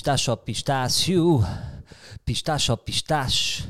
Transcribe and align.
Pistache 0.00 0.30
ou 0.30 0.36
pistácio, 0.38 1.40
pistache, 2.24 3.68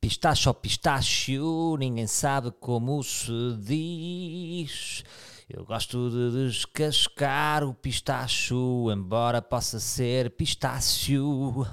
pistache 0.00 0.48
ou 0.48 0.54
pistácio, 0.54 1.76
ninguém 1.76 2.06
sabe 2.06 2.52
como 2.60 3.02
se 3.02 3.32
diz. 3.58 5.02
Eu 5.50 5.64
gosto 5.64 6.08
de 6.08 6.46
descascar 6.46 7.64
o 7.64 7.74
pistacho, 7.74 8.92
embora 8.92 9.42
possa 9.42 9.80
ser 9.80 10.30
pistácio. 10.36 11.66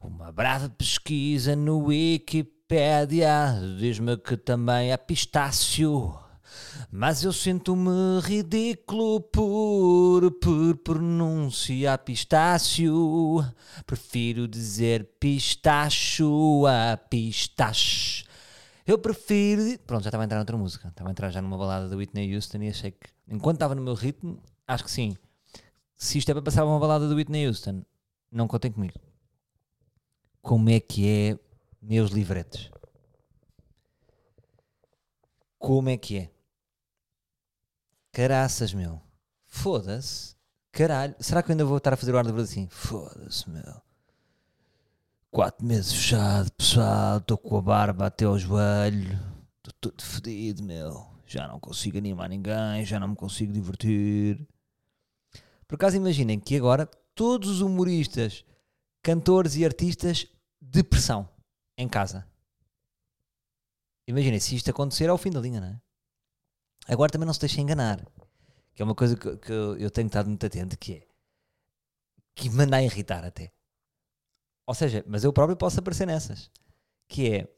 Uma 0.00 0.30
brava 0.30 0.68
pesquisa 0.68 1.56
no 1.56 1.86
Wikipédia 1.86 3.52
diz-me 3.80 4.16
que 4.16 4.36
também 4.36 4.92
é 4.92 4.96
pistácio. 4.96 6.16
Mas 6.90 7.22
eu 7.22 7.32
sinto-me 7.32 8.20
ridículo 8.22 9.20
por, 9.20 10.30
por 10.40 10.76
pronunciar 10.78 11.98
pistácio. 11.98 13.44
Prefiro 13.86 14.48
dizer 14.48 15.08
pistacho 15.18 16.64
a 16.66 16.96
pistache. 16.96 18.24
Eu 18.86 18.98
prefiro. 18.98 19.78
Pronto, 19.80 20.04
já 20.04 20.08
estava 20.08 20.22
a 20.22 20.26
entrar 20.26 20.38
noutra 20.38 20.56
música. 20.56 20.88
Estava 20.88 21.10
a 21.10 21.12
entrar 21.12 21.30
já 21.30 21.42
numa 21.42 21.58
balada 21.58 21.88
da 21.88 21.96
Whitney 21.96 22.34
Houston 22.34 22.62
e 22.62 22.68
achei 22.68 22.90
que, 22.90 23.10
enquanto 23.28 23.56
estava 23.56 23.74
no 23.74 23.82
meu 23.82 23.94
ritmo, 23.94 24.40
acho 24.66 24.84
que 24.84 24.90
sim. 24.90 25.16
Se 25.94 26.16
isto 26.16 26.30
é 26.30 26.34
para 26.34 26.42
passar 26.42 26.64
uma 26.64 26.78
balada 26.78 27.08
da 27.08 27.14
Whitney 27.14 27.46
Houston, 27.46 27.82
não 28.30 28.48
contem 28.48 28.72
comigo. 28.72 28.98
Como 30.40 30.70
é 30.70 30.80
que 30.80 31.06
é, 31.06 31.38
meus 31.82 32.10
livretes? 32.10 32.70
Como 35.58 35.88
é 35.88 35.96
que 35.96 36.16
é? 36.16 36.37
Caraças, 38.18 38.74
meu. 38.74 39.00
Foda-se. 39.46 40.34
Caralho. 40.72 41.14
Será 41.20 41.40
que 41.40 41.50
eu 41.50 41.52
ainda 41.52 41.64
vou 41.64 41.76
estar 41.76 41.92
a 41.92 41.96
fazer 41.96 42.12
o 42.12 42.18
ar 42.18 42.24
de 42.24 42.32
verdade 42.32 42.50
assim? 42.50 42.66
Foda-se, 42.68 43.48
meu. 43.48 43.80
Quatro 45.30 45.64
meses 45.64 45.92
fechado, 45.92 46.50
pessoal. 46.50 47.18
Estou 47.18 47.38
com 47.38 47.56
a 47.56 47.62
barba 47.62 48.06
até 48.06 48.24
ao 48.24 48.36
joelho. 48.36 49.16
Estou 49.58 49.72
todo 49.80 50.02
fedido, 50.02 50.64
meu. 50.64 51.06
Já 51.28 51.46
não 51.46 51.60
consigo 51.60 51.96
animar 51.96 52.28
ninguém. 52.28 52.84
Já 52.84 52.98
não 52.98 53.06
me 53.06 53.14
consigo 53.14 53.52
divertir. 53.52 54.44
Por 55.68 55.76
acaso 55.76 55.96
imaginem 55.96 56.40
que 56.40 56.56
agora 56.56 56.90
todos 57.14 57.48
os 57.48 57.60
humoristas, 57.60 58.44
cantores 59.00 59.54
e 59.54 59.64
artistas 59.64 60.26
depressão 60.60 61.28
em 61.76 61.88
casa. 61.88 62.26
Imaginem 64.08 64.40
se 64.40 64.56
isto 64.56 64.70
acontecer 64.72 65.08
ao 65.08 65.18
fim 65.18 65.30
da 65.30 65.38
linha, 65.38 65.60
não 65.60 65.68
é? 65.68 65.80
Agora 66.88 67.12
também 67.12 67.26
não 67.26 67.34
se 67.34 67.40
deixem 67.40 67.62
enganar, 67.62 68.04
que 68.74 68.82
é 68.82 68.84
uma 68.84 68.94
coisa 68.94 69.16
que, 69.16 69.36
que 69.36 69.52
eu 69.52 69.90
tenho 69.90 70.06
estado 70.06 70.28
muito 70.28 70.44
atento, 70.44 70.76
que 70.78 70.94
é 70.94 71.08
que 72.34 72.48
me 72.48 72.56
manda 72.56 72.76
a 72.76 72.82
irritar 72.82 73.24
até. 73.24 73.52
Ou 74.66 74.74
seja, 74.74 75.04
mas 75.06 75.24
eu 75.24 75.32
próprio 75.32 75.56
posso 75.56 75.80
aparecer 75.80 76.06
nessas, 76.06 76.50
que 77.08 77.30
é 77.30 77.48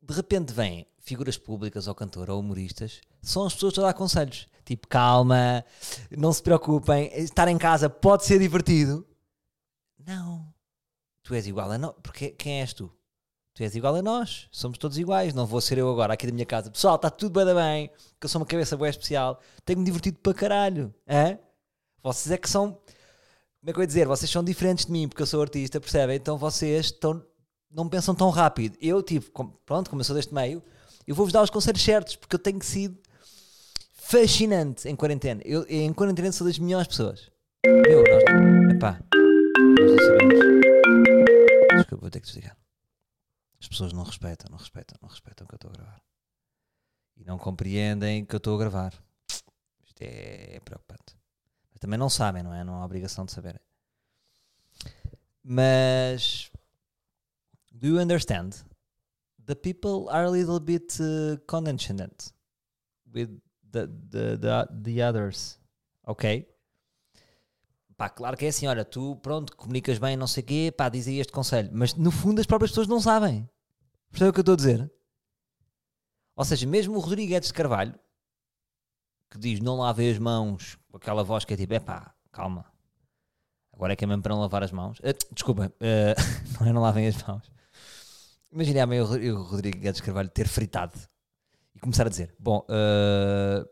de 0.00 0.14
repente 0.14 0.52
vêm 0.52 0.86
figuras 0.98 1.36
públicas 1.36 1.86
ou 1.86 1.94
cantor 1.94 2.30
ou 2.30 2.40
humoristas, 2.40 3.00
são 3.20 3.44
as 3.44 3.54
pessoas 3.54 3.78
a 3.78 3.82
dar 3.82 3.94
conselhos, 3.94 4.48
tipo 4.64 4.88
calma, 4.88 5.64
não 6.10 6.32
se 6.32 6.42
preocupem, 6.42 7.12
estar 7.18 7.48
em 7.48 7.58
casa 7.58 7.90
pode 7.90 8.24
ser 8.24 8.38
divertido. 8.38 9.06
Não, 9.98 10.52
tu 11.22 11.34
és 11.34 11.46
igual 11.46 11.70
a 11.70 11.78
nós, 11.78 11.94
porque 12.02 12.30
quem 12.30 12.60
és 12.60 12.72
tu? 12.72 12.92
Tu 13.54 13.62
és 13.62 13.74
igual 13.76 13.94
a 13.94 14.02
nós, 14.02 14.48
somos 14.50 14.78
todos 14.78 14.96
iguais. 14.96 15.34
Não 15.34 15.44
vou 15.44 15.60
ser 15.60 15.76
eu 15.76 15.90
agora 15.90 16.14
aqui 16.14 16.26
da 16.26 16.32
minha 16.32 16.46
casa. 16.46 16.70
Pessoal, 16.70 16.96
está 16.96 17.10
tudo 17.10 17.44
bem, 17.44 17.54
bem, 17.54 17.90
que 18.18 18.24
eu 18.24 18.28
sou 18.28 18.40
uma 18.40 18.46
cabeça 18.46 18.76
boa 18.76 18.88
especial. 18.88 19.38
Tenho-me 19.64 19.84
divertido 19.84 20.18
para 20.22 20.32
caralho. 20.32 20.94
É? 21.06 21.36
Vocês 22.02 22.32
é 22.32 22.38
que 22.38 22.48
são. 22.48 22.72
Como 22.72 23.70
é 23.70 23.72
que 23.72 23.78
eu 23.78 23.82
ia 23.82 23.86
dizer? 23.86 24.06
Vocês 24.06 24.30
são 24.30 24.42
diferentes 24.42 24.86
de 24.86 24.92
mim 24.92 25.06
porque 25.06 25.22
eu 25.22 25.26
sou 25.26 25.42
artista, 25.42 25.78
percebem? 25.80 26.16
Então 26.16 26.38
vocês 26.38 26.86
estão, 26.86 27.22
não 27.70 27.88
pensam 27.88 28.14
tão 28.14 28.30
rápido. 28.30 28.76
Eu 28.80 29.02
tive, 29.02 29.30
pronto, 29.66 29.90
como 29.90 30.00
eu 30.00 30.04
sou 30.04 30.16
deste 30.16 30.34
meio, 30.34 30.62
eu 31.06 31.14
vou-vos 31.14 31.32
dar 31.32 31.42
os 31.42 31.50
conselhos 31.50 31.82
certos 31.82 32.16
porque 32.16 32.34
eu 32.34 32.40
tenho 32.40 32.62
sido 32.62 32.98
fascinante 33.92 34.88
em 34.88 34.96
quarentena. 34.96 35.42
Eu, 35.44 35.64
em 35.68 35.92
quarentena 35.92 36.32
sou 36.32 36.46
das 36.46 36.58
melhores 36.58 36.88
pessoas. 36.88 37.30
Meu, 37.66 38.02
nós. 38.02 38.74
Epá. 38.74 38.98
Nós 39.78 39.90
não 39.90 39.98
sabemos. 39.98 40.40
Desculpa, 41.76 42.00
vou 42.00 42.10
ter 42.10 42.20
que 42.20 42.26
desligar. 42.26 42.61
As 43.62 43.68
pessoas 43.68 43.92
não 43.92 44.02
respeitam, 44.02 44.50
não 44.50 44.58
respeitam, 44.58 44.98
não 45.00 45.08
respeitam 45.08 45.44
o 45.44 45.48
que 45.48 45.54
eu 45.54 45.56
estou 45.56 45.70
a 45.70 45.74
gravar. 45.74 46.02
E 47.16 47.24
não 47.24 47.38
compreendem 47.38 48.24
que 48.24 48.34
eu 48.34 48.38
estou 48.38 48.56
a 48.56 48.58
gravar. 48.58 48.92
Isto 49.84 50.02
é, 50.02 50.56
é 50.56 50.60
preocupante. 50.60 51.16
Mas 51.70 51.78
também 51.78 51.96
não 51.96 52.10
sabem, 52.10 52.42
não 52.42 52.52
é? 52.52 52.64
Não 52.64 52.74
há 52.74 52.84
obrigação 52.84 53.24
de 53.24 53.30
saberem. 53.30 53.60
Mas. 55.44 56.50
Do 57.70 57.86
you 57.86 58.00
understand? 58.00 58.64
The 59.46 59.54
people 59.54 60.08
are 60.10 60.26
a 60.26 60.30
little 60.30 60.58
bit 60.58 60.98
uh, 61.00 61.36
with 63.14 63.40
the, 63.70 63.86
the, 63.86 64.38
the, 64.38 64.68
the 64.82 65.08
others. 65.08 65.60
Ok? 66.02 66.51
Pá, 68.02 68.08
claro 68.08 68.36
que 68.36 68.44
é 68.44 68.48
assim, 68.48 68.66
olha, 68.66 68.84
tu, 68.84 69.14
pronto, 69.22 69.56
comunicas 69.56 69.96
bem, 69.96 70.16
não 70.16 70.26
sei 70.26 70.42
o 70.42 70.46
quê, 70.46 70.74
pá, 70.76 70.88
diz 70.88 71.06
aí 71.06 71.20
este 71.20 71.32
conselho. 71.32 71.70
Mas 71.72 71.94
no 71.94 72.10
fundo 72.10 72.40
as 72.40 72.46
próprias 72.46 72.72
pessoas 72.72 72.88
não 72.88 73.00
sabem. 73.00 73.48
Percebe 74.10 74.30
o 74.30 74.32
que 74.32 74.40
eu 74.40 74.42
estou 74.42 74.54
a 74.54 74.56
dizer? 74.56 74.92
Ou 76.34 76.44
seja, 76.44 76.66
mesmo 76.66 76.96
o 76.96 76.98
Rodrigues 76.98 77.46
de 77.46 77.52
Carvalho, 77.52 77.94
que 79.30 79.38
diz 79.38 79.60
não 79.60 79.76
lavem 79.76 80.10
as 80.10 80.18
mãos, 80.18 80.76
com 80.90 80.96
aquela 80.96 81.22
voz 81.22 81.44
que 81.44 81.54
é 81.54 81.56
tipo, 81.56 81.74
é 81.74 81.78
pá, 81.78 82.12
calma. 82.32 82.66
Agora 83.72 83.92
é 83.92 83.96
que 83.96 84.02
é 84.02 84.08
mesmo 84.08 84.20
para 84.20 84.34
não 84.34 84.40
lavar 84.40 84.64
as 84.64 84.72
mãos. 84.72 84.98
Uh, 84.98 85.32
desculpa, 85.32 85.66
uh, 85.68 86.58
não 86.58 86.66
é 86.66 86.72
não 86.72 86.82
lavem 86.82 87.06
as 87.06 87.22
mãos. 87.22 87.52
Imaginem 88.50 88.84
bem 88.84 89.00
o, 89.00 89.04
o 89.04 89.42
Rodrigues 89.44 89.94
de 89.94 90.02
Carvalho 90.02 90.28
ter 90.28 90.48
fritado 90.48 90.98
e 91.72 91.78
começar 91.78 92.04
a 92.08 92.10
dizer: 92.10 92.34
Bom, 92.36 92.66
uh, 92.68 93.64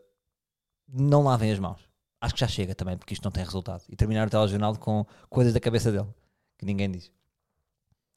não 0.87 1.21
lavem 1.21 1.51
as 1.51 1.59
mãos. 1.59 1.90
Acho 2.21 2.35
que 2.35 2.39
já 2.39 2.47
chega 2.47 2.75
também, 2.75 2.95
porque 2.95 3.15
isto 3.15 3.23
não 3.23 3.31
tem 3.31 3.43
resultado. 3.43 3.83
E 3.89 3.95
terminar 3.95 4.27
o 4.27 4.29
telejornal 4.29 4.77
com 4.77 5.03
coisas 5.27 5.53
da 5.53 5.59
cabeça 5.59 5.91
dele, 5.91 6.07
que 6.57 6.65
ninguém 6.65 6.91
diz. 6.91 7.11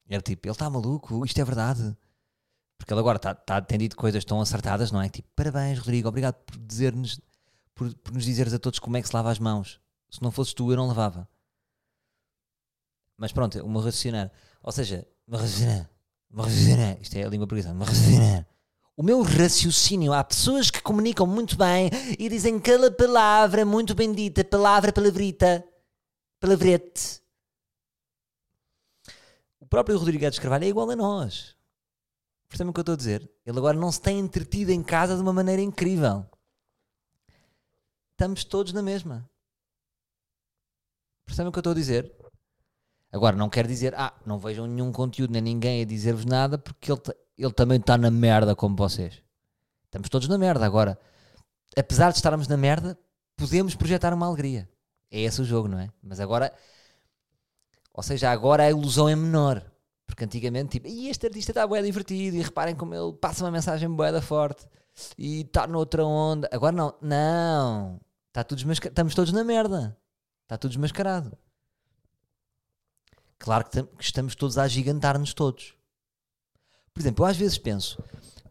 Era 0.07 0.21
tipo, 0.21 0.47
ele 0.47 0.51
está 0.51 0.69
maluco, 0.69 1.25
isto 1.25 1.41
é 1.41 1.43
verdade. 1.43 1.97
Porque 2.77 2.93
ele 2.93 2.99
agora 2.99 3.17
está 3.17 3.33
tá, 3.33 3.59
tem 3.61 3.79
dito 3.79 3.95
coisas 3.95 4.23
tão 4.23 4.39
acertadas, 4.39 4.91
não 4.91 5.01
é? 5.01 5.09
Tipo, 5.09 5.27
parabéns, 5.35 5.79
Rodrigo, 5.79 6.07
obrigado 6.07 6.35
por 6.35 6.55
dizer-nos, 6.57 7.19
por, 7.73 7.91
por, 7.95 8.13
nos 8.13 8.25
dizeres 8.25 8.53
a 8.53 8.59
todos 8.59 8.77
como 8.77 8.95
é 8.95 9.01
que 9.01 9.07
se 9.07 9.15
lava 9.15 9.31
as 9.31 9.39
mãos. 9.39 9.81
Se 10.11 10.21
não 10.21 10.31
fosses 10.31 10.53
tu, 10.53 10.71
eu 10.71 10.77
não 10.77 10.87
lavava. 10.87 11.27
Mas 13.17 13.31
pronto, 13.31 13.59
o 13.63 13.69
meu 13.69 13.81
raciocinar. 13.81 14.31
Ou 14.61 14.71
seja, 14.71 15.07
meu 15.27 15.39
raciocinar. 15.39 15.89
Meu 16.29 16.43
raciocinar. 16.43 16.97
Isto 17.01 17.15
é 17.15 17.23
a 17.23 17.29
língua 17.29 17.47
portuguesa. 17.47 17.73
Meu 17.73 17.87
raciocinar. 17.87 18.45
O 18.97 19.03
meu 19.03 19.21
raciocínio. 19.21 20.13
Há 20.13 20.23
pessoas 20.23 20.71
que 20.71 20.81
comunicam 20.81 21.27
muito 21.27 21.57
bem 21.57 21.89
e 22.17 22.29
dizem 22.29 22.55
aquela 22.55 22.89
palavra 22.89 23.65
muito 23.65 23.93
bendita, 23.93 24.43
palavra, 24.43 24.93
palavrita, 24.93 25.67
palavrete. 26.39 27.21
O 29.59 29.65
próprio 29.65 29.97
Rodrigo 29.97 30.29
de 30.29 30.39
Carvalho 30.39 30.63
é 30.63 30.67
igual 30.67 30.89
a 30.89 30.95
nós. 30.95 31.55
Percebem 32.47 32.69
o 32.69 32.73
que 32.73 32.79
eu 32.79 32.83
estou 32.83 32.93
a 32.93 32.97
dizer? 32.97 33.29
Ele 33.45 33.57
agora 33.57 33.77
não 33.77 33.91
se 33.91 33.99
tem 33.99 34.19
entretido 34.19 34.71
em 34.71 34.81
casa 34.81 35.15
de 35.15 35.21
uma 35.21 35.33
maneira 35.33 35.61
incrível. 35.61 36.25
Estamos 38.11 38.45
todos 38.45 38.71
na 38.71 38.81
mesma. 38.81 39.29
Percebem 41.25 41.49
o 41.49 41.51
que 41.51 41.57
eu 41.57 41.61
estou 41.61 41.71
a 41.71 41.75
dizer? 41.75 42.15
Agora, 43.11 43.35
não 43.35 43.49
quer 43.49 43.67
dizer, 43.67 43.93
ah, 43.95 44.13
não 44.25 44.37
vejam 44.37 44.67
nenhum 44.67 44.91
conteúdo 44.91 45.31
nem 45.31 45.41
ninguém 45.41 45.81
a 45.81 45.85
dizer-vos 45.85 46.25
nada 46.25 46.57
porque 46.57 46.91
ele, 46.91 47.01
ele 47.43 47.53
também 47.53 47.77
está 47.79 47.97
na 47.97 48.09
merda 48.09 48.55
como 48.55 48.75
vocês. 48.75 49.21
Estamos 49.85 50.09
todos 50.09 50.27
na 50.27 50.37
merda. 50.37 50.65
Agora, 50.65 50.97
apesar 51.77 52.11
de 52.11 52.17
estarmos 52.17 52.47
na 52.47 52.57
merda, 52.57 52.97
podemos 53.35 53.75
projetar 53.75 54.13
uma 54.13 54.27
alegria. 54.27 54.69
É 55.11 55.21
esse 55.21 55.41
o 55.41 55.45
jogo, 55.45 55.67
não 55.67 55.79
é? 55.79 55.89
Mas 56.01 56.19
agora, 56.19 56.53
ou 57.93 58.03
seja, 58.03 58.31
agora 58.31 58.63
a 58.63 58.69
ilusão 58.69 59.07
é 59.07 59.15
menor. 59.15 59.63
Porque 60.05 60.23
antigamente, 60.23 60.73
tipo, 60.73 60.87
e 60.87 61.09
este 61.09 61.25
artista 61.25 61.51
está 61.51 61.65
bué 61.65 61.81
divertido, 61.81 62.37
e 62.37 62.41
reparem 62.41 62.75
como 62.75 62.93
ele 62.93 63.13
passa 63.13 63.43
uma 63.43 63.51
mensagem 63.51 63.89
bué 63.89 64.11
da 64.11 64.21
forte, 64.21 64.67
e 65.17 65.41
está 65.41 65.65
noutra 65.65 66.05
onda. 66.05 66.47
Agora 66.51 66.75
não, 66.75 66.93
não, 67.01 67.99
está 68.27 68.43
tudo 68.43 68.71
estamos 68.71 69.15
todos 69.15 69.33
na 69.33 69.43
merda, 69.43 69.97
está 70.43 70.57
tudo 70.57 70.71
desmascarado. 70.71 71.37
Claro 73.39 73.65
que, 73.65 73.83
que 73.83 74.03
estamos 74.03 74.35
todos 74.35 74.57
a 74.57 74.63
agigantar-nos 74.63 75.33
todos. 75.33 75.75
Por 76.95 77.01
exemplo, 77.01 77.25
eu 77.25 77.29
às 77.29 77.35
vezes 77.35 77.57
penso, 77.57 78.01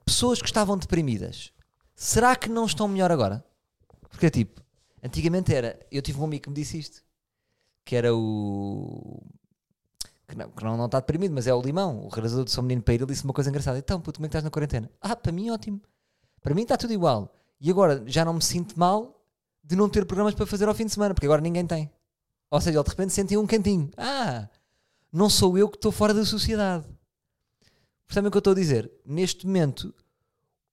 pessoas 0.04 0.38
que 0.38 0.46
estavam 0.46 0.76
deprimidas, 0.76 1.50
será 1.96 2.36
que 2.36 2.50
não 2.50 2.66
estão 2.66 2.86
melhor 2.86 3.10
agora? 3.10 3.42
Porque 4.10 4.28
tipo, 4.28 4.62
antigamente 5.02 5.54
era, 5.54 5.80
eu 5.90 6.02
tive 6.02 6.20
um 6.20 6.24
amigo 6.24 6.42
que 6.42 6.50
me 6.50 6.54
disse 6.54 6.78
isto, 6.78 7.02
que 7.86 7.96
era 7.96 8.14
o 8.14 9.22
que 10.28 10.36
não, 10.36 10.50
que 10.50 10.62
não, 10.62 10.76
não 10.76 10.84
está 10.84 11.00
deprimido, 11.00 11.32
mas 11.32 11.46
é 11.46 11.54
o 11.54 11.62
Limão, 11.62 12.04
o 12.04 12.08
realizador 12.08 12.44
de 12.44 12.50
São 12.50 12.62
Menino 12.62 12.82
para 12.82 12.92
ele, 12.92 13.06
disse 13.06 13.24
uma 13.24 13.32
coisa 13.32 13.48
engraçada. 13.48 13.78
Então, 13.78 13.98
puto, 13.98 14.18
como 14.18 14.26
é 14.26 14.28
que 14.28 14.32
estás 14.32 14.44
na 14.44 14.50
quarentena? 14.50 14.90
Ah, 15.00 15.16
para 15.16 15.32
mim 15.32 15.48
ótimo. 15.48 15.80
Para 16.42 16.54
mim 16.54 16.62
está 16.62 16.76
tudo 16.76 16.92
igual. 16.92 17.34
E 17.58 17.70
agora 17.70 18.02
já 18.06 18.26
não 18.26 18.34
me 18.34 18.42
sinto 18.42 18.78
mal 18.78 19.24
de 19.62 19.74
não 19.74 19.88
ter 19.88 20.04
programas 20.04 20.34
para 20.34 20.44
fazer 20.44 20.68
ao 20.68 20.74
fim 20.74 20.84
de 20.84 20.92
semana, 20.92 21.14
porque 21.14 21.26
agora 21.26 21.40
ninguém 21.40 21.66
tem. 21.66 21.90
Ou 22.50 22.60
seja, 22.60 22.78
ele 22.78 22.84
de 22.84 22.90
repente 22.90 23.12
sentiu 23.14 23.40
um 23.40 23.46
cantinho. 23.46 23.90
Ah, 23.96 24.48
não 25.10 25.30
sou 25.30 25.56
eu 25.56 25.66
que 25.66 25.76
estou 25.76 25.90
fora 25.90 26.12
da 26.12 26.26
sociedade. 26.26 26.84
Percebem 28.06 28.28
o 28.28 28.30
que 28.30 28.36
eu 28.36 28.40
estou 28.40 28.52
a 28.52 28.56
dizer? 28.56 28.90
Neste 29.04 29.46
momento, 29.46 29.94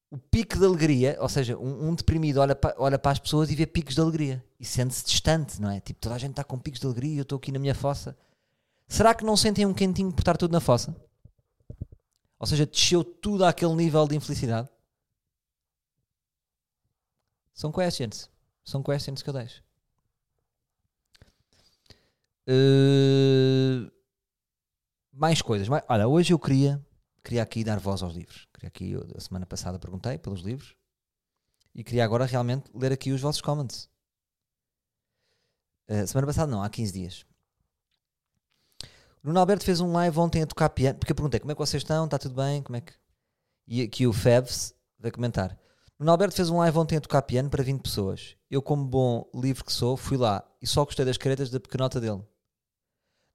o 0.10 0.18
pico 0.18 0.58
de 0.58 0.66
alegria, 0.66 1.18
ou 1.20 1.30
seja, 1.30 1.58
um, 1.58 1.90
um 1.90 1.96
deprimido 1.96 2.38
olha 2.38 2.58
olha 2.78 3.00
para 3.00 3.12
as 3.12 3.20
pessoas 3.20 3.50
e 3.50 3.56
vê 3.56 3.66
picos 3.66 3.96
de 3.96 4.02
alegria 4.02 4.44
e 4.60 4.66
sente-se 4.66 5.06
distante, 5.06 5.62
não 5.62 5.70
é? 5.70 5.80
Tipo, 5.80 6.02
toda 6.02 6.16
a 6.16 6.18
gente 6.18 6.32
está 6.32 6.44
com 6.44 6.60
picos 6.60 6.80
de 6.80 6.86
alegria 6.86 7.20
eu 7.20 7.24
estou 7.24 7.38
aqui 7.38 7.52
na 7.52 7.60
minha 7.60 7.76
fossa. 7.76 8.18
Será 8.88 9.16
que 9.16 9.24
não 9.24 9.38
sentem 9.38 9.66
um 9.66 9.74
quentinho 9.74 10.12
por 10.12 10.22
estar 10.22 10.36
tudo 10.36 10.52
na 10.52 10.60
fossa? 10.60 10.94
Ou 12.38 12.46
seja, 12.46 12.66
desceu 12.66 13.04
tudo 13.04 13.46
àquele 13.46 13.74
nível 13.74 14.06
de 14.06 14.16
infelicidade? 14.18 14.68
São 17.54 17.72
questions. 17.72 18.30
São 18.66 18.84
questions 18.84 19.22
que 19.22 19.30
eu 19.30 19.34
deixo. 19.34 19.64
Uh, 22.48 23.90
mais 25.14 25.42
coisas. 25.42 25.68
Olha, 25.88 26.08
hoje 26.08 26.34
eu 26.34 26.40
queria, 26.40 26.84
queria 27.24 27.44
aqui 27.44 27.64
dar 27.64 27.80
voz 27.80 28.02
aos 28.02 28.14
livros. 28.14 28.48
Queria 28.54 28.68
aqui, 28.68 28.94
a 29.16 29.20
semana 29.20 29.46
passada 29.46 29.80
perguntei 29.80 30.18
pelos 30.18 30.42
livros 30.42 30.76
e 31.74 31.84
queria 31.84 32.04
agora 32.04 32.26
realmente 32.26 32.70
ler 32.74 32.92
aqui 32.92 33.12
os 33.12 33.22
vossos 33.22 33.42
comments. 33.42 33.90
Uh, 35.90 36.06
semana 36.08 36.28
passada 36.28 36.52
não, 36.52 36.64
há 36.64 36.70
15 36.70 36.94
dias. 36.94 37.26
O 39.24 39.28
Nuno 39.28 39.40
Alberto 39.40 39.64
fez 39.64 39.80
um 39.80 39.92
live 39.92 40.18
ontem 40.20 40.42
a 40.42 40.48
tocar 40.48 40.70
piano, 40.70 40.98
porque 40.98 41.12
eu 41.12 41.16
perguntei 41.16 41.40
como 41.40 41.52
é 41.52 41.56
que 41.56 41.60
vocês 41.60 41.82
estão, 41.82 42.06
está 42.06 42.18
tudo 42.18 42.36
bem, 42.36 42.64
como 42.64 42.78
é 42.78 42.82
que... 42.82 42.94
E 43.68 43.82
aqui 43.84 44.08
o 44.08 44.14
Febs 44.14 44.74
vai 44.98 45.12
comentar. 45.12 45.58
O 46.00 46.04
Nuno 46.04 46.12
Alberto 46.12 46.36
fez 46.36 46.50
um 46.50 46.58
live 46.58 46.78
ontem 46.78 46.98
a 46.98 47.02
tocar 47.02 47.22
piano 47.22 47.50
para 47.50 47.64
20 47.64 47.82
pessoas. 47.82 48.36
Eu, 48.50 48.62
como 48.62 48.84
bom 48.84 49.30
livre 49.36 49.64
que 49.64 49.72
sou, 49.72 49.96
fui 49.96 50.18
lá 50.18 50.44
e 50.62 50.66
só 50.66 50.84
gostei 50.84 51.06
das 51.06 51.18
caretas 51.18 51.52
da 51.52 51.60
pequenota 51.60 52.02
dele. 52.02 52.24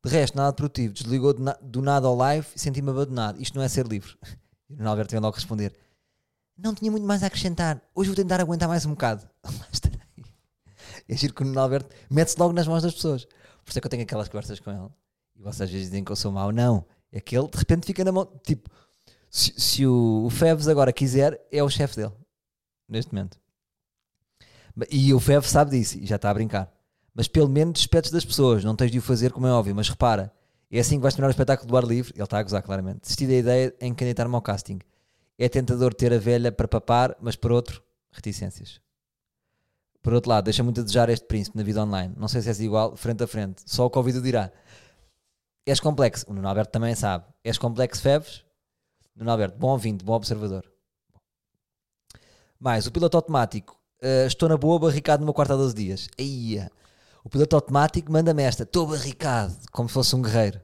De 0.06 0.12
resto, 0.12 0.36
nada 0.36 0.52
produtivo. 0.52 0.94
Desligou 0.94 1.34
do, 1.34 1.42
na 1.42 1.52
do 1.60 1.82
nada 1.82 2.06
ao 2.06 2.14
live 2.14 2.46
e 2.54 2.60
senti-me 2.60 2.90
abandonado. 2.90 3.42
Isto 3.42 3.56
não 3.56 3.62
é 3.64 3.68
ser 3.68 3.86
livre. 3.86 4.14
E 4.68 4.74
o 4.74 4.78
Nuno 4.78 4.90
Alberto 4.90 5.12
veio 5.12 5.22
logo 5.22 5.36
responder. 5.36 5.72
Não 6.58 6.74
tinha 6.74 6.90
muito 6.90 7.06
mais 7.06 7.22
a 7.22 7.28
acrescentar. 7.28 7.80
Hoje 7.94 8.10
vou 8.10 8.16
tentar 8.16 8.40
aguentar 8.40 8.68
mais 8.68 8.84
um 8.84 8.90
bocado. 8.90 9.22
é 11.08 11.16
giro 11.16 11.32
que 11.32 11.42
o 11.42 11.46
Nuno 11.46 11.60
Alberto 11.60 11.94
mete-se 12.10 12.36
logo 12.36 12.52
nas 12.52 12.66
mãos 12.66 12.82
das 12.82 12.92
pessoas. 12.92 13.26
Por 13.26 13.70
isso 13.70 13.78
é 13.78 13.80
que 13.80 13.86
eu 13.86 13.90
tenho 13.90 14.02
aquelas 14.02 14.26
conversas 14.26 14.58
com 14.58 14.72
ele 14.72 14.90
e 15.36 15.40
vocês 15.40 15.60
às 15.60 15.70
vezes 15.70 15.86
dizem 15.86 16.02
que 16.02 16.10
eu 16.10 16.16
sou 16.16 16.32
mau, 16.32 16.50
não. 16.50 16.84
É 17.12 17.20
que 17.20 17.38
ele 17.38 17.46
de 17.46 17.56
repente 17.58 17.86
fica 17.86 18.02
na 18.02 18.10
mão. 18.10 18.28
Tipo, 18.44 18.68
se, 19.30 19.54
se 19.56 19.86
o, 19.86 20.24
o 20.24 20.30
Febs 20.30 20.66
agora 20.66 20.92
quiser, 20.92 21.40
é 21.52 21.62
o 21.62 21.70
chefe 21.70 21.94
dele, 21.94 22.12
neste 22.88 23.14
momento. 23.14 23.38
E 24.90 25.14
o 25.14 25.20
Febs 25.20 25.48
sabe 25.50 25.70
disso 25.70 25.96
e 25.98 26.06
já 26.06 26.16
está 26.16 26.28
a 26.28 26.34
brincar. 26.34 26.75
Mas 27.16 27.26
pelo 27.26 27.48
menos 27.48 27.78
despedes 27.78 28.10
das 28.10 28.26
pessoas, 28.26 28.62
não 28.62 28.76
tens 28.76 28.90
de 28.90 28.98
o 28.98 29.02
fazer 29.02 29.32
como 29.32 29.46
é 29.46 29.50
óbvio, 29.50 29.74
mas 29.74 29.88
repara, 29.88 30.30
é 30.70 30.78
assim 30.78 30.96
que 30.96 31.02
vais 31.02 31.14
terminar 31.14 31.28
o 31.28 31.30
espetáculo 31.30 31.66
do 31.66 31.74
ar 31.74 31.84
livre. 31.84 32.12
Ele 32.14 32.22
está 32.22 32.38
a 32.38 32.42
gozar 32.42 32.62
claramente. 32.62 33.00
Desisti 33.00 33.26
da 33.26 33.32
ideia 33.32 33.74
em 33.80 33.94
candidatar-me 33.94 34.34
ao 34.34 34.42
casting. 34.42 34.78
É 35.38 35.48
tentador 35.48 35.94
ter 35.94 36.12
a 36.12 36.18
velha 36.18 36.52
para 36.52 36.68
papar, 36.68 37.16
mas 37.18 37.34
por 37.34 37.52
outro, 37.52 37.82
reticências. 38.12 38.82
Por 40.02 40.12
outro 40.12 40.28
lado, 40.28 40.44
deixa 40.44 40.62
muito 40.62 40.80
a 40.80 40.82
desejar 40.82 41.08
este 41.08 41.26
príncipe 41.26 41.56
na 41.56 41.62
vida 41.62 41.82
online. 41.82 42.12
Não 42.18 42.28
sei 42.28 42.42
se 42.42 42.50
é 42.50 42.64
igual, 42.64 42.94
frente 42.96 43.24
a 43.24 43.26
frente. 43.26 43.62
Só 43.64 43.86
o 43.86 43.90
Covid 43.90 44.18
o 44.18 44.22
dirá. 44.22 44.52
És 45.64 45.80
complexo. 45.80 46.26
O 46.28 46.34
Nuno 46.34 46.48
Alberto 46.48 46.70
também 46.70 46.94
sabe. 46.94 47.24
És 47.42 47.56
complexo, 47.56 48.02
Febres? 48.02 48.44
Nuno 49.16 49.30
Alberto, 49.30 49.56
bom 49.58 49.70
ouvinte, 49.70 50.04
bom 50.04 50.12
observador. 50.12 50.70
Mais, 52.60 52.86
o 52.86 52.92
piloto 52.92 53.16
automático. 53.16 53.80
Uh, 54.02 54.26
estou 54.26 54.50
na 54.50 54.58
boa, 54.58 54.78
barricado 54.78 55.20
no 55.20 55.26
meu 55.26 55.34
quarto 55.34 55.54
há 55.54 55.56
12 55.56 55.74
dias. 55.74 56.08
Aí, 56.18 56.60
o 57.26 57.28
piloto 57.28 57.56
automático 57.56 58.12
manda-me 58.12 58.44
esta. 58.44 58.62
Estou 58.62 58.86
barricado, 58.86 59.52
como 59.72 59.88
se 59.88 59.94
fosse 59.94 60.14
um 60.14 60.22
guerreiro. 60.22 60.60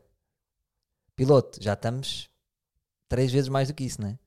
Piloto, 1.17 1.61
já 1.61 1.73
estamos 1.73 2.31
três 3.09 3.33
vezes 3.33 3.49
mais 3.49 3.67
do 3.67 3.75
que 3.75 3.83
isso, 3.83 4.01
não 4.01 4.11
é? 4.11 4.19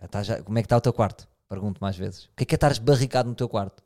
Já 0.00 0.06
está, 0.06 0.22
já, 0.24 0.42
como 0.42 0.58
é 0.58 0.60
que 0.60 0.66
está 0.66 0.76
o 0.76 0.80
teu 0.80 0.92
quarto? 0.92 1.28
Pergunto 1.48 1.78
mais 1.80 1.96
vezes. 1.96 2.24
O 2.24 2.30
que 2.36 2.42
é 2.42 2.46
que 2.46 2.54
é 2.54 2.56
estar 2.56 2.76
barricado 2.80 3.28
no 3.28 3.36
teu 3.36 3.48
quarto? 3.48 3.80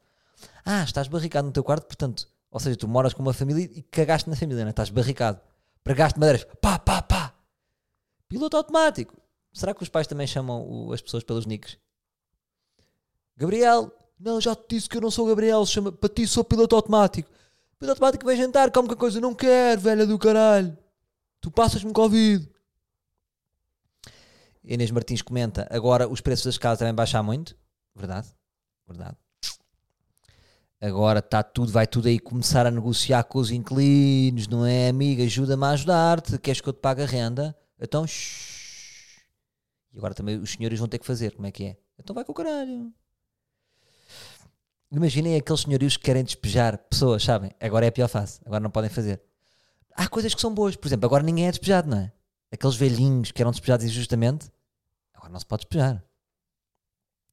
Ah, 0.65 0.85
estás 0.85 1.07
barricado 1.07 1.49
no 1.49 1.53
teu 1.53 1.63
quarto, 1.63 1.85
portanto, 1.85 2.27
ou 2.51 2.59
seja, 2.59 2.79
tu 2.79 2.89
moras 2.89 3.13
com 3.13 3.21
uma 3.21 3.35
família 3.35 3.65
e 3.65 3.83
cagaste 3.83 4.31
na 4.31 4.37
família, 4.37 4.65
não 4.65 4.69
é? 4.69 4.71
Estás 4.71 4.89
barricado 4.89 5.39
pregaste 5.85 6.19
madeiras, 6.19 6.47
pá, 6.63 6.79
pá, 6.79 7.03
pá. 7.03 7.35
Piloto 8.27 8.57
automático. 8.57 9.21
Será 9.53 9.75
que 9.75 9.83
os 9.83 9.91
pais 9.91 10.07
também 10.07 10.27
chamam 10.27 10.67
o, 10.67 10.95
as 10.95 11.03
pessoas 11.03 11.25
pelos 11.25 11.45
nicks? 11.45 11.77
Gabriel, 13.37 13.93
não, 14.19 14.41
já 14.41 14.57
te 14.57 14.77
disse 14.77 14.89
que 14.89 14.97
eu 14.97 15.03
não 15.03 15.11
sou 15.11 15.27
Gabriel, 15.27 15.67
chama, 15.67 15.93
para 15.93 16.09
ti 16.09 16.27
sou 16.27 16.43
piloto 16.43 16.75
automático. 16.75 17.31
Piloto 17.81 18.05
automático 18.05 18.27
vem 18.27 18.37
jantar, 18.37 18.71
come 18.71 18.89
que 18.89 18.95
coisa, 18.95 19.21
não 19.21 19.35
quero, 19.35 19.81
velha 19.81 20.07
do 20.07 20.19
caralho. 20.19 20.79
Tu 21.41 21.51
passas-me 21.51 21.93
Covid. 21.93 22.49
Inês 24.63 24.93
Martins 24.93 25.23
comenta, 25.23 25.67
agora 25.71 26.07
os 26.07 26.21
preços 26.21 26.45
das 26.45 26.59
casas 26.59 26.79
devem 26.79 26.95
baixar 26.95 27.23
muito. 27.23 27.57
Verdade, 27.97 28.29
verdade 28.87 29.17
agora 30.81 31.19
está 31.19 31.43
tudo, 31.43 31.71
vai 31.71 31.87
tudo 31.87 32.09
aí 32.09 32.19
começar 32.19 32.67
a 32.67 32.71
negociar 32.71 33.25
com 33.25 33.39
os 33.39 33.51
inquilinos, 33.51 34.49
não 34.49 34.65
é, 34.65 34.89
amiga? 34.89 35.23
Ajuda-me 35.23 35.65
a 35.65 35.71
ajudar-te, 35.71 36.39
queres 36.39 36.61
que 36.61 36.69
eu 36.69 36.73
te 36.73 36.81
pague 36.81 37.03
a 37.03 37.07
renda? 37.07 37.57
Então, 37.79 38.07
shh. 38.07 39.21
E 39.93 39.99
agora 39.99 40.15
também 40.15 40.39
os 40.39 40.53
senhores 40.53 40.79
vão 40.79 40.89
ter 40.89 40.99
que 40.99 41.07
fazer, 41.07 41.35
como 41.35 41.47
é 41.47 41.53
que 41.53 41.65
é? 41.65 41.77
Então 41.99 42.15
vai 42.15 42.25
com 42.25 42.33
o 42.33 42.35
caralho. 42.35 42.93
Imaginem 44.93 45.37
aqueles 45.37 45.61
senhorios 45.61 45.97
que 45.97 46.03
querem 46.03 46.25
despejar 46.25 46.77
pessoas, 46.77 47.23
sabem? 47.23 47.53
Agora 47.61 47.87
é 47.87 47.89
a 47.89 47.93
pior 47.93 48.09
fase, 48.09 48.41
agora 48.45 48.61
não 48.61 48.71
podem 48.71 48.91
fazer. 48.91 49.23
Há 49.95 50.09
coisas 50.09 50.35
que 50.35 50.41
são 50.41 50.53
boas, 50.53 50.75
por 50.75 50.89
exemplo, 50.89 51.07
agora 51.07 51.23
ninguém 51.23 51.47
é 51.47 51.51
despejado, 51.51 51.89
não 51.89 51.99
é? 51.99 52.13
Aqueles 52.53 52.77
velhinhos 52.77 53.31
que 53.31 53.41
eram 53.41 53.53
despejados 53.53 53.87
injustamente, 53.87 54.51
agora 55.15 55.33
não 55.33 55.39
se 55.39 55.47
pode 55.47 55.63
despejar. 55.63 56.03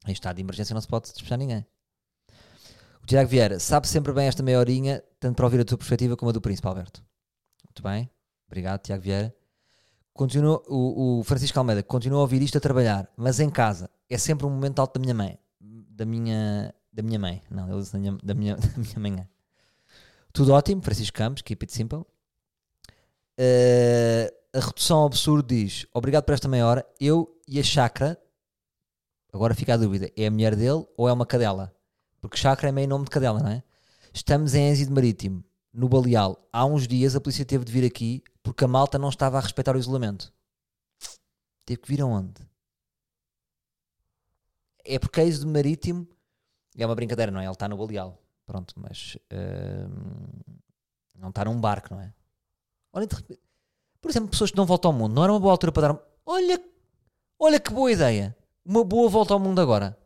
Em 0.05 0.11
estado 0.11 0.35
de 0.35 0.41
emergência 0.41 0.73
não 0.73 0.81
se 0.81 0.87
pode 0.87 1.11
despejar 1.11 1.37
ninguém. 1.37 1.65
Tiago 3.07 3.29
Vieira, 3.29 3.57
sabe 3.57 3.87
sempre 3.87 4.11
bem 4.11 4.27
esta 4.27 4.43
meia 4.43 4.59
horinha, 4.59 5.01
tanto 5.17 5.37
para 5.37 5.45
ouvir 5.45 5.61
a 5.61 5.65
tua 5.65 5.77
perspectiva 5.77 6.17
como 6.17 6.29
a 6.29 6.33
do 6.33 6.41
Príncipe 6.41 6.67
Alberto. 6.67 7.01
Muito 7.63 7.81
bem, 7.81 8.09
obrigado, 8.47 8.81
Tiago 8.81 9.01
Vieira. 9.01 9.33
Continua, 10.13 10.61
o, 10.67 11.19
o, 11.19 11.23
Francisco 11.23 11.57
Almeida 11.57 11.81
continua 11.81 12.19
a 12.19 12.21
ouvir 12.21 12.41
isto 12.41 12.57
a 12.57 12.61
trabalhar, 12.61 13.09
mas 13.15 13.39
em 13.39 13.49
casa 13.49 13.89
é 14.09 14.17
sempre 14.17 14.45
um 14.45 14.49
momento 14.49 14.79
alto 14.79 14.95
da 14.95 14.99
minha 14.99 15.13
mãe. 15.13 15.39
Da 15.61 16.05
minha, 16.05 16.73
da 16.97 17.03
minha 17.03 17.19
mãe, 17.19 17.43
não, 17.49 17.71
ele 17.71 17.85
da 17.85 17.99
minha, 17.99 18.17
da 18.23 18.33
minha, 18.33 18.55
da 18.57 18.77
minha 18.77 18.99
manhã. 18.99 19.29
Tudo 20.33 20.51
ótimo, 20.51 20.81
Francisco 20.81 21.15
Campos, 21.15 21.43
keep 21.43 21.63
it 21.63 21.71
simple. 21.71 21.99
Uh, 23.39 24.27
a 24.51 24.59
redução 24.59 25.05
absurdo 25.05 25.47
diz: 25.47 25.85
Obrigado 25.93 26.23
por 26.23 26.33
esta 26.33 26.47
meia 26.47 26.65
hora. 26.65 26.85
Eu 26.99 27.39
e 27.47 27.59
a 27.59 27.63
Chakra, 27.63 28.19
agora 29.31 29.53
fica 29.53 29.75
a 29.75 29.77
dúvida: 29.77 30.11
é 30.17 30.25
a 30.25 30.31
mulher 30.31 30.55
dele 30.55 30.87
ou 30.97 31.07
é 31.07 31.13
uma 31.13 31.25
cadela? 31.25 31.71
porque 32.19 32.35
chácara 32.35 32.69
é 32.69 32.71
meio 32.71 32.87
nome 32.87 33.05
de 33.05 33.11
cadela, 33.11 33.39
não 33.39 33.51
é? 33.51 33.63
Estamos 34.11 34.55
em 34.55 34.69
Êxito 34.69 34.91
Marítimo, 34.91 35.43
no 35.71 35.87
Baleal. 35.87 36.49
Há 36.51 36.65
uns 36.65 36.87
dias 36.87 37.15
a 37.15 37.21
polícia 37.21 37.45
teve 37.45 37.63
de 37.63 37.71
vir 37.71 37.85
aqui 37.85 38.23
porque 38.41 38.65
a 38.65 38.67
malta 38.67 38.97
não 38.97 39.09
estava 39.09 39.37
a 39.37 39.41
respeitar 39.41 39.75
o 39.75 39.79
isolamento. 39.79 40.33
Teve 41.63 41.81
que 41.81 41.87
vir 41.87 42.01
aonde? 42.01 42.41
É 44.83 44.97
porque 44.97 45.21
Êxito 45.21 45.47
Marítimo 45.47 46.07
é 46.83 46.85
uma 46.85 46.95
brincadeira, 46.95 47.31
não 47.31 47.39
é? 47.39 47.43
Ele 47.43 47.51
está 47.51 47.67
no 47.67 47.77
Baleal. 47.77 48.21
Pronto, 48.45 48.73
mas 48.77 49.17
uh, 49.33 49.89
não 51.17 51.29
está 51.29 51.43
num 51.45 51.59
barco, 51.59 51.93
não 51.93 52.01
é? 52.01 52.13
Olha, 52.93 53.07
por 54.01 54.09
exemplo, 54.09 54.29
pessoas 54.29 54.51
que 54.51 54.57
não 54.57 54.65
voltam 54.65 54.91
ao 54.91 54.97
mundo, 54.97 55.13
não 55.13 55.23
era 55.23 55.33
uma 55.33 55.39
boa 55.39 55.51
altura 55.51 55.71
para 55.71 55.87
dar. 55.89 55.99
Olha, 56.25 56.63
olha 57.37 57.59
que 57.59 57.71
boa 57.71 57.91
ideia! 57.91 58.35
Uma 58.63 58.83
boa 58.83 59.09
volta 59.09 59.33
ao 59.33 59.39
mundo 59.39 59.59
agora. 59.59 59.97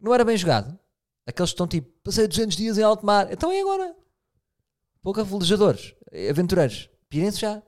Não 0.00 0.12
era 0.12 0.24
bem 0.24 0.36
jogado? 0.36 0.78
Aqueles 1.26 1.50
que 1.50 1.54
estão 1.54 1.68
tipo, 1.68 1.88
passei 2.02 2.26
200 2.26 2.56
dias 2.56 2.78
em 2.78 2.82
alto 2.82 3.06
mar, 3.06 3.32
então 3.32 3.52
é 3.52 3.60
agora. 3.60 3.94
Pouca 5.00 5.22
velejadores, 5.22 5.94
aventureiros, 6.28 6.88
pirem-se 7.08 7.40
já. 7.40 7.62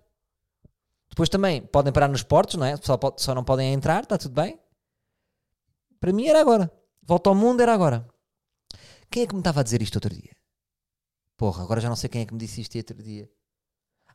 Depois 1.08 1.28
também 1.28 1.62
podem 1.62 1.92
parar 1.92 2.08
nos 2.08 2.22
portos, 2.24 2.56
não 2.56 2.66
é? 2.66 2.76
Só, 2.76 2.96
pode, 2.96 3.22
só 3.22 3.34
não 3.34 3.44
podem 3.44 3.72
entrar, 3.72 4.02
está 4.02 4.18
tudo 4.18 4.34
bem. 4.34 4.58
Para 6.00 6.12
mim 6.12 6.26
era 6.26 6.40
agora. 6.40 6.70
Volta 7.06 7.28
ao 7.28 7.36
mundo 7.36 7.60
era 7.60 7.74
agora. 7.74 8.08
Quem 9.10 9.24
é 9.24 9.26
que 9.26 9.34
me 9.34 9.40
estava 9.40 9.60
a 9.60 9.62
dizer 9.62 9.82
isto 9.82 9.96
outro 9.96 10.14
dia? 10.14 10.32
Porra, 11.36 11.62
agora 11.62 11.80
já 11.80 11.88
não 11.88 11.96
sei 11.96 12.08
quem 12.08 12.22
é 12.22 12.26
que 12.26 12.32
me 12.32 12.40
disse 12.40 12.62
isto 12.62 12.76
outro 12.78 13.02
dia. 13.02 13.30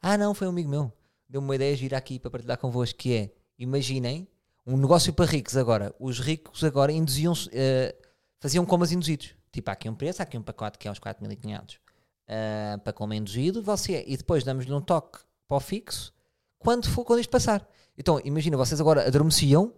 Ah, 0.01 0.17
não, 0.17 0.33
foi 0.33 0.47
um 0.47 0.49
amigo 0.49 0.69
meu. 0.69 0.91
Deu-me 1.27 1.47
uma 1.47 1.55
ideia 1.55 1.75
de 1.75 1.85
ir 1.85 1.93
aqui 1.93 2.17
para 2.17 2.31
partilhar 2.31 2.57
convosco, 2.57 2.97
que 2.97 3.13
é, 3.13 3.33
imaginem, 3.59 4.27
um 4.65 4.75
negócio 4.75 5.13
para 5.13 5.25
ricos 5.25 5.55
agora. 5.55 5.93
Os 5.99 6.19
ricos 6.19 6.63
agora 6.63 6.91
induziam 6.91 7.33
uh, 7.33 8.07
faziam 8.39 8.65
comas 8.65 8.91
induzidos. 8.91 9.35
Tipo, 9.51 9.69
há 9.69 9.73
aqui 9.73 9.87
um 9.87 9.95
preço, 9.95 10.21
há 10.21 10.23
aqui 10.23 10.37
um 10.37 10.41
pacote 10.41 10.79
que 10.79 10.87
é 10.87 10.91
uns 10.91 10.99
4.500 10.99 11.75
uh, 11.75 12.79
para 12.83 12.93
coma 12.93 13.15
induzido, 13.15 13.61
você, 13.61 14.03
e 14.07 14.17
depois 14.17 14.43
damos-lhe 14.43 14.73
um 14.73 14.81
toque 14.81 15.19
para 15.47 15.57
o 15.57 15.59
fixo 15.59 16.11
quando, 16.57 16.89
for, 16.89 17.05
quando 17.05 17.19
isto 17.19 17.29
passar. 17.29 17.67
Então, 17.95 18.19
imagina, 18.23 18.57
vocês 18.57 18.81
agora 18.81 19.05
adormeciam 19.05 19.73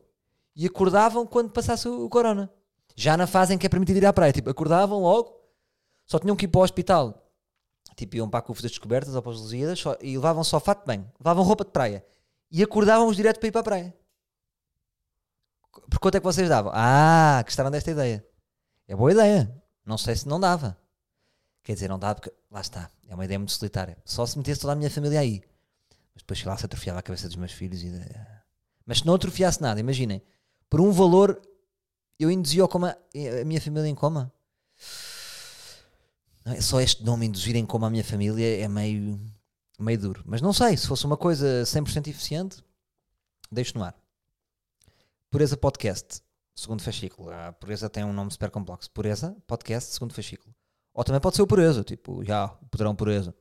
e 0.55 0.65
acordavam 0.65 1.25
quando 1.25 1.51
passasse 1.51 1.89
o, 1.89 2.05
o 2.05 2.09
corona. 2.09 2.49
Já 2.95 3.15
na 3.17 3.27
fase 3.27 3.53
em 3.53 3.57
que 3.57 3.65
é 3.65 3.69
permitido 3.69 3.97
ir 3.97 4.05
à 4.05 4.13
praia, 4.13 4.31
tipo, 4.33 4.49
acordavam 4.49 4.99
logo, 5.01 5.39
só 6.05 6.19
tinham 6.19 6.35
que 6.35 6.45
ir 6.45 6.47
para 6.49 6.59
o 6.59 6.63
hospital 6.63 7.17
Tipo, 7.95 8.15
iam 8.15 8.29
para 8.29 8.39
a 8.39 8.41
Cufo 8.41 8.61
das 8.61 8.71
Descobertas 8.71 9.13
ou 9.15 9.21
para 9.21 9.31
os 9.31 9.39
Lusíadas 9.41 9.83
e 10.01 10.15
levavam 10.15 10.43
só 10.43 10.59
fato 10.59 10.85
bem, 10.87 11.05
levavam 11.19 11.43
roupa 11.43 11.63
de 11.65 11.71
praia 11.71 12.03
e 12.49 12.63
acordavam-os 12.63 13.15
direto 13.15 13.39
para 13.39 13.47
ir 13.49 13.51
para 13.51 13.61
a 13.61 13.63
praia. 13.63 13.95
Por 15.89 15.99
quanto 15.99 16.15
é 16.15 16.19
que 16.19 16.23
vocês 16.25 16.49
davam? 16.49 16.71
Ah, 16.73 17.41
gostaram 17.45 17.69
desta 17.71 17.91
ideia. 17.91 18.25
É 18.87 18.95
boa 18.95 19.11
ideia. 19.11 19.53
Não 19.85 19.97
sei 19.97 20.15
se 20.15 20.27
não 20.27 20.39
dava. 20.39 20.77
Quer 21.63 21.73
dizer, 21.73 21.89
não 21.89 21.99
dá 21.99 22.15
porque, 22.15 22.33
lá 22.49 22.61
está, 22.61 22.89
é 23.07 23.13
uma 23.13 23.23
ideia 23.25 23.37
muito 23.39 23.51
solitária. 23.51 23.97
Só 24.03 24.25
se 24.25 24.37
metesse 24.37 24.61
toda 24.61 24.73
a 24.73 24.75
minha 24.75 24.89
família 24.89 25.19
aí. 25.19 25.41
Mas 26.13 26.23
depois 26.23 26.43
lá 26.43 26.57
se 26.57 26.65
atrofiava 26.65 26.99
a 26.99 27.03
cabeça 27.03 27.27
dos 27.27 27.35
meus 27.37 27.51
filhos. 27.51 27.83
E 27.83 27.89
de- 27.89 28.15
Mas 28.85 28.99
se 28.99 29.05
não 29.05 29.13
atrofiasse 29.13 29.61
nada, 29.61 29.79
imaginem, 29.79 30.21
por 30.69 30.81
um 30.81 30.91
valor 30.91 31.39
eu 32.23 32.31
induzia 32.31 32.63
o 32.63 32.67
coma, 32.67 32.97
a 33.41 33.45
minha 33.45 33.61
família 33.61 33.87
em 33.87 33.95
coma. 33.95 34.31
É? 36.45 36.59
Só 36.61 36.81
este 36.81 37.03
nome 37.03 37.25
induzir 37.25 37.55
em 37.55 37.65
coma 37.65 37.87
a 37.87 37.89
minha 37.89 38.03
família 38.03 38.63
é 38.63 38.67
meio, 38.67 39.19
meio 39.79 39.99
duro. 39.99 40.23
Mas 40.25 40.41
não 40.41 40.53
sei, 40.53 40.75
se 40.77 40.87
fosse 40.87 41.05
uma 41.05 41.17
coisa 41.17 41.63
100% 41.63 42.07
eficiente, 42.07 42.63
deixo 43.51 43.77
no 43.77 43.83
ar. 43.83 43.95
Pureza 45.29 45.55
Podcast, 45.55 46.21
segundo 46.55 46.81
fascículo. 46.81 47.31
A 47.31 47.53
Pureza 47.53 47.89
tem 47.89 48.03
um 48.03 48.13
nome 48.13 48.31
super 48.31 48.49
complexo. 48.49 48.89
Pureza 48.91 49.35
Podcast, 49.47 49.93
segundo 49.93 50.13
fascículo. 50.13 50.53
Ou 50.93 51.03
também 51.03 51.21
pode 51.21 51.35
ser 51.35 51.41
o 51.41 51.47
Pureza, 51.47 51.83
tipo, 51.83 52.23
já, 52.23 52.45
o 52.61 52.65
Pedrão 52.67 52.95
Pureza. 52.95 53.33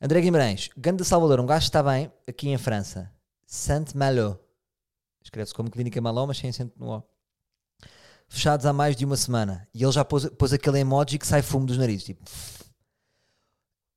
André 0.00 0.20
Guimarães, 0.20 0.70
Ganda 0.76 1.04
Salvador, 1.04 1.40
um 1.40 1.46
gajo 1.46 1.64
está 1.64 1.82
bem 1.82 2.12
aqui 2.26 2.48
em 2.48 2.58
França. 2.58 3.12
Saint-Malo. 3.46 4.38
Escreve-se 5.22 5.54
como 5.54 5.70
Clínica 5.70 6.00
Maló, 6.00 6.26
mas 6.26 6.38
sem 6.38 6.50
acento 6.50 6.78
no 6.78 6.88
O. 6.88 7.02
Fechados 8.32 8.64
há 8.64 8.72
mais 8.72 8.94
de 8.94 9.04
uma 9.04 9.16
semana. 9.16 9.68
E 9.74 9.82
ele 9.82 9.90
já 9.90 10.04
pôs, 10.04 10.24
pôs 10.26 10.52
aquele 10.52 10.78
emoji 10.78 11.18
que 11.18 11.26
sai 11.26 11.42
fumo 11.42 11.66
dos 11.66 11.76
narizes. 11.76 12.04
Tipo, 12.04 12.22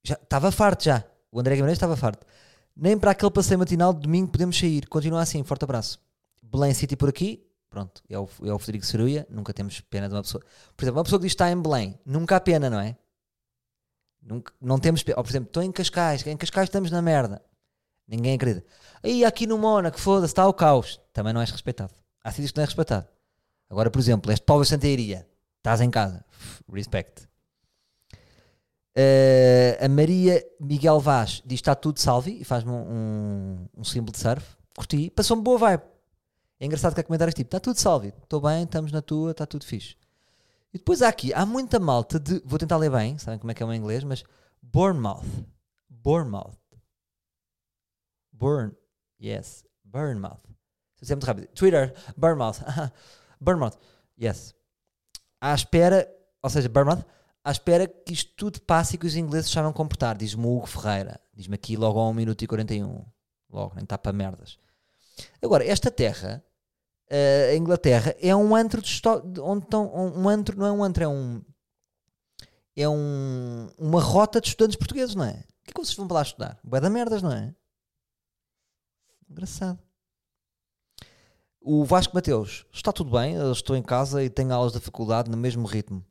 já 0.03 0.15
estava 0.15 0.51
farto 0.51 0.85
já. 0.85 1.03
O 1.31 1.39
André 1.39 1.53
Guimarães 1.53 1.77
estava 1.77 1.95
farto. 1.95 2.25
Nem 2.75 2.97
para 2.97 3.11
aquele 3.11 3.29
passeio 3.29 3.59
matinal 3.59 3.93
de 3.93 4.01
domingo 4.01 4.31
podemos 4.31 4.57
sair. 4.57 4.87
Continua 4.87 5.21
assim, 5.21 5.43
forte 5.43 5.63
abraço. 5.63 5.99
Belém 6.41 6.73
City 6.73 6.95
por 6.95 7.09
aqui. 7.09 7.45
Pronto, 7.69 8.01
é 8.09 8.17
o, 8.17 8.27
é 8.43 8.51
o 8.51 8.57
Federico 8.57 8.87
Ceruia. 8.87 9.27
Nunca 9.29 9.53
temos 9.53 9.79
pena 9.81 10.09
de 10.09 10.15
uma 10.15 10.23
pessoa. 10.23 10.43
Por 10.75 10.83
exemplo, 10.83 10.97
uma 10.97 11.03
pessoa 11.03 11.19
que 11.19 11.25
diz 11.25 11.33
está 11.33 11.51
em 11.51 11.61
Belém. 11.61 11.99
Nunca 12.03 12.35
há 12.35 12.39
pena, 12.39 12.71
não 12.71 12.79
é? 12.79 12.97
Nunca, 14.19 14.51
não 14.59 14.79
temos 14.79 15.03
pena. 15.03 15.19
Ou, 15.19 15.23
por 15.23 15.29
exemplo, 15.29 15.49
estou 15.49 15.61
em 15.61 15.71
Cascais. 15.71 16.25
Em 16.25 16.35
Cascais 16.35 16.69
estamos 16.69 16.89
na 16.89 17.03
merda. 17.03 17.39
Ninguém 18.07 18.33
acredita. 18.33 18.65
Aí 19.03 19.23
aqui 19.23 19.45
no 19.45 19.59
Mónaco, 19.59 19.99
foda-se, 19.99 20.31
está 20.31 20.47
o 20.47 20.53
caos. 20.53 20.99
Também 21.13 21.33
não 21.33 21.41
és 21.41 21.51
respeitado. 21.51 21.93
Há 22.23 22.31
sítios 22.31 22.49
que 22.49 22.57
não 22.57 22.63
és 22.63 22.69
respeitado. 22.69 23.07
Agora, 23.69 23.89
por 23.89 23.99
exemplo, 23.99 24.31
este 24.31 24.45
povo 24.45 24.63
de 24.63 24.69
Santa 24.69 24.87
Iria. 24.87 25.27
Estás 25.57 25.81
em 25.81 25.89
casa. 25.89 26.25
Respect. 26.71 27.27
Eh, 28.95 29.79
a 29.81 29.89
Maria 29.89 30.45
Miguel 30.59 30.99
Vaz 30.99 31.41
diz 31.45 31.59
está 31.59 31.73
tudo 31.73 31.99
salve 31.99 32.39
e 32.41 32.43
faz-me 32.43 32.71
um, 32.71 32.75
um, 32.75 33.67
um 33.77 33.83
símbolo 33.83 34.11
de 34.11 34.19
surf. 34.19 34.45
Curti. 34.75 35.09
Passou-me 35.09 35.43
boa 35.43 35.57
vibe. 35.57 35.83
É 36.59 36.65
engraçado 36.65 36.93
que 36.93 37.01
há 37.01 37.03
comentários 37.03 37.33
tipo, 37.33 37.47
está 37.47 37.59
tudo 37.59 37.77
salve, 37.77 38.13
estou 38.23 38.39
bem, 38.39 38.63
estamos 38.63 38.91
na 38.91 39.01
tua, 39.01 39.31
está 39.31 39.45
tudo 39.45 39.65
fixe. 39.65 39.95
E 40.73 40.77
depois 40.77 41.01
há 41.01 41.09
aqui, 41.09 41.33
há 41.33 41.45
muita 41.45 41.79
malta 41.79 42.19
de, 42.19 42.41
vou 42.45 42.57
tentar 42.57 42.77
ler 42.77 42.89
bem, 42.89 43.17
sabem 43.17 43.37
como 43.37 43.51
é 43.51 43.53
que 43.53 43.61
é 43.61 43.65
o 43.65 43.73
inglês, 43.73 44.03
mas 44.03 44.23
Bournemouth. 44.61 45.25
Bournemouth. 45.89 46.57
Burn. 48.31 48.73
Yes. 49.21 49.65
Bournemouth. 49.83 50.41
Eu 50.45 51.01
disser 51.01 51.17
muito 51.17 51.25
rápido. 51.25 51.47
Twitter. 51.47 51.93
Bournemouth. 52.17 52.57
Bournemouth. 53.43 53.77
Yes. 54.19 54.55
À 55.39 55.53
espera, 55.53 56.09
ou 56.41 56.49
seja, 56.49 56.69
Bournemouth, 56.69 57.03
à 57.43 57.51
espera 57.51 57.87
que 57.87 58.13
isto 58.13 58.31
tudo 58.35 58.61
passe 58.61 58.95
e 58.95 58.97
que 58.97 59.05
os 59.05 59.15
ingleses 59.15 59.51
saibam 59.51 59.73
comportar. 59.73 60.17
Diz-me 60.17 60.45
Hugo 60.45 60.65
Ferreira. 60.65 61.19
Diz-me 61.33 61.55
aqui 61.55 61.75
logo 61.75 61.99
a 61.99 62.09
1 62.09 62.13
minuto 62.13 62.41
e 62.43 62.47
41. 62.47 63.05
Logo, 63.49 63.75
nem 63.75 63.83
está 63.83 63.97
para 63.97 64.13
merdas. 64.13 64.57
Agora, 65.41 65.65
esta 65.65 65.91
terra, 65.91 66.43
eh, 67.09 67.51
a 67.51 67.55
Inglaterra, 67.55 68.15
é 68.19 68.35
um 68.35 68.55
antro 68.55 68.81
de 68.81 69.39
onde 69.41 69.65
estão. 69.65 69.93
Um 69.93 70.29
antro, 70.29 70.57
não 70.57 70.65
é 70.65 70.71
um 70.71 70.83
antro, 70.83 71.03
é 71.03 71.07
um. 71.07 71.41
É 72.75 72.89
um, 72.89 73.69
uma 73.77 74.01
rota 74.01 74.41
de 74.41 74.47
estudantes 74.47 74.77
portugueses, 74.77 75.13
não 75.13 75.25
é? 75.25 75.31
O 75.33 75.63
que 75.63 75.69
é 75.69 75.73
que 75.73 75.79
vocês 75.79 75.95
vão 75.95 76.07
para 76.07 76.15
lá 76.15 76.21
estudar? 76.23 76.59
Bué 76.63 76.81
da 76.81 76.89
merdas, 76.89 77.21
não 77.21 77.31
é? 77.31 77.53
Engraçado. 79.29 79.79
O 81.65 81.85
Vasco 81.85 82.13
Mateus, 82.13 82.65
está 82.73 82.91
tudo 82.91 83.09
bem, 83.11 83.35
eu 83.35 83.49
estou 83.49 83.73
em 83.73 83.81
casa 83.81 84.21
e 84.21 84.29
tenho 84.29 84.53
aulas 84.53 84.73
da 84.73 84.81
faculdade 84.81 85.31
no 85.31 85.37
mesmo 85.37 85.65
ritmo. 85.65 86.05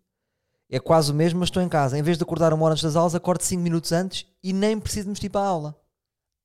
É 0.67 0.81
quase 0.81 1.13
o 1.13 1.15
mesmo, 1.15 1.41
mas 1.41 1.51
estou 1.51 1.63
em 1.63 1.69
casa. 1.69 1.99
Em 1.99 2.03
vez 2.03 2.17
de 2.17 2.25
acordar 2.25 2.55
uma 2.55 2.65
hora 2.65 2.73
antes 2.73 2.83
das 2.83 2.97
aulas, 2.97 3.15
acordo 3.15 3.43
5 3.43 3.63
minutos 3.63 3.93
antes 3.93 4.27
e 4.43 4.51
nem 4.51 4.81
preciso 4.81 5.09
me 5.09 5.13
vestir 5.13 5.29
para 5.29 5.43
a 5.43 5.49
aula. 5.49 5.79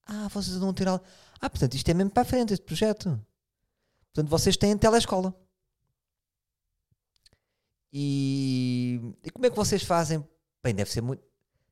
Ah, 0.06 0.28
vocês 0.28 0.58
vão 0.58 0.74
ter 0.74 0.90
aula. 0.90 1.02
Ah, 1.40 1.50
portanto, 1.50 1.76
isto 1.76 1.88
é 1.88 1.94
mesmo 1.94 2.12
para 2.12 2.24
a 2.24 2.26
frente, 2.26 2.52
este 2.52 2.66
projeto. 2.66 3.18
Portanto, 4.14 4.30
vocês 4.30 4.58
têm 4.58 4.78
telescola. 4.78 5.34
E, 7.94 9.00
e 9.24 9.32
como 9.32 9.46
é 9.46 9.50
que 9.50 9.56
vocês 9.56 9.84
fazem? 9.84 10.22
Bem, 10.62 10.76
deve 10.76 10.92
ser 10.92 11.00
muito. 11.00 11.24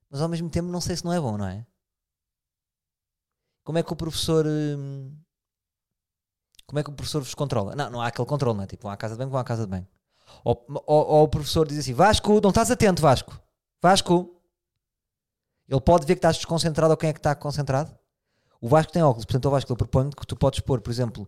Mas 0.09 0.21
ao 0.21 0.29
mesmo 0.29 0.49
tempo, 0.49 0.69
não 0.69 0.79
sei 0.79 0.95
se 0.95 1.03
não 1.03 1.11
é 1.11 1.19
bom, 1.19 1.37
não 1.37 1.47
é? 1.47 1.67
Como 3.61 3.77
é 3.77 3.83
que 3.83 3.91
o 3.91 3.95
professor. 3.97 4.45
hum, 4.47 5.11
Como 6.67 6.79
é 6.79 6.83
que 6.83 6.89
o 6.89 6.93
professor 6.93 7.21
vos 7.21 7.33
controla? 7.35 7.75
Não, 7.75 7.89
não 7.91 8.01
há 8.01 8.07
aquele 8.07 8.27
controle, 8.27 8.57
não 8.57 8.63
é? 8.63 8.67
Tipo, 8.67 8.83
vão 8.83 8.91
à 8.91 8.97
casa 8.97 9.13
de 9.15 9.19
banho, 9.19 9.29
vão 9.29 9.39
à 9.39 9.43
casa 9.43 9.63
de 9.63 9.69
banho. 9.69 9.87
Ou, 10.43 10.65
ou- 10.85 11.07
ou 11.07 11.23
o 11.23 11.27
professor 11.27 11.67
diz 11.67 11.77
assim: 11.77 11.93
Vasco, 11.93 12.39
não 12.41 12.49
estás 12.49 12.71
atento, 12.71 13.01
Vasco. 13.01 13.39
Vasco. 13.81 14.31
Ele 15.67 15.81
pode 15.81 16.05
ver 16.05 16.15
que 16.15 16.19
estás 16.19 16.37
desconcentrado 16.37 16.91
ou 16.91 16.97
quem 16.97 17.09
é 17.09 17.13
que 17.13 17.19
está 17.19 17.33
concentrado. 17.35 17.95
O 18.61 18.67
Vasco 18.67 18.91
tem 18.91 19.01
óculos, 19.03 19.25
portanto, 19.25 19.45
o 19.45 19.49
Vasco 19.51 19.71
ele 19.71 19.77
propõe 19.77 20.09
que 20.09 20.25
tu 20.25 20.35
podes 20.35 20.59
pôr, 20.59 20.79
por 20.81 20.91
exemplo, 20.91 21.27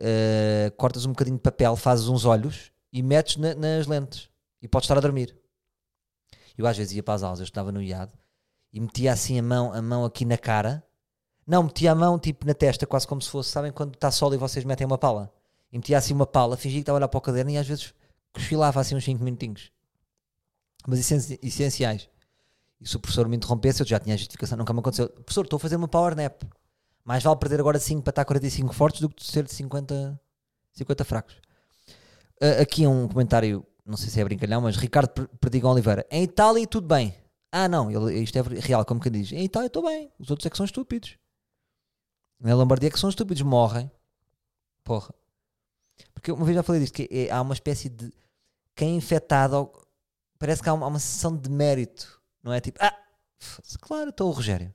eh, 0.00 0.72
cortas 0.76 1.04
um 1.04 1.10
bocadinho 1.10 1.36
de 1.36 1.42
papel, 1.42 1.76
fazes 1.76 2.08
uns 2.08 2.24
olhos 2.24 2.72
e 2.92 3.02
metes 3.02 3.36
na- 3.36 3.54
nas 3.54 3.86
lentes 3.86 4.28
e 4.60 4.68
podes 4.68 4.84
estar 4.86 4.96
a 4.96 5.00
dormir. 5.00 5.36
Eu 6.56 6.66
às 6.66 6.76
vezes 6.76 6.92
ia 6.94 7.02
para 7.02 7.14
as 7.14 7.22
aulas, 7.22 7.40
eu 7.40 7.44
estava 7.44 7.70
no 7.72 7.80
IAD 7.82 8.12
e 8.72 8.80
metia 8.80 9.12
assim 9.12 9.38
a 9.38 9.42
mão, 9.42 9.72
a 9.72 9.80
mão 9.82 10.04
aqui 10.04 10.24
na 10.24 10.38
cara. 10.38 10.84
Não, 11.46 11.64
metia 11.64 11.92
a 11.92 11.94
mão 11.94 12.18
tipo 12.18 12.46
na 12.46 12.54
testa, 12.54 12.86
quase 12.86 13.06
como 13.06 13.20
se 13.20 13.28
fosse, 13.28 13.50
sabem 13.50 13.72
quando 13.72 13.94
está 13.94 14.10
sol 14.10 14.32
e 14.34 14.36
vocês 14.36 14.64
metem 14.64 14.86
uma 14.86 14.98
pala? 14.98 15.32
E 15.72 15.76
metia 15.78 15.98
assim 15.98 16.14
uma 16.14 16.26
pala, 16.26 16.56
fingia 16.56 16.78
que 16.78 16.82
estava 16.82 16.96
a 16.96 17.00
olhar 17.00 17.08
para 17.08 17.18
o 17.18 17.20
caderno 17.20 17.50
e 17.50 17.56
às 17.58 17.66
vezes 17.66 17.92
cochilava 18.32 18.80
assim 18.80 18.94
uns 18.94 19.04
5 19.04 19.22
minutinhos. 19.22 19.70
Mas 20.86 20.98
essenci- 21.00 21.38
essenciais. 21.42 22.08
E 22.80 22.88
se 22.88 22.96
o 22.96 23.00
professor 23.00 23.28
me 23.28 23.36
interrompesse, 23.36 23.80
eu 23.82 23.86
já 23.86 23.98
tinha 23.98 24.14
a 24.14 24.18
justificação, 24.18 24.58
nunca 24.58 24.72
me 24.72 24.80
aconteceu. 24.80 25.08
Professor, 25.08 25.44
estou 25.44 25.56
a 25.56 25.60
fazer 25.60 25.76
uma 25.76 25.88
power 25.88 26.14
nap. 26.16 26.42
Mais 27.04 27.22
vale 27.22 27.36
perder 27.36 27.60
agora 27.60 27.78
5 27.78 28.02
para 28.02 28.10
estar 28.10 28.24
45 28.24 28.72
fortes 28.74 29.00
do 29.00 29.08
que 29.08 29.24
ser 29.24 29.44
de 29.44 29.52
50, 29.52 30.20
50 30.72 31.04
fracos. 31.04 31.36
Ah, 32.40 32.62
aqui 32.62 32.86
um 32.86 33.08
comentário, 33.08 33.64
não 33.86 33.96
sei 33.96 34.08
se 34.10 34.20
é 34.20 34.24
brincalhão, 34.24 34.60
mas 34.60 34.76
Ricardo 34.76 35.08
Per- 35.10 35.28
Perdigão 35.40 35.70
Oliveira. 35.72 36.06
Em 36.10 36.22
Itália 36.24 36.66
tudo 36.66 36.86
bem. 36.86 37.14
Ah 37.50 37.68
não, 37.68 37.90
ele, 37.90 38.20
isto 38.20 38.36
é 38.38 38.42
real, 38.60 38.84
como 38.84 39.00
que 39.00 39.10
diz. 39.10 39.32
Em 39.32 39.44
Itália 39.44 39.66
estou 39.66 39.82
bem, 39.84 40.10
os 40.18 40.30
outros 40.30 40.46
é 40.46 40.50
que 40.50 40.56
são 40.56 40.64
estúpidos. 40.66 41.16
Na 42.42 42.56
Lombardia 42.56 42.88
é 42.88 42.90
que 42.90 42.98
são 42.98 43.08
estúpidos, 43.08 43.42
morrem. 43.42 43.88
Porra. 44.82 45.14
Porque 46.12 46.32
uma 46.32 46.44
vez 46.44 46.56
já 46.56 46.62
falei 46.62 46.80
disto, 46.80 46.94
que 46.94 47.08
é- 47.10 47.30
há 47.30 47.40
uma 47.40 47.54
espécie 47.54 47.88
de... 47.88 48.12
Quem 48.74 48.94
é 48.94 48.96
infectado, 48.96 49.70
parece 50.38 50.60
que 50.60 50.68
há 50.68 50.74
uma, 50.74 50.86
há 50.86 50.88
uma 50.88 50.98
sensação 50.98 51.36
de 51.36 51.48
mérito. 51.48 52.20
Não 52.42 52.52
é 52.52 52.60
tipo, 52.60 52.78
ah, 52.82 52.96
claro, 53.80 54.10
estou 54.10 54.28
o 54.28 54.32
Rogério. 54.32 54.74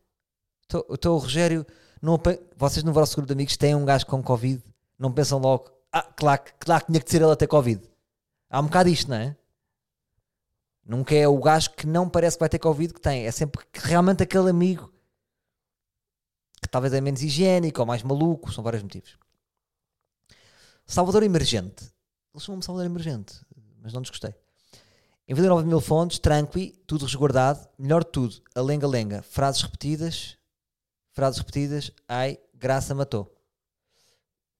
Estou 0.63 1.15
o 1.15 1.17
Rogério. 1.17 1.65
Não, 2.01 2.17
vocês 2.55 2.83
no 2.83 2.93
vosso 2.93 3.15
grupo 3.15 3.27
de 3.27 3.33
amigos 3.33 3.57
têm 3.57 3.75
um 3.75 3.83
gajo 3.83 4.05
com 4.05 4.23
Covid, 4.23 4.63
não 4.97 5.11
pensam 5.11 5.39
logo, 5.39 5.69
ah, 5.91 6.03
claro, 6.03 6.43
claro 6.59 6.85
que 6.85 6.91
tinha 6.91 7.01
que 7.01 7.09
ser 7.11 7.21
ele 7.21 7.31
a 7.31 7.35
ter 7.35 7.47
Covid. 7.47 7.81
Há 8.49 8.59
um 8.61 8.65
bocado 8.65 8.87
isto, 8.87 9.09
não 9.09 9.17
é? 9.17 9.35
Nunca 10.85 11.13
é 11.15 11.27
o 11.27 11.37
gajo 11.39 11.71
que 11.71 11.85
não 11.85 12.07
parece 12.07 12.37
que 12.37 12.41
vai 12.41 12.49
ter 12.49 12.59
Covid 12.59 12.93
que 12.93 13.01
tem. 13.01 13.25
É 13.25 13.31
sempre 13.31 13.65
realmente 13.73 14.23
aquele 14.23 14.49
amigo 14.49 14.93
que 16.67 16.71
talvez 16.71 16.93
é 16.93 16.99
menos 16.99 17.23
higiênico 17.23 17.79
ou 17.79 17.85
mais 17.85 18.03
maluco. 18.03 18.51
São 18.51 18.63
vários 18.63 18.83
motivos. 18.83 19.17
Salvador 20.85 21.23
Emergente. 21.23 21.91
Eles 22.33 22.43
chamam-me 22.43 22.63
Salvador 22.63 22.85
Emergente, 22.85 23.41
mas 23.81 23.93
não 23.93 24.01
desgostei. 24.01 24.35
Em 25.27 25.33
Vila 25.33 25.47
Nova 25.47 25.61
de 25.61 25.67
Mil 25.67 25.81
Fontes, 25.81 26.19
tranqui, 26.19 26.79
tudo 26.85 27.05
resguardado, 27.05 27.67
melhor 27.77 28.03
de 28.03 28.11
tudo, 28.11 28.35
a 28.55 28.61
lenga-lenga, 28.61 29.21
frases 29.21 29.61
repetidas, 29.61 30.37
frases 31.11 31.39
repetidas, 31.39 31.91
ai, 32.07 32.37
graça 32.53 32.93
matou. 32.93 33.33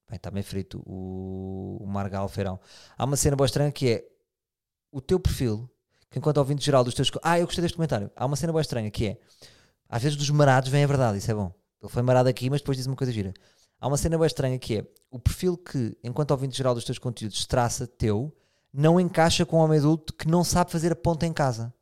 Bem, 0.10 0.18
está 0.18 0.32
bem 0.32 0.44
frito 0.44 0.82
o, 0.86 1.78
o 1.82 1.86
Margal 1.86 2.28
Feirão. 2.28 2.60
Há 2.98 3.06
uma 3.06 3.16
cena 3.16 3.36
boa 3.36 3.46
estranha 3.46 3.72
que 3.72 3.90
é 3.90 4.08
o 4.92 5.00
teu 5.00 5.20
perfil, 5.20 5.70
que 6.10 6.18
enquanto 6.20 6.38
ouvinte 6.38 6.66
geral 6.66 6.84
dos 6.84 6.94
teus... 6.94 7.12
Ah, 7.22 7.40
eu 7.40 7.46
gostei 7.46 7.62
deste 7.62 7.76
comentário. 7.76 8.10
Há 8.16 8.26
uma 8.26 8.36
cena 8.36 8.52
boa 8.52 8.62
estranha 8.62 8.90
que 8.90 9.08
é, 9.08 9.18
às 9.88 10.02
vezes 10.02 10.18
dos 10.18 10.30
marados 10.30 10.70
vem 10.70 10.84
a 10.84 10.88
verdade, 10.88 11.18
isso 11.18 11.30
é 11.30 11.34
bom. 11.34 11.54
Ele 11.82 11.92
foi 11.92 12.02
marado 12.02 12.30
aqui, 12.30 12.50
mas 12.50 12.62
depois 12.62 12.78
diz 12.78 12.88
uma 12.88 12.96
coisa 12.96 13.12
gira. 13.12 13.34
Há 13.80 13.88
uma 13.88 13.98
cena 13.98 14.18
boa 14.18 14.28
estranha 14.28 14.58
que 14.58 14.78
é, 14.78 14.88
o 15.12 15.20
perfil 15.20 15.56
que, 15.56 15.96
enquanto 16.04 16.32
ouvinte 16.32 16.58
geral 16.58 16.74
dos 16.74 16.84
teus 16.84 16.98
conteúdos, 16.98 17.46
traça 17.46 17.86
teu, 17.86 18.36
não 18.74 19.00
encaixa 19.00 19.46
com 19.46 19.58
um 19.58 19.60
homem 19.60 19.80
adulto 19.80 20.14
que 20.14 20.28
não 20.28 20.44
sabe 20.44 20.72
fazer 20.72 20.92
a 20.92 20.96
ponta 20.96 21.26
em 21.26 21.34
casa. 21.34 21.74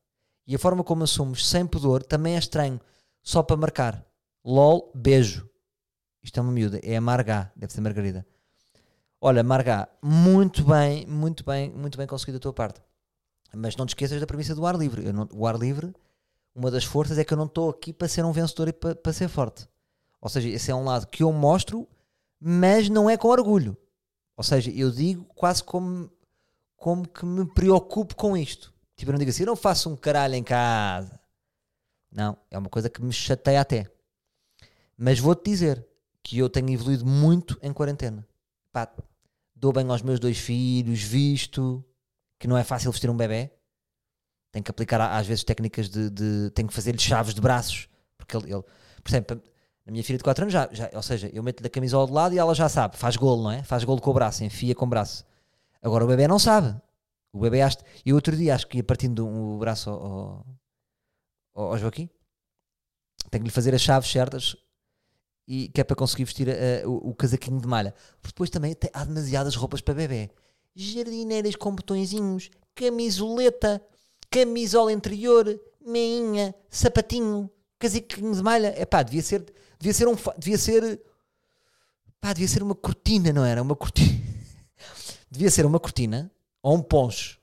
E 0.48 0.56
a 0.56 0.60
forma 0.60 0.84
como 0.84 1.04
assumos 1.04 1.48
sem 1.48 1.66
pudor 1.66 2.04
também 2.04 2.36
é 2.36 2.40
estranho. 2.40 2.80
Só 3.22 3.42
para 3.42 3.58
marcar. 3.58 4.06
LOL, 4.44 4.92
beijo. 4.94 5.50
Isto 6.22 6.40
é 6.40 6.42
uma 6.42 6.52
miúda. 6.52 6.80
É 6.84 6.96
a 6.96 7.02
Margá. 7.02 7.52
Deve 7.56 7.74
ser 7.74 7.82
Margarida. 7.82 8.26
Olha, 9.20 9.44
Margá, 9.44 9.90
muito 10.04 10.64
bem, 10.64 11.06
muito 11.08 11.44
bem, 11.44 11.72
muito 11.72 11.98
bem 11.98 12.06
conseguido 12.06 12.38
da 12.38 12.44
tua 12.44 12.54
parte. 12.54 12.82
Mas 13.56 13.76
não 13.76 13.86
te 13.86 13.90
esqueças 13.90 14.20
da 14.20 14.28
premissa 14.28 14.54
do 14.54 14.66
ar 14.66 14.76
livre. 14.76 15.12
Não, 15.12 15.28
o 15.34 15.48
ar 15.48 15.58
livre, 15.58 15.92
uma 16.54 16.70
das 16.70 16.84
forças 16.84 17.18
é 17.18 17.24
que 17.24 17.34
eu 17.34 17.38
não 17.38 17.46
estou 17.46 17.70
aqui 17.70 17.92
para 17.92 18.08
ser 18.08 18.24
um 18.24 18.32
vencedor 18.32 18.68
e 18.68 18.74
para, 18.74 18.94
para 18.94 19.14
ser 19.14 19.28
forte. 19.28 19.68
Ou 20.26 20.30
seja, 20.30 20.50
esse 20.50 20.72
é 20.72 20.76
um 20.76 20.84
lado 20.84 21.06
que 21.06 21.22
eu 21.22 21.32
mostro, 21.32 21.88
mas 22.40 22.90
não 22.90 23.08
é 23.08 23.16
com 23.16 23.28
orgulho. 23.28 23.78
Ou 24.36 24.44
seja, 24.44 24.72
eu 24.72 24.90
digo 24.90 25.24
quase 25.36 25.64
como, 25.64 26.10
como 26.76 27.08
que 27.08 27.24
me 27.24 27.46
preocupo 27.46 28.16
com 28.16 28.36
isto. 28.36 28.74
Tipo, 28.96 29.12
eu 29.12 29.14
não 29.14 29.20
digo 29.20 29.30
assim, 29.30 29.44
eu 29.44 29.48
não 29.48 29.56
faço 29.56 29.88
um 29.88 29.96
caralho 29.96 30.34
em 30.34 30.44
casa. 30.44 31.20
Não, 32.12 32.36
é 32.50 32.58
uma 32.58 32.72
coisa 32.72 32.90
que 32.90 33.04
me 33.04 33.14
chateia 33.14 33.62
até. 33.62 33.88
Mas 34.98 35.20
vou-te 35.20 35.48
dizer 35.48 35.86
que 36.24 36.40
eu 36.40 36.50
tenho 36.50 36.72
evoluído 36.72 37.06
muito 37.06 37.60
em 37.62 37.72
quarentena. 37.72 38.28
Pá, 38.72 38.92
dou 39.56 39.72
bem 39.72 39.88
aos 39.88 40.02
meus 40.02 40.20
dois 40.20 40.40
filhos, 40.40 41.04
visto 41.04 41.86
que 42.40 42.48
não 42.48 42.58
é 42.58 42.64
fácil 42.64 42.92
vestir 42.92 43.12
um 43.12 43.16
bebê. 43.16 43.52
Tenho 44.52 44.66
que 44.66 44.72
aplicar 44.72 45.00
às 45.02 45.28
vezes 45.28 45.44
técnicas 45.44 45.88
de. 45.88 46.10
de 46.10 46.50
tenho 46.50 46.68
que 46.68 46.74
fazer-lhe 46.74 46.98
chaves 46.98 47.36
de 47.36 47.42
braços. 47.42 47.88
Porque 48.18 48.36
ele, 48.36 48.52
ele, 48.52 48.64
por 49.04 49.10
exemplo, 49.12 49.40
a 49.86 49.92
minha 49.92 50.04
filha 50.04 50.18
de 50.18 50.24
4 50.24 50.44
anos 50.44 50.54
já, 50.54 50.70
já 50.72 50.90
ou 50.94 51.04
seja, 51.04 51.30
eu 51.32 51.44
meto-lhe 51.44 51.68
a 51.68 51.70
camisola 51.70 52.08
de 52.08 52.14
lado 52.14 52.36
e 52.36 52.40
ela 52.40 52.56
já 52.56 52.68
sabe, 52.68 52.98
faz 52.98 53.16
golo, 53.16 53.44
não 53.44 53.52
é? 53.52 53.64
Faz 53.64 53.84
golo 53.84 54.02
com 54.02 54.10
o 54.10 54.14
braço, 54.14 54.44
enfia 54.44 54.74
com 54.74 54.86
o 54.86 54.90
braço. 54.90 55.24
Agora 55.82 56.04
o 56.04 56.08
bebê 56.08 56.28
não 56.28 56.40
sabe. 56.40 56.76
O 57.32 57.40
bebê 57.40 57.62
acho. 57.62 57.78
E 58.04 58.12
outro 58.12 58.36
dia 58.36 58.56
acho 58.56 58.68
que 58.68 58.78
ia 58.78 58.84
partindo 58.84 59.28
o 59.28 59.58
braço 59.60 59.90
ao, 59.90 60.46
ao, 61.54 61.72
ao 61.72 61.78
Joaquim. 61.78 62.10
Tenho 63.30 63.44
que 63.44 63.50
lhe 63.50 63.54
fazer 63.54 63.76
as 63.76 63.82
chaves 63.82 64.10
certas 64.10 64.56
e 65.48 65.68
que 65.70 65.82
é 65.82 65.84
para 65.84 65.96
conseguir 65.96 66.26
vestir 66.26 66.48
uh, 66.48 66.90
o, 66.90 67.12
o, 67.12 67.16
casaquinho 67.16 67.62
de 67.62 67.68
malha. 67.68 67.94
Porque 68.22 68.34
depois 68.34 68.50
também 68.50 68.74
tem, 68.74 68.90
há 68.94 69.04
demasiadas 69.04 69.56
roupas 69.56 69.82
para 69.82 69.94
bebê. 69.94 70.32
Jardineiras 70.76 71.56
com 71.56 71.76
botõezinhos, 71.76 72.50
camisoleta, 72.74 73.82
camisola 74.30 74.92
interior, 74.92 75.60
meinha, 75.86 76.56
sapatinho, 76.70 77.50
casaquinho 77.78 78.34
de 78.34 78.42
malha. 78.42 78.74
É 78.76 78.86
pá, 78.86 79.04
devia 79.04 79.22
ser, 79.22 79.46
devia 79.80 79.94
ser 79.94 80.08
um, 80.08 80.16
devia 80.38 80.58
ser, 80.58 81.02
pá, 82.20 82.34
devia 82.34 82.48
ser 82.48 82.64
uma 82.64 82.76
cortina, 82.76 83.32
não 83.32 83.46
era? 83.46 83.62
Uma 83.62 83.76
cortina. 83.76 84.22
devia 85.30 85.50
ser 85.50 85.66
uma 85.66 85.80
cortina 85.80 86.32
ou 86.62 86.76
um 86.76 86.82
poncho. 86.82 87.40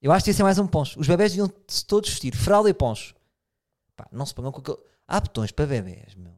Eu 0.00 0.12
acho 0.12 0.24
que 0.24 0.30
devia 0.30 0.36
ser 0.38 0.42
mais 0.42 0.58
um 0.58 0.66
poncho. 0.66 0.98
Os 0.98 1.06
bebés 1.06 1.32
deviam 1.32 1.48
todos 1.86 2.08
vestir 2.08 2.34
fralda 2.34 2.70
e 2.70 2.74
poncho. 2.74 3.14
Pá, 3.94 4.08
não 4.10 4.24
se 4.24 4.34
pagam 4.34 4.50
com 4.50 4.60
aquele... 4.60 4.78
Há 5.06 5.20
botões 5.20 5.50
para 5.50 5.66
bebés, 5.66 6.14
meu. 6.14 6.32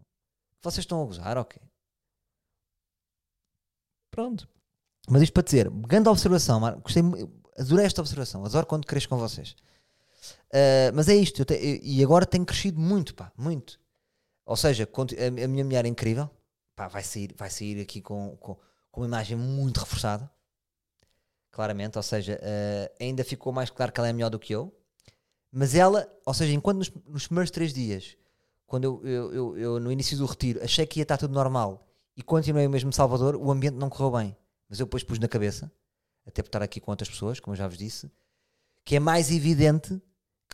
Vocês 0.62 0.84
estão 0.84 1.02
a 1.02 1.06
gozar, 1.06 1.38
ok. 1.38 1.60
Pronto. 4.10 4.48
Mas 5.08 5.22
isto 5.22 5.32
para 5.32 5.42
dizer, 5.42 5.70
grande 5.70 6.08
observação, 6.08 6.60
Mar... 6.60 6.76
gostei, 6.76 7.02
adorei 7.58 7.86
esta 7.86 8.00
observação, 8.00 8.44
adoro 8.44 8.66
quando 8.66 8.86
cresço 8.86 9.08
com 9.08 9.16
vocês. 9.16 9.56
Uh, 10.48 10.92
mas 10.94 11.08
é 11.08 11.14
isto, 11.14 11.44
te, 11.44 11.80
e 11.82 12.02
agora 12.02 12.26
tenho 12.26 12.44
crescido 12.44 12.78
muito, 12.78 13.14
pá, 13.14 13.32
muito. 13.36 13.80
Ou 14.44 14.56
seja, 14.56 14.88
a, 14.88 15.30
minha 15.48 15.64
mulher 15.64 15.84
é 15.84 15.88
incrível, 15.88 16.28
pá, 16.74 16.88
vai 16.88 17.02
sair, 17.02 17.34
vai 17.36 17.48
sair 17.48 17.80
aqui 17.80 18.00
com, 18.00 18.36
com, 18.36 18.56
com 18.90 19.00
uma 19.00 19.06
imagem 19.06 19.36
muito 19.36 19.78
reforçada, 19.78 20.30
claramente, 21.50 21.96
ou 21.96 22.02
seja, 22.02 22.40
uh, 22.40 22.94
ainda 23.00 23.22
ficou 23.22 23.52
mais 23.52 23.70
claro 23.70 23.92
que 23.92 24.00
ela 24.00 24.08
é 24.08 24.12
melhor 24.12 24.30
do 24.30 24.38
que 24.38 24.52
eu, 24.52 24.74
mas 25.50 25.74
ela, 25.74 26.10
ou 26.24 26.32
seja, 26.32 26.52
enquanto 26.52 26.78
nos, 26.78 26.90
nos 27.06 27.26
primeiros 27.26 27.50
três 27.50 27.72
dias, 27.72 28.16
quando 28.66 28.84
eu, 28.84 29.06
eu, 29.06 29.34
eu, 29.34 29.58
eu, 29.58 29.80
no 29.80 29.92
início 29.92 30.16
do 30.16 30.24
retiro 30.24 30.64
achei 30.64 30.86
que 30.86 30.98
ia 30.98 31.02
estar 31.02 31.18
tudo 31.18 31.34
normal 31.34 31.86
e 32.16 32.22
continuei 32.22 32.66
o 32.66 32.70
mesmo 32.70 32.90
Salvador, 32.90 33.36
o 33.36 33.50
ambiente 33.50 33.76
não 33.76 33.90
correu 33.90 34.10
bem. 34.10 34.36
Mas 34.66 34.80
eu 34.80 34.86
depois 34.86 35.04
pus 35.04 35.18
na 35.18 35.28
cabeça, 35.28 35.70
até 36.26 36.42
por 36.42 36.48
estar 36.48 36.62
aqui 36.62 36.80
com 36.80 36.90
outras 36.90 37.10
pessoas, 37.10 37.38
como 37.38 37.52
eu 37.52 37.58
já 37.58 37.68
vos 37.68 37.76
disse, 37.76 38.10
que 38.82 38.96
é 38.96 39.00
mais 39.00 39.30
evidente 39.30 40.00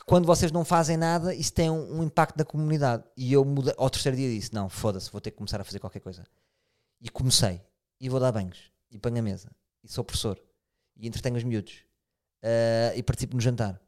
quando 0.06 0.26
vocês 0.26 0.50
não 0.52 0.64
fazem 0.64 0.96
nada, 0.96 1.34
isso 1.34 1.52
tem 1.52 1.70
um, 1.70 1.98
um 1.98 2.02
impacto 2.02 2.37
na 2.37 2.44
comunidade. 2.44 3.04
E 3.16 3.32
eu 3.32 3.44
mudei, 3.44 3.74
ao 3.76 3.90
terceiro 3.90 4.16
dia 4.16 4.28
disse: 4.28 4.54
Não, 4.54 4.68
foda-se, 4.68 5.11
vou 5.11 5.20
ter 5.20 5.30
que 5.30 5.37
começar 5.37 5.61
a 5.61 5.64
fazer 5.64 5.78
qualquer 5.78 6.00
coisa. 6.00 6.24
E 7.00 7.08
comecei. 7.08 7.61
E 8.00 8.08
vou 8.08 8.20
dar 8.20 8.32
banhos. 8.32 8.72
E 8.90 8.98
ponho 8.98 9.18
a 9.18 9.22
mesa. 9.22 9.50
E 9.82 9.88
sou 9.88 10.04
professor. 10.04 10.40
E 10.96 11.06
entretenho 11.06 11.37
os 11.37 11.44
miúdos. 11.44 11.84
Uh, 12.42 12.96
e 12.96 13.02
participo 13.02 13.34
no 13.34 13.40
jantar. 13.40 13.80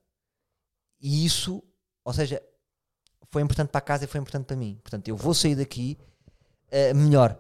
E 1.01 1.25
isso, 1.25 1.63
ou 2.05 2.13
seja, 2.13 2.43
foi 3.31 3.43
importante 3.43 3.69
para 3.69 3.79
a 3.79 3.83
casa 3.83 4.05
e 4.05 4.09
foi 4.09 4.21
importante 4.21 4.45
para 4.47 4.57
mim. 4.57 4.79
Portanto, 4.83 5.09
eu 5.09 5.17
vou 5.17 5.33
sair 5.33 5.55
daqui 5.55 5.99
uh, 6.69 6.95
melhor, 6.95 7.39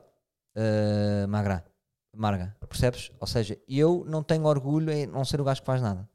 uh, 0.57 1.29
Magra. 1.29 1.65
Marga, 2.13 2.57
percebes? 2.69 3.11
Ou 3.21 3.27
seja, 3.27 3.59
eu 3.69 4.05
não 4.07 4.23
tenho 4.23 4.45
orgulho 4.45 4.93
em 4.93 5.07
não 5.07 5.25
ser 5.25 5.41
o 5.41 5.45
gajo 5.45 5.61
que 5.61 5.67
faz 5.67 5.81
nada. 5.81 6.09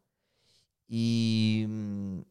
E 0.90 1.66
hum, 1.70 2.24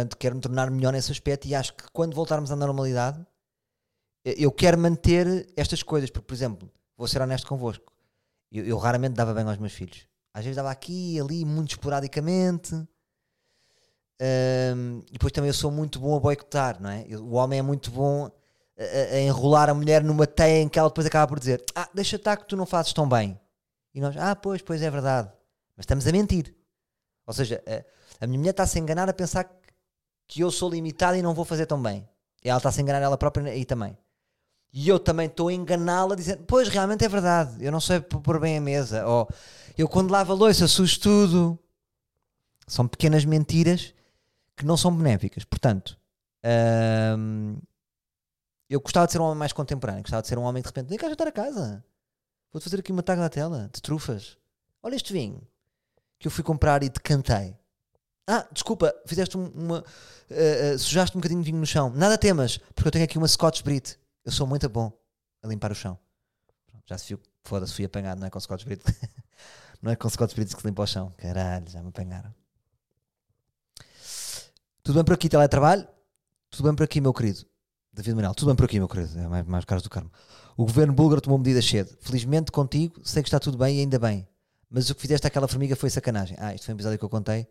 portanto 0.00 0.16
quero 0.16 0.34
me 0.34 0.40
tornar 0.40 0.70
melhor 0.70 0.92
nesse 0.92 1.12
aspecto 1.12 1.46
e 1.46 1.54
acho 1.54 1.74
que 1.74 1.84
quando 1.92 2.14
voltarmos 2.14 2.50
à 2.50 2.56
normalidade 2.56 3.24
eu 4.24 4.50
quero 4.52 4.78
manter 4.78 5.48
estas 5.56 5.82
coisas, 5.82 6.10
porque 6.10 6.26
por 6.26 6.34
exemplo, 6.34 6.70
vou 6.96 7.08
ser 7.08 7.22
honesto 7.22 7.46
convosco, 7.46 7.92
eu, 8.52 8.64
eu 8.64 8.78
raramente 8.78 9.14
dava 9.14 9.32
bem 9.32 9.44
aos 9.44 9.58
meus 9.58 9.72
filhos. 9.72 10.06
Às 10.32 10.44
vezes 10.44 10.56
dava 10.56 10.70
aqui 10.70 11.18
ali, 11.18 11.44
muito 11.44 11.70
esporadicamente. 11.70 12.74
Um, 14.22 15.02
e 15.08 15.12
depois 15.12 15.32
também 15.32 15.48
eu 15.48 15.54
sou 15.54 15.70
muito 15.70 15.98
bom 15.98 16.14
a 16.14 16.20
boicotar, 16.20 16.80
não 16.80 16.90
é? 16.90 17.06
O 17.16 17.32
homem 17.32 17.58
é 17.58 17.62
muito 17.62 17.90
bom 17.90 18.30
a, 18.78 19.14
a, 19.14 19.20
enrolar 19.20 19.70
a 19.70 19.74
mulher 19.74 20.04
numa 20.04 20.26
teia 20.26 20.62
em 20.62 20.68
que 20.68 20.78
ela 20.78 20.90
depois 20.90 21.06
acaba 21.06 21.26
por 21.26 21.38
dizer: 21.38 21.64
Ah, 21.74 21.88
deixa 21.94 22.16
estar 22.16 22.36
que 22.36 22.46
tu 22.46 22.56
não 22.56 22.66
fazes 22.66 22.92
tão 22.92 23.08
bem. 23.08 23.40
E 23.94 24.00
nós, 24.00 24.14
ah, 24.18 24.36
pois, 24.36 24.60
pois 24.60 24.82
é 24.82 24.90
verdade. 24.90 25.32
Mas 25.74 25.84
estamos 25.84 26.06
a 26.06 26.12
mentir. 26.12 26.54
Ou 27.26 27.32
seja, 27.32 27.62
a, 27.66 28.24
a 28.24 28.26
minha 28.26 28.38
mulher 28.38 28.50
está-se 28.50 28.78
a 28.78 28.80
enganar 28.80 29.08
a 29.08 29.14
pensar 29.14 29.44
que, 29.44 29.54
que 30.30 30.42
eu 30.42 30.50
sou 30.52 30.70
limitado 30.70 31.16
e 31.16 31.22
não 31.22 31.34
vou 31.34 31.44
fazer 31.44 31.66
tão 31.66 31.82
bem. 31.82 32.08
E 32.44 32.48
ela 32.48 32.58
está-se 32.58 32.78
a 32.78 32.82
enganar 32.82 33.00
ela 33.00 33.18
própria 33.18 33.50
aí 33.50 33.64
também. 33.64 33.98
E 34.72 34.88
eu 34.88 35.00
também 35.00 35.26
estou 35.26 35.48
a 35.48 35.52
enganá-la 35.52 36.14
dizendo: 36.14 36.44
Pois, 36.46 36.68
realmente 36.68 37.04
é 37.04 37.08
verdade, 37.08 37.56
eu 37.64 37.72
não 37.72 37.80
sei 37.80 38.00
pôr 38.00 38.38
bem 38.38 38.56
a 38.56 38.60
mesa. 38.60 39.04
Ou 39.04 39.28
eu, 39.76 39.88
quando 39.88 40.12
lavo 40.12 40.30
a 40.32 40.36
louça, 40.36 40.68
sujo 40.68 41.00
tudo. 41.00 41.58
São 42.64 42.86
pequenas 42.86 43.24
mentiras 43.24 43.92
que 44.56 44.64
não 44.64 44.76
são 44.76 44.94
benéficas. 44.94 45.42
Portanto, 45.42 45.98
hum, 47.18 47.56
eu 48.68 48.80
gostava 48.80 49.06
de 49.06 49.12
ser 49.12 49.20
um 49.20 49.24
homem 49.24 49.38
mais 49.38 49.52
contemporâneo, 49.52 50.02
gostava 50.02 50.22
de 50.22 50.28
ser 50.28 50.38
um 50.38 50.42
homem 50.42 50.62
de 50.62 50.68
repente, 50.68 50.86
vem 50.86 50.96
cá 50.96 51.08
jantar 51.08 51.26
a 51.26 51.32
casa. 51.32 51.84
Vou-te 52.52 52.62
fazer 52.62 52.78
aqui 52.78 52.92
uma 52.92 53.02
taga 53.02 53.20
na 53.20 53.28
tela 53.28 53.68
de 53.72 53.82
trufas. 53.82 54.38
Olha 54.80 54.94
este 54.94 55.12
vinho 55.12 55.42
que 56.20 56.28
eu 56.28 56.30
fui 56.30 56.44
comprar 56.44 56.84
e 56.84 56.88
te 56.88 57.00
cantei. 57.00 57.58
Ah, 58.30 58.46
desculpa, 58.52 58.94
fizeste 59.06 59.36
uma. 59.36 59.80
Uh, 59.80 60.74
uh, 60.74 60.78
sujaste 60.78 61.16
um 61.16 61.20
bocadinho 61.20 61.40
de 61.40 61.46
vinho 61.46 61.58
no 61.58 61.66
chão. 61.66 61.90
Nada 61.90 62.16
temas, 62.16 62.58
porque 62.74 62.86
eu 62.86 62.92
tenho 62.92 63.04
aqui 63.04 63.18
uma 63.18 63.26
Scotch 63.26 63.62
Brit. 63.64 63.98
Eu 64.24 64.30
sou 64.30 64.46
muito 64.46 64.68
bom 64.68 64.92
a 65.42 65.48
limpar 65.48 65.72
o 65.72 65.74
chão. 65.74 65.98
Já 66.86 66.96
se 66.96 67.08
viu, 67.08 67.20
foda-se, 67.42 67.74
fui 67.74 67.84
apanhado, 67.84 68.20
não 68.20 68.28
é 68.28 68.30
com 68.30 68.38
Scotch 68.38 68.64
Brit. 68.64 68.84
não 69.82 69.90
é 69.90 69.96
com 69.96 70.08
Scotch 70.08 70.32
Brit 70.36 70.54
que 70.54 70.64
limpa 70.64 70.82
o 70.82 70.86
chão. 70.86 71.12
Caralho, 71.16 71.68
já 71.68 71.82
me 71.82 71.88
apanharam. 71.88 72.32
Tudo 74.84 74.94
bem 74.94 75.04
por 75.04 75.14
aqui, 75.14 75.28
teletrabalho? 75.28 75.88
Tudo 76.50 76.66
bem 76.66 76.74
por 76.76 76.84
aqui, 76.84 77.00
meu 77.00 77.12
querido? 77.12 77.44
David 77.92 78.14
Manuel, 78.14 78.34
tudo 78.34 78.48
bem 78.48 78.56
por 78.56 78.64
aqui, 78.64 78.78
meu 78.78 78.88
querido? 78.88 79.18
É 79.18 79.26
mais, 79.26 79.44
mais 79.44 79.64
caros 79.64 79.82
do 79.82 79.90
Carmo. 79.90 80.12
O 80.56 80.64
governo 80.64 80.92
búlgaro 80.92 81.20
tomou 81.20 81.36
medidas 81.36 81.64
cedo. 81.64 81.96
Felizmente 82.00 82.52
contigo, 82.52 83.00
sei 83.02 83.24
que 83.24 83.28
está 83.28 83.40
tudo 83.40 83.58
bem 83.58 83.78
e 83.78 83.80
ainda 83.80 83.98
bem. 83.98 84.28
Mas 84.70 84.88
o 84.88 84.94
que 84.94 85.00
fizeste 85.00 85.26
àquela 85.26 85.48
formiga 85.48 85.74
foi 85.74 85.90
sacanagem. 85.90 86.36
Ah, 86.38 86.54
isto 86.54 86.66
foi 86.66 86.74
um 86.74 86.76
episódio 86.76 86.96
que 86.96 87.04
eu 87.04 87.08
contei. 87.08 87.48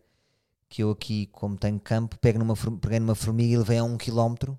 Que 0.70 0.82
eu 0.82 0.90
aqui, 0.90 1.26
como 1.26 1.58
tenho 1.58 1.78
campo, 1.78 2.16
pego 2.18 2.38
numa, 2.38 2.54
peguei 2.80 2.98
numa 2.98 3.14
formiga 3.14 3.52
e 3.52 3.58
levei 3.58 3.76
a 3.76 3.84
um 3.84 3.98
quilómetro 3.98 4.58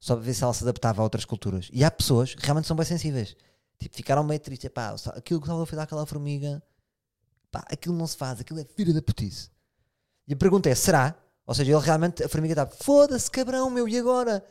só 0.00 0.16
para 0.16 0.24
ver 0.24 0.34
se 0.34 0.42
ela 0.42 0.54
se 0.54 0.64
adaptava 0.64 1.00
a 1.00 1.04
outras 1.04 1.24
culturas. 1.24 1.68
E 1.72 1.84
há 1.84 1.90
pessoas 1.90 2.34
que 2.34 2.42
realmente 2.42 2.66
são 2.66 2.76
bem 2.76 2.86
sensíveis. 2.86 3.36
Tipo, 3.78 3.94
ficaram 3.94 4.24
meio 4.24 4.40
tristes. 4.40 4.70
Pá, 4.70 4.94
aquilo 5.14 5.40
que 5.40 5.46
estava 5.46 5.62
a 5.62 5.66
fazer 5.66 5.82
àquela 5.82 6.06
formiga, 6.06 6.62
pá, 7.50 7.64
aquilo 7.70 7.94
não 7.94 8.06
se 8.06 8.16
faz, 8.16 8.40
aquilo 8.40 8.58
é 8.58 8.64
filha 8.64 8.94
da 8.94 9.02
putice. 9.02 9.50
E 10.26 10.34
a 10.34 10.36
pergunta 10.36 10.68
é: 10.68 10.74
será? 10.74 11.14
Ou 11.46 11.54
seja, 11.54 11.72
ele 11.72 11.80
realmente, 11.80 12.22
a 12.22 12.28
formiga 12.28 12.52
está, 12.52 12.66
foda-se, 12.66 13.30
cabrão, 13.30 13.70
meu, 13.70 13.88
e 13.88 13.98
agora? 13.98 14.44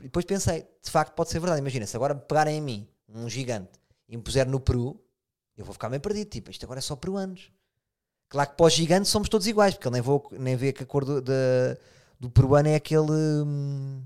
E 0.00 0.04
depois 0.04 0.24
pensei, 0.24 0.66
de 0.82 0.90
facto 0.90 1.14
pode 1.14 1.30
ser 1.30 1.40
verdade. 1.40 1.60
Imagina, 1.60 1.86
se 1.86 1.96
agora 1.96 2.14
pegarem 2.14 2.58
em 2.58 2.60
mim, 2.60 2.88
um 3.08 3.28
gigante, 3.28 3.78
e 4.08 4.16
me 4.16 4.22
puser 4.22 4.46
no 4.46 4.58
Peru, 4.58 4.98
eu 5.56 5.64
vou 5.64 5.72
ficar 5.72 5.88
meio 5.88 6.00
perdido. 6.00 6.28
Tipo, 6.28 6.50
isto 6.50 6.64
agora 6.64 6.78
é 6.78 6.82
só 6.82 6.96
peruanos. 6.96 7.50
Claro 8.30 8.50
que 8.50 8.56
para 8.56 8.66
os 8.66 8.72
gigantes 8.72 9.10
somos 9.10 9.28
todos 9.28 9.46
iguais, 9.46 9.74
porque 9.74 9.88
ele 9.88 9.94
nem, 9.94 10.02
vou, 10.02 10.26
nem 10.32 10.56
vê 10.56 10.72
que 10.72 10.84
a 10.84 10.86
cor 10.86 11.04
do, 11.04 11.20
de, 11.20 11.32
do 12.18 12.30
peruano 12.30 12.68
é 12.68 12.76
aquele. 12.76 13.10
Hum, 13.10 14.02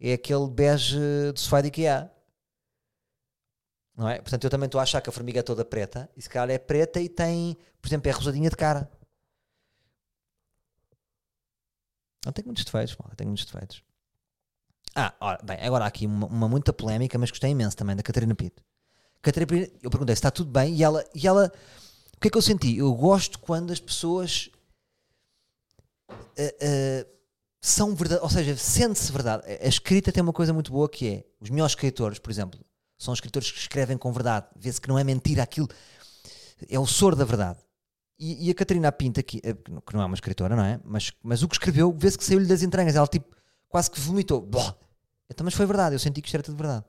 é 0.00 0.14
aquele 0.14 0.48
bege 0.50 0.98
de 1.32 1.40
sofá 1.40 1.60
de 1.60 1.68
IKEA. 1.68 2.10
Não 3.96 4.08
é? 4.08 4.20
Portanto, 4.20 4.42
eu 4.42 4.50
também 4.50 4.66
estou 4.66 4.80
a 4.80 4.82
achar 4.82 5.00
que 5.00 5.08
a 5.08 5.12
formiga 5.12 5.38
é 5.38 5.42
toda 5.42 5.64
preta, 5.64 6.10
e 6.16 6.20
se 6.22 6.28
calhar 6.28 6.50
é 6.50 6.58
preta 6.58 7.00
e 7.00 7.08
tem, 7.08 7.56
por 7.80 7.88
exemplo, 7.88 8.10
é 8.10 8.12
rosadinha 8.12 8.50
de 8.50 8.56
cara. 8.56 8.90
Não 12.24 12.32
tenho 12.32 12.46
muitos 12.46 12.64
defeitos, 12.64 12.96
mal, 12.96 13.10
tenho 13.16 13.28
muitos 13.28 13.44
defeitos. 13.44 13.84
Ah, 14.94 15.14
ora, 15.20 15.38
bem, 15.44 15.58
agora 15.60 15.84
há 15.84 15.88
aqui 15.88 16.06
uma, 16.06 16.26
uma 16.26 16.48
muita 16.48 16.72
polémica, 16.72 17.16
mas 17.16 17.30
gostei 17.30 17.50
imenso 17.50 17.76
também 17.76 17.94
da 17.94 18.02
Catarina 18.02 18.34
Pinto. 18.34 18.62
Catarina 19.20 19.46
Pinto, 19.46 19.72
eu 19.82 19.90
perguntei 19.90 20.16
se 20.16 20.18
está 20.18 20.30
tudo 20.32 20.50
bem 20.50 20.74
e 20.74 20.82
ela, 20.82 21.04
e 21.14 21.26
ela, 21.26 21.52
que 22.22 22.28
é 22.28 22.30
que 22.30 22.38
eu 22.38 22.42
senti? 22.42 22.78
Eu 22.78 22.94
gosto 22.94 23.38
quando 23.40 23.72
as 23.72 23.80
pessoas 23.80 24.48
uh, 26.08 26.14
uh, 26.14 27.06
são 27.60 27.94
verdade, 27.96 28.22
ou 28.22 28.30
seja, 28.30 28.56
sente-se 28.56 29.10
verdade. 29.10 29.42
A 29.60 29.66
escrita 29.66 30.12
tem 30.12 30.22
uma 30.22 30.32
coisa 30.32 30.52
muito 30.52 30.70
boa 30.70 30.88
que 30.88 31.08
é, 31.08 31.24
os 31.40 31.50
melhores 31.50 31.72
escritores, 31.72 32.20
por 32.20 32.30
exemplo, 32.30 32.60
são 32.96 33.12
escritores 33.12 33.50
que 33.50 33.58
escrevem 33.58 33.98
com 33.98 34.12
verdade, 34.12 34.46
vê-se 34.56 34.80
que 34.80 34.88
não 34.88 34.96
é 34.96 35.02
mentira 35.02 35.42
aquilo, 35.42 35.68
é 36.68 36.78
o 36.78 36.86
soro 36.86 37.16
da 37.16 37.24
verdade. 37.24 37.58
E, 38.16 38.46
e 38.46 38.50
a 38.52 38.54
Catarina 38.54 38.92
Pinto 38.92 39.18
aqui, 39.18 39.40
eh, 39.42 39.54
que 39.54 39.92
não 39.92 40.02
é 40.02 40.04
uma 40.04 40.14
escritora, 40.14 40.54
não 40.54 40.64
é? 40.64 40.80
Mas, 40.84 41.12
mas 41.24 41.42
o 41.42 41.48
que 41.48 41.56
escreveu, 41.56 41.92
vê-se 41.92 42.16
que 42.16 42.24
saiu-lhe 42.24 42.46
das 42.46 42.62
entranhas, 42.62 42.94
ela 42.94 43.08
tipo 43.08 43.34
quase 43.68 43.90
que 43.90 43.98
vomitou. 43.98 44.48
Então, 45.28 45.44
mas 45.44 45.54
foi 45.54 45.66
verdade, 45.66 45.96
eu 45.96 45.98
senti 45.98 46.22
que 46.22 46.28
isto 46.28 46.36
era 46.36 46.42
tudo 46.44 46.56
verdade. 46.56 46.84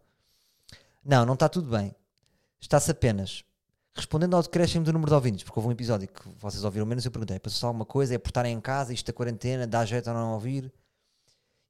Não, 1.03 1.25
não 1.25 1.33
está 1.33 1.49
tudo 1.49 1.71
bem. 1.71 1.95
Está-se 2.61 2.91
apenas 2.91 3.43
respondendo 3.95 4.35
ao 4.35 4.41
decréscimo 4.41 4.83
do 4.83 4.91
número 4.91 5.09
de 5.09 5.15
ouvintes, 5.15 5.43
porque 5.43 5.59
houve 5.59 5.69
um 5.69 5.71
episódio 5.71 6.07
que 6.07 6.29
vocês 6.39 6.63
ouviram 6.63 6.85
menos, 6.85 7.05
eu 7.05 7.11
perguntei, 7.11 7.39
passou 7.39 7.67
alguma 7.67 7.85
coisa, 7.85 8.15
é 8.15 8.17
por 8.17 8.29
estarem 8.29 8.53
em 8.53 8.59
casa, 8.59 8.93
isto 8.93 9.05
da 9.07 9.13
quarentena, 9.13 9.67
dá 9.67 9.85
jeito 9.85 10.09
a 10.09 10.13
não 10.13 10.33
ouvir? 10.33 10.71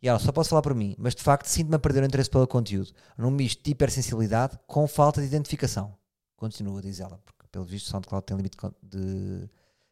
E 0.01 0.07
ela, 0.07 0.19
só 0.19 0.31
posso 0.31 0.49
falar 0.49 0.62
por 0.62 0.75
mim, 0.75 0.95
mas 0.97 1.15
de 1.15 1.21
facto 1.23 1.47
sinto-me 1.47 1.75
a 1.75 1.79
perder 1.79 2.03
o 2.03 2.05
interesse 2.05 2.29
pelo 2.29 2.47
conteúdo, 2.47 2.91
num 3.17 3.31
misto 3.31 3.63
de 3.63 3.71
hipersensibilidade 3.71 4.59
com 4.67 4.88
falta 4.88 5.21
de 5.21 5.27
identificação. 5.27 5.95
Continua, 6.36 6.81
diz 6.81 6.99
ela, 6.99 7.19
porque 7.25 7.47
pelo 7.51 7.63
visto 7.63 7.88
o 7.88 7.89
SoundCloud 7.89 8.25
tem 8.25 8.36
limite 8.36 8.57
de 8.81 9.49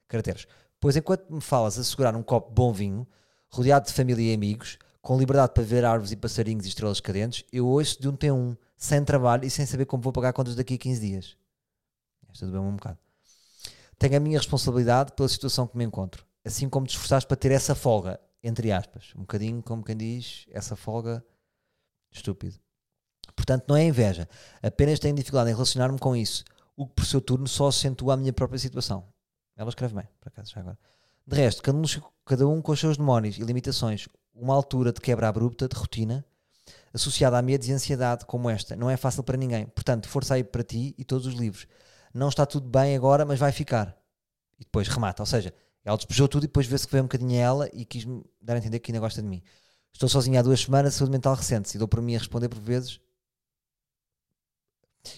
caracteres. 0.08 0.48
Pois 0.80 0.96
enquanto 0.96 1.30
me 1.30 1.40
falas 1.40 1.78
a 1.78 1.84
segurar 1.84 2.16
um 2.16 2.24
copo 2.24 2.50
de 2.50 2.56
bom 2.56 2.74
vinho, 2.74 3.08
rodeado 3.50 3.88
de 3.88 3.94
família 3.94 4.32
e 4.32 4.34
amigos, 4.34 4.78
com 5.02 5.18
liberdade 5.18 5.54
para 5.54 5.64
ver 5.64 5.86
árvores 5.86 6.12
e 6.12 6.16
passarinhos 6.16 6.66
e 6.66 6.70
estrelas 6.70 7.00
cadentes, 7.00 7.46
eu 7.52 7.66
ouço 7.68 8.02
de 8.02 8.10
um 8.10 8.16
T1, 8.16 8.58
sem 8.76 9.04
trabalho 9.04 9.46
e 9.46 9.50
sem 9.50 9.66
saber 9.66 9.86
como 9.86 10.04
vou 10.04 10.12
pagar 10.12 10.34
contas 10.34 10.56
daqui 10.56 10.74
a 10.74 10.78
15 10.78 11.00
dias. 11.00 11.41
Esta 12.32 12.48
doeu-me 12.48 12.70
um 12.70 12.76
bocado. 12.76 12.98
Tenho 13.98 14.18
a 14.18 14.20
minha 14.20 14.38
responsabilidade 14.38 15.12
pela 15.14 15.30
situação 15.30 15.68
que 15.68 15.78
me 15.78 15.84
encontro, 15.84 16.26
assim 16.44 16.68
como 16.68 16.88
te 16.88 16.92
esforçaste 16.92 17.28
para 17.28 17.38
ter 17.38 17.52
essa 17.52 17.76
folga, 17.76 18.20
entre 18.44 18.72
aspas. 18.72 19.14
Um 19.16 19.22
bocadinho, 19.22 19.62
como 19.62 19.84
quem 19.84 19.96
diz, 19.96 20.46
essa 20.50 20.76
folga 20.76 21.24
estúpido. 22.12 22.60
Portanto, 23.36 23.66
não 23.68 23.76
é 23.76 23.84
inveja, 23.84 24.28
apenas 24.62 25.00
tenho 25.00 25.16
dificuldade 25.16 25.52
em 25.52 25.54
relacionar-me 25.54 26.00
com 26.00 26.16
isso, 26.16 26.44
o 26.76 26.88
que 26.88 26.96
por 26.96 27.06
seu 27.06 27.22
turno 27.22 27.48
só 27.48 27.68
acentua 27.68 28.14
a 28.14 28.18
minha 28.18 28.34
própria 28.34 28.60
situação. 28.60 29.06
Ela 29.56 29.70
escreve 29.70 29.94
bem, 29.94 30.08
por 30.20 30.30
acaso, 30.30 30.52
já 30.52 30.60
agora. 30.60 30.78
De 31.26 31.36
resto, 31.36 31.62
cada 31.62 31.78
um, 31.78 31.84
cada 32.26 32.48
um 32.48 32.62
com 32.62 32.72
os 32.72 32.80
seus 32.80 32.98
demónios 32.98 33.38
e 33.38 33.44
limitações, 33.44 34.08
uma 34.34 34.56
altura 34.56 34.92
de 34.92 35.00
quebra 35.00 35.28
abrupta, 35.28 35.68
de 35.68 35.76
rotina, 35.76 36.26
associada 36.94 37.38
a 37.38 37.42
medos 37.42 37.68
e 37.68 37.72
ansiedade 37.72 38.26
como 38.26 38.50
esta, 38.50 38.76
não 38.76 38.90
é 38.90 38.98
fácil 38.98 39.24
para 39.24 39.38
ninguém. 39.38 39.68
Portanto, 39.68 40.08
força 40.08 40.34
aí 40.34 40.44
para 40.44 40.64
ti 40.64 40.96
e 40.98 41.04
todos 41.04 41.28
os 41.28 41.36
livros. 41.36 41.68
Não 42.14 42.30
está 42.30 42.46
tudo 42.46 42.68
bem 42.68 42.96
agora, 42.96 43.26
mas 43.26 43.40
vai 43.40 43.52
ficar. 43.52 43.98
E 44.60 44.64
depois 44.64 44.88
remata. 44.88 45.22
Ou 45.22 45.26
seja, 45.26 45.54
ela 45.84 45.98
despejou 45.98 46.28
tudo 46.28 46.44
e 46.44 46.48
depois 46.48 46.68
vê-se 46.68 46.86
que 46.86 46.92
veio 46.92 47.04
um 47.04 47.08
bocadinho 47.08 47.40
a 47.40 47.44
ela 47.44 47.70
e 47.74 47.86
quis-me 47.86 48.24
dar 48.42 48.56
a 48.56 48.58
entender 48.58 48.80
que 48.80 48.92
ainda 48.92 49.00
gosta 49.00 49.22
de 49.22 49.28
mim. 49.28 49.42
Estou 49.94 50.08
sozinha 50.08 50.40
há 50.40 50.44
duas 50.44 50.62
semanas, 50.62 50.96
saúde 50.96 51.12
mental 51.12 51.36
recente, 51.36 51.76
e 51.76 51.78
dou 51.78 51.88
por 51.88 52.02
mim 52.02 52.16
a 52.16 52.20
responder 52.20 52.50
por 52.50 52.60
vezes. 52.60 53.00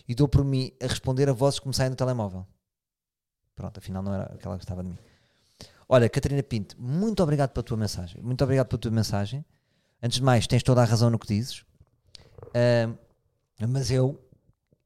E 0.08 0.16
dou 0.16 0.28
por 0.28 0.44
mim 0.44 0.72
a 0.82 0.88
responder 0.88 1.30
a 1.30 1.34
vozes 1.34 1.60
que 1.60 1.68
me 1.68 1.74
saem 1.74 1.90
no 1.90 1.96
telemóvel. 1.96 2.48
Pronto, 3.56 3.78
afinal 3.78 4.02
não 4.02 4.14
era 4.14 4.24
aquela 4.34 4.58
que 4.58 4.64
estava 4.64 4.82
de 4.84 4.90
mim. 4.90 4.98
Olha, 5.88 6.10
Catarina 6.10 6.42
Pinto, 6.42 6.76
muito 6.80 7.22
obrigado 7.22 7.52
pela 7.52 7.64
tua 7.64 7.78
mensagem. 7.78 8.22
Muito 8.22 8.44
obrigado 8.44 8.68
pela 8.68 8.80
tua 8.80 8.92
mensagem. 8.92 9.46
Antes 10.02 10.18
de 10.18 10.24
mais, 10.24 10.48
tens 10.48 10.64
toda 10.64 10.82
a 10.82 10.86
razão 10.86 11.10
no 11.10 11.20
que 11.20 11.28
dizes. 11.28 11.60
Uh, 12.48 12.98
mas 13.68 13.92
eu, 13.92 14.20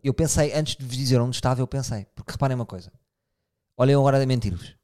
eu 0.04 0.14
pensei, 0.14 0.54
antes 0.54 0.76
de 0.76 0.86
vos 0.86 0.96
dizer 0.96 1.20
onde 1.20 1.36
estava, 1.36 1.62
eu 1.62 1.68
pensei. 1.68 2.06
Porque 2.16 2.32
reparem 2.32 2.56
uma 2.56 2.66
coisa. 2.66 2.92
Olhem 3.78 3.96
agora 3.96 4.22
a 4.22 4.26
mentir-vos. 4.26 4.76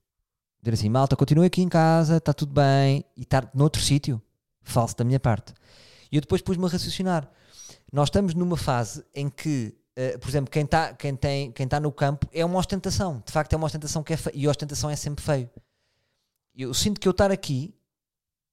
Dizer 0.62 0.74
assim, 0.74 0.90
malta, 0.90 1.16
continua 1.16 1.46
aqui 1.46 1.62
em 1.62 1.70
casa, 1.70 2.18
está 2.18 2.34
tudo 2.34 2.54
bem. 2.54 3.06
E 3.16 3.22
estar 3.22 3.50
noutro 3.54 3.82
sítio. 3.82 4.22
Falso 4.62 4.96
da 4.96 5.04
minha 5.04 5.20
parte. 5.20 5.54
E 6.12 6.16
eu 6.18 6.22
depois 6.22 6.42
pus-me 6.42 6.66
a 6.66 6.70
raciocinar. 6.70 7.30
Nós 7.92 8.08
estamos 8.08 8.34
numa 8.34 8.58
fase 8.58 9.06
em 9.14 9.30
que 9.30 9.76
Uh, 9.96 10.18
por 10.18 10.28
exemplo, 10.28 10.50
quem 10.50 10.64
está 10.64 10.92
quem 10.92 11.16
tem, 11.16 11.52
quem 11.52 11.68
tá 11.68 11.80
no 11.80 11.92
campo 11.92 12.28
é 12.34 12.44
uma 12.44 12.58
ostentação. 12.58 13.22
De 13.24 13.32
facto, 13.32 13.54
é 13.54 13.56
uma 13.56 13.68
ostentação 13.68 14.02
que 14.02 14.12
é 14.12 14.18
feio. 14.18 14.36
E 14.36 14.48
a 14.48 14.50
ostentação 14.50 14.90
é 14.90 14.96
sempre 14.96 15.24
feio 15.24 15.48
eu 16.56 16.74
sinto 16.74 17.00
que 17.00 17.08
eu 17.08 17.12
estar 17.12 17.32
aqui, 17.32 17.74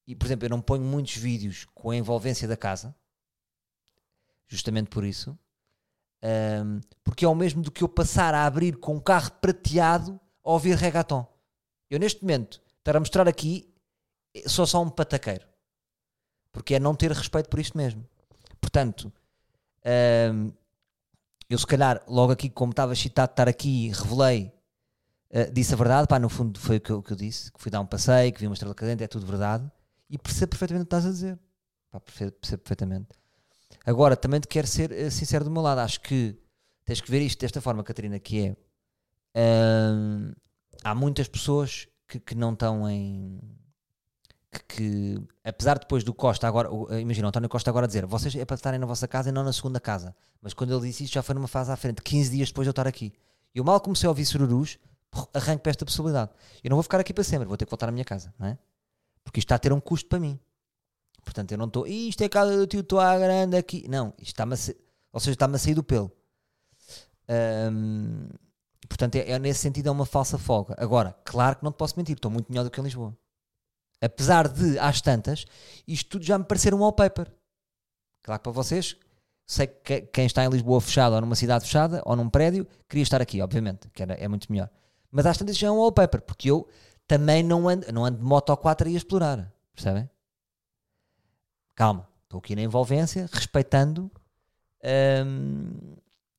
e 0.07 0.17
por 0.17 0.27
exemplo, 0.27 0.47
eu 0.47 0.51
não 0.51 0.61
ponho 0.61 0.83
muitos 0.83 1.17
vídeos 1.17 1.67
com 1.75 1.91
a 1.91 1.97
envolvência 1.97 2.49
da 2.49 2.57
casa, 2.57 2.95
justamente 4.49 4.89
por 4.89 5.05
isso, 5.05 5.39
um, 6.23 6.81
porque 7.03 7.25
é 7.25 7.29
o 7.29 7.35
mesmo 7.35 7.63
do 7.63 7.71
que 7.71 7.83
eu 7.83 7.89
passar 7.89 8.35
a 8.35 8.45
abrir 8.45 8.77
com 8.77 8.97
um 8.97 9.01
carro 9.01 9.33
prateado 9.41 10.21
a 10.45 10.53
ouvir 10.53 10.77
reggaeton. 10.77 11.27
Eu 11.89 11.99
neste 11.99 12.23
momento, 12.23 12.63
estar 12.79 12.97
a 12.97 13.01
mostrar 13.01 13.29
aqui, 13.29 13.73
sou 14.47 14.67
só 14.67 14.83
um 14.83 14.91
pataqueiro. 14.91 15.47
Porque 16.53 16.75
é 16.75 16.81
não 16.81 16.95
ter 16.95 17.13
respeito 17.13 17.49
por 17.49 17.61
isto 17.61 17.77
mesmo. 17.77 18.07
Portanto, 18.61 19.13
um, 20.33 20.53
eu 21.49 21.59
se 21.59 21.67
calhar, 21.67 22.03
logo 22.07 22.33
aqui, 22.33 22.49
como 22.49 22.71
estava 22.71 22.93
excitado 22.93 23.29
de 23.29 23.33
estar 23.33 23.49
aqui, 23.49 23.89
revelei 23.89 24.53
uh, 25.31 25.53
disse 25.53 25.75
a 25.75 25.77
verdade, 25.77 26.07
pá, 26.07 26.19
no 26.19 26.29
fundo 26.29 26.59
foi 26.59 26.77
o 26.77 26.81
que 26.81 26.91
eu, 26.91 27.03
que 27.03 27.13
eu, 27.13 27.17
disse, 27.17 27.53
que 27.53 27.61
fui 27.61 27.71
dar 27.71 27.81
um 27.81 27.87
passeio, 27.87 28.33
que 28.33 28.41
vi 28.41 28.47
uma 28.47 28.55
estrela 28.55 28.75
cadente, 28.75 29.03
é 29.03 29.09
tudo 29.09 29.27
verdade, 29.27 29.71
e 30.09 30.19
percebo 30.19 30.51
perfeitamente 30.51 30.85
o 30.85 30.87
que 30.87 30.95
estás 30.95 31.07
a 31.07 31.11
dizer. 31.11 31.39
Pá, 31.91 32.01
percebo, 32.01 32.33
percebo 32.33 32.63
perfeitamente. 32.63 33.09
Agora, 33.85 34.17
também 34.17 34.41
te 34.41 34.49
quero 34.49 34.67
ser 34.67 34.91
uh, 34.91 35.11
sincero 35.11 35.45
do 35.45 35.51
meu 35.51 35.63
lado, 35.63 35.79
acho 35.79 36.01
que 36.01 36.37
tens 36.85 37.01
que 37.01 37.11
ver 37.11 37.23
isto 37.23 37.41
desta 37.41 37.61
forma, 37.61 37.83
Catarina, 37.83 38.19
que 38.19 38.47
é 38.47 38.57
uh, 39.37 40.35
há 40.85 40.95
muitas 40.95 41.29
pessoas 41.29 41.89
que, 42.07 42.19
que 42.19 42.35
não 42.35 42.53
estão 42.53 42.89
em 42.89 43.41
que, 44.51 44.65
que, 44.65 45.23
apesar 45.45 45.79
depois 45.79 46.03
do 46.03 46.13
Costa 46.13 46.47
agora, 46.49 46.69
imagina 47.01 47.27
o 47.27 47.29
António 47.29 47.49
Costa 47.49 47.71
agora 47.71 47.87
dizer, 47.87 48.05
vocês 48.05 48.35
é 48.35 48.45
para 48.45 48.57
estarem 48.57 48.81
na 48.81 48.87
vossa 48.87 49.07
casa 49.07 49.29
e 49.29 49.33
não 49.33 49.45
na 49.45 49.53
segunda 49.53 49.79
casa, 49.79 50.15
mas 50.43 50.53
quando 50.53 50.75
ele 50.75 50.89
disse 50.89 51.05
isso 51.05 51.13
já 51.13 51.23
foi 51.23 51.35
numa 51.35 51.49
fase 51.49 51.71
à 51.71 51.77
frente, 51.77 52.03
15 52.03 52.31
dias 52.31 52.49
depois 52.49 52.65
de 52.65 52.69
eu 52.69 52.73
estar 52.73 52.87
aqui. 52.87 53.13
Eu 53.55 53.65
mal 53.65 53.81
comecei 53.81 54.07
a 54.07 54.11
ouvir 54.11 54.25
sururus, 54.25 54.79
arranco 55.35 55.63
para 55.63 55.71
esta 55.71 55.85
possibilidade. 55.85 56.31
Eu 56.63 56.71
não 56.71 56.77
vou 56.77 56.83
ficar 56.83 57.01
aqui 57.01 57.13
para 57.13 57.25
sempre, 57.25 57.47
vou 57.47 57.57
ter 57.57 57.65
que 57.65 57.71
voltar 57.71 57.89
à 57.89 57.93
minha 57.93 58.05
casa, 58.05 58.33
não 58.39 58.47
é? 58.47 58.59
Porque 59.25 59.39
isto 59.39 59.47
está 59.47 59.57
a 59.57 59.59
ter 59.59 59.73
um 59.73 59.81
custo 59.81 60.09
para 60.09 60.19
mim. 60.19 60.39
Portanto, 61.31 61.53
eu 61.53 61.59
não 61.59 61.67
estou, 61.67 61.87
isto 61.87 62.23
é 62.23 62.29
casa 62.29 62.57
do 62.57 62.67
tio, 62.67 62.81
estou 62.81 62.99
à 62.99 63.17
grande 63.17 63.57
aqui. 63.57 63.87
Não, 63.89 64.13
isto 64.19 64.33
está-me 64.33 64.55
a 64.55 64.57
ser, 64.57 64.77
ou 65.13 65.21
seja, 65.21 65.35
está-me 65.35 65.55
a 65.55 65.59
sair 65.59 65.75
do 65.75 65.85
pelo. 65.85 66.11
Um, 67.73 68.29
portanto, 68.89 69.15
é, 69.15 69.31
é, 69.31 69.39
nesse 69.39 69.61
sentido 69.61 69.89
é 69.89 69.93
uma 69.93 70.05
falsa 70.05 70.37
folga. 70.37 70.75
Agora, 70.77 71.17
claro 71.25 71.55
que 71.55 71.63
não 71.63 71.71
te 71.71 71.77
posso 71.77 71.97
mentir, 71.97 72.17
estou 72.17 72.33
muito 72.33 72.51
melhor 72.51 72.65
do 72.65 72.71
que 72.71 72.81
em 72.81 72.83
Lisboa. 72.83 73.17
Apesar 74.01 74.49
de, 74.49 74.77
às 74.81 75.01
tantas, 75.01 75.45
isto 75.87 76.11
tudo 76.11 76.25
já 76.25 76.37
me 76.37 76.45
parecer 76.45 76.75
um 76.75 76.81
wallpaper. 76.81 77.31
Claro 78.25 78.41
que 78.41 78.43
para 78.43 78.53
vocês, 78.53 78.97
sei 79.47 79.69
que 79.69 80.01
quem 80.01 80.27
está 80.27 80.45
em 80.45 80.49
Lisboa 80.49 80.81
fechado 80.81 81.15
ou 81.15 81.21
numa 81.21 81.37
cidade 81.37 81.65
fechada 81.65 82.03
ou 82.05 82.17
num 82.17 82.29
prédio, 82.29 82.67
queria 82.89 83.05
estar 83.05 83.23
aqui, 83.23 83.41
obviamente, 83.41 83.89
que 83.93 84.03
era, 84.03 84.15
é 84.15 84.27
muito 84.27 84.51
melhor. 84.51 84.69
Mas 85.13 85.27
às 85.27 85.39
tantas 85.39 85.57
já 85.57 85.69
é 85.69 85.71
um 85.71 85.79
wallpaper, 85.79 86.23
porque 86.23 86.51
eu 86.51 86.67
também 87.07 87.45
não 87.45 87.69
ando, 87.69 87.87
não 87.93 88.05
ando 88.05 88.19
de 88.19 88.25
moto 88.25 88.57
4 88.57 88.89
a 88.89 88.91
explorar. 88.91 89.53
Percebem? 89.73 90.11
Calma, 91.75 92.09
estou 92.25 92.39
aqui 92.39 92.55
na 92.55 92.63
envolvência, 92.63 93.29
respeitando 93.33 94.11
hum, 95.27 95.97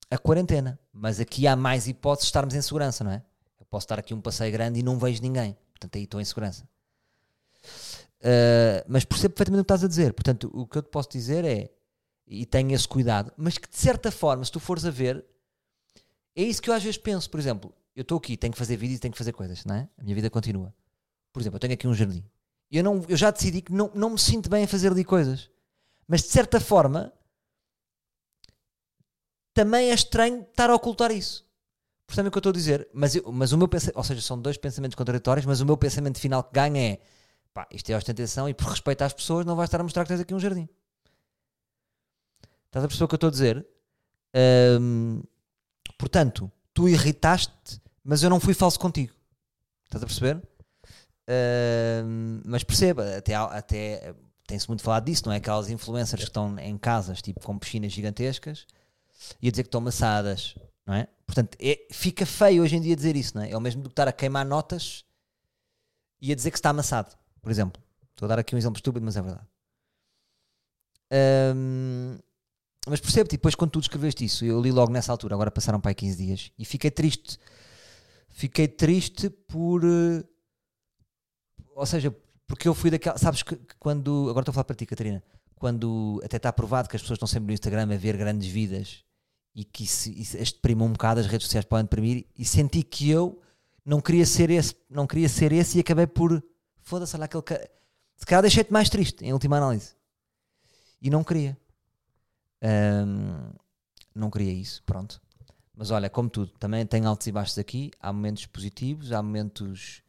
a 0.09 0.17
quarentena. 0.17 0.79
Mas 0.93 1.19
aqui 1.19 1.47
há 1.47 1.55
mais 1.55 1.87
hipóteses 1.87 2.25
de 2.25 2.29
estarmos 2.29 2.53
em 2.53 2.61
segurança, 2.61 3.03
não 3.03 3.11
é? 3.11 3.23
Eu 3.59 3.65
posso 3.65 3.85
estar 3.85 3.99
aqui 3.99 4.13
um 4.13 4.21
passeio 4.21 4.51
grande 4.51 4.79
e 4.79 4.83
não 4.83 4.97
vejo 4.97 5.21
ninguém. 5.21 5.57
Portanto, 5.71 5.95
aí 5.95 6.03
estou 6.03 6.21
em 6.21 6.25
segurança. 6.25 6.67
Uh, 8.19 8.85
mas 8.87 9.03
percebo 9.03 9.33
perfeitamente 9.33 9.61
o 9.61 9.65
que 9.65 9.73
estás 9.73 9.83
a 9.83 9.87
dizer. 9.87 10.13
Portanto, 10.13 10.51
o 10.53 10.67
que 10.67 10.77
eu 10.77 10.83
te 10.83 10.89
posso 10.89 11.09
dizer 11.09 11.43
é, 11.43 11.71
e 12.27 12.45
tenho 12.45 12.71
esse 12.71 12.87
cuidado, 12.87 13.33
mas 13.35 13.57
que 13.57 13.69
de 13.69 13.77
certa 13.77 14.11
forma, 14.11 14.45
se 14.45 14.51
tu 14.51 14.59
fores 14.59 14.85
a 14.85 14.91
ver, 14.91 15.25
é 16.35 16.43
isso 16.43 16.61
que 16.61 16.69
eu 16.69 16.73
às 16.73 16.83
vezes 16.83 16.97
penso. 16.97 17.29
Por 17.29 17.39
exemplo, 17.39 17.73
eu 17.95 18.03
estou 18.03 18.17
aqui, 18.17 18.37
tenho 18.37 18.53
que 18.53 18.59
fazer 18.59 18.77
vídeos, 18.77 18.99
tenho 18.99 19.11
que 19.11 19.17
fazer 19.17 19.33
coisas, 19.33 19.65
não 19.65 19.75
é? 19.75 19.89
A 19.97 20.03
minha 20.03 20.15
vida 20.15 20.29
continua. 20.29 20.73
Por 21.33 21.41
exemplo, 21.41 21.55
eu 21.55 21.59
tenho 21.59 21.73
aqui 21.73 21.87
um 21.87 21.93
jardim. 21.93 22.23
Eu, 22.71 22.83
não, 22.83 23.03
eu 23.07 23.17
já 23.17 23.31
decidi 23.31 23.61
que 23.61 23.73
não, 23.73 23.91
não 23.93 24.11
me 24.11 24.19
sinto 24.19 24.49
bem 24.49 24.63
a 24.63 24.67
fazer 24.67 24.91
ali 24.91 25.03
coisas. 25.03 25.49
Mas 26.07 26.21
de 26.21 26.29
certa 26.29 26.59
forma, 26.59 27.13
também 29.53 29.91
é 29.91 29.93
estranho 29.93 30.41
estar 30.41 30.69
a 30.69 30.75
ocultar 30.75 31.11
isso. 31.11 31.45
Percebem 32.07 32.29
o 32.29 32.31
que 32.31 32.37
eu 32.37 32.39
estou 32.39 32.49
a 32.49 32.53
dizer? 32.53 32.89
Mas, 32.93 33.15
eu, 33.15 33.31
mas 33.31 33.51
o 33.51 33.57
meu 33.57 33.67
pensamento, 33.67 33.97
ou 33.97 34.03
seja, 34.03 34.21
são 34.21 34.39
dois 34.39 34.57
pensamentos 34.57 34.95
contraditórios, 34.95 35.45
mas 35.45 35.61
o 35.61 35.65
meu 35.65 35.77
pensamento 35.77 36.19
final 36.19 36.43
que 36.43 36.53
ganha 36.53 36.93
é 36.93 36.99
pá, 37.53 37.67
isto 37.71 37.89
é 37.89 37.95
ostentação 37.95 38.47
e 38.47 38.53
por 38.53 38.67
respeito 38.67 39.01
às 39.01 39.13
pessoas 39.13 39.45
não 39.45 39.55
vais 39.55 39.67
estar 39.67 39.79
a 39.79 39.83
mostrar 39.83 40.03
que 40.03 40.09
tens 40.09 40.19
aqui 40.19 40.33
um 40.33 40.39
jardim. 40.39 40.67
Estás 42.65 42.85
a 42.85 42.87
perceber 42.87 43.05
o 43.05 43.07
que 43.07 43.15
eu 43.15 43.17
estou 43.17 43.27
a 43.27 43.31
dizer? 43.31 43.67
Portanto, 45.97 46.51
tu 46.73 46.87
irritaste, 46.87 47.81
mas 48.03 48.23
eu 48.23 48.29
não 48.29 48.39
fui 48.39 48.53
falso 48.53 48.79
contigo. 48.79 49.13
Estás 49.85 50.03
a 50.03 50.05
perceber? 50.05 50.41
Mas 52.45 52.63
perceba, 52.63 53.17
até, 53.17 53.35
até 53.35 54.13
tem-se 54.47 54.67
muito 54.67 54.83
falado 54.83 55.05
disso, 55.05 55.23
não 55.25 55.33
é? 55.33 55.37
Aquelas 55.37 55.69
influencers 55.69 56.23
que 56.23 56.29
estão 56.29 56.57
em 56.59 56.77
casas, 56.77 57.21
tipo 57.21 57.39
com 57.39 57.57
piscinas 57.57 57.91
gigantescas, 57.91 58.65
e 59.41 59.47
a 59.47 59.51
dizer 59.51 59.63
que 59.63 59.67
estão 59.67 59.81
maçadas, 59.81 60.55
não 60.85 60.93
é? 60.93 61.07
Portanto, 61.25 61.57
é, 61.61 61.87
fica 61.91 62.25
feio 62.25 62.63
hoje 62.63 62.75
em 62.75 62.81
dia 62.81 62.95
dizer 62.95 63.15
isso, 63.15 63.37
não 63.37 63.43
é? 63.43 63.51
É 63.51 63.57
o 63.57 63.61
mesmo 63.61 63.81
do 63.81 63.89
que 63.89 63.93
estar 63.93 64.07
a 64.07 64.11
queimar 64.11 64.45
notas 64.45 65.05
e 66.21 66.31
a 66.31 66.35
dizer 66.35 66.51
que 66.51 66.57
está 66.57 66.69
amassado, 66.69 67.15
por 67.41 67.49
exemplo. 67.49 67.81
Estou 68.09 68.25
a 68.25 68.29
dar 68.29 68.39
aqui 68.39 68.53
um 68.53 68.57
exemplo 68.57 68.77
estúpido, 68.77 69.05
mas 69.05 69.15
é 69.15 69.21
verdade. 69.21 69.47
Um, 71.55 72.17
mas 72.87 72.99
percebo, 72.99 73.29
tipo, 73.29 73.39
depois 73.39 73.55
quando 73.55 73.71
tu 73.71 73.79
descreveste 73.79 74.25
isso, 74.25 74.43
eu 74.43 74.61
li 74.61 74.71
logo 74.71 74.91
nessa 74.91 75.11
altura, 75.11 75.35
agora 75.35 75.51
passaram 75.51 75.79
para 75.79 75.91
aí 75.91 75.95
15 75.95 76.17
dias, 76.17 76.51
e 76.57 76.65
fiquei 76.65 76.91
triste. 76.91 77.37
Fiquei 78.29 78.67
triste 78.67 79.29
por. 79.29 79.83
Uh, 79.83 80.23
ou 81.75 81.85
seja, 81.85 82.15
porque 82.47 82.67
eu 82.67 82.73
fui 82.73 82.89
daquela. 82.89 83.17
Sabes 83.17 83.43
que, 83.43 83.55
que 83.55 83.75
quando. 83.79 84.27
Agora 84.29 84.41
estou 84.41 84.51
a 84.51 84.53
falar 84.53 84.65
para 84.65 84.75
ti, 84.75 84.85
Catarina. 84.85 85.23
Quando 85.55 86.19
até 86.23 86.37
está 86.37 86.51
provado 86.51 86.89
que 86.89 86.95
as 86.95 87.01
pessoas 87.01 87.17
estão 87.17 87.27
sempre 87.27 87.47
no 87.47 87.53
Instagram 87.53 87.83
a 87.83 87.97
ver 87.97 88.17
grandes 88.17 88.47
vidas 88.47 89.03
e 89.53 89.63
que 89.63 89.83
isso, 89.83 90.09
isso 90.09 90.37
as 90.37 90.51
deprimam 90.51 90.87
um 90.87 90.93
bocado, 90.93 91.19
as 91.19 91.27
redes 91.27 91.45
sociais 91.45 91.65
podem 91.65 91.85
deprimir, 91.85 92.25
e 92.37 92.45
senti 92.45 92.81
que 92.83 93.09
eu 93.09 93.39
não 93.85 93.99
queria 93.99 94.25
ser 94.25 94.49
esse, 94.49 94.75
não 94.89 95.05
queria 95.05 95.29
ser 95.29 95.51
esse 95.51 95.77
e 95.77 95.81
acabei 95.81 96.07
por. 96.07 96.43
Foda-se, 96.81 97.15
olha 97.15 97.25
aquele. 97.25 97.43
Se 98.15 98.25
calhar 98.25 98.41
deixei-te 98.41 98.71
mais 98.71 98.89
triste, 98.89 99.23
em 99.23 99.33
última 99.33 99.57
análise. 99.57 99.95
E 101.01 101.09
não 101.09 101.23
queria. 101.23 101.57
Um, 102.63 103.51
não 104.13 104.29
queria 104.29 104.51
isso, 104.51 104.83
pronto. 104.83 105.21
Mas 105.75 105.89
olha, 105.89 106.09
como 106.09 106.29
tudo, 106.29 106.51
também 106.59 106.85
tem 106.85 107.05
altos 107.05 107.25
e 107.27 107.31
baixos 107.31 107.57
aqui. 107.57 107.91
Há 107.99 108.13
momentos 108.13 108.45
positivos, 108.45 109.11
há 109.11 109.21
momentos 109.23 110.03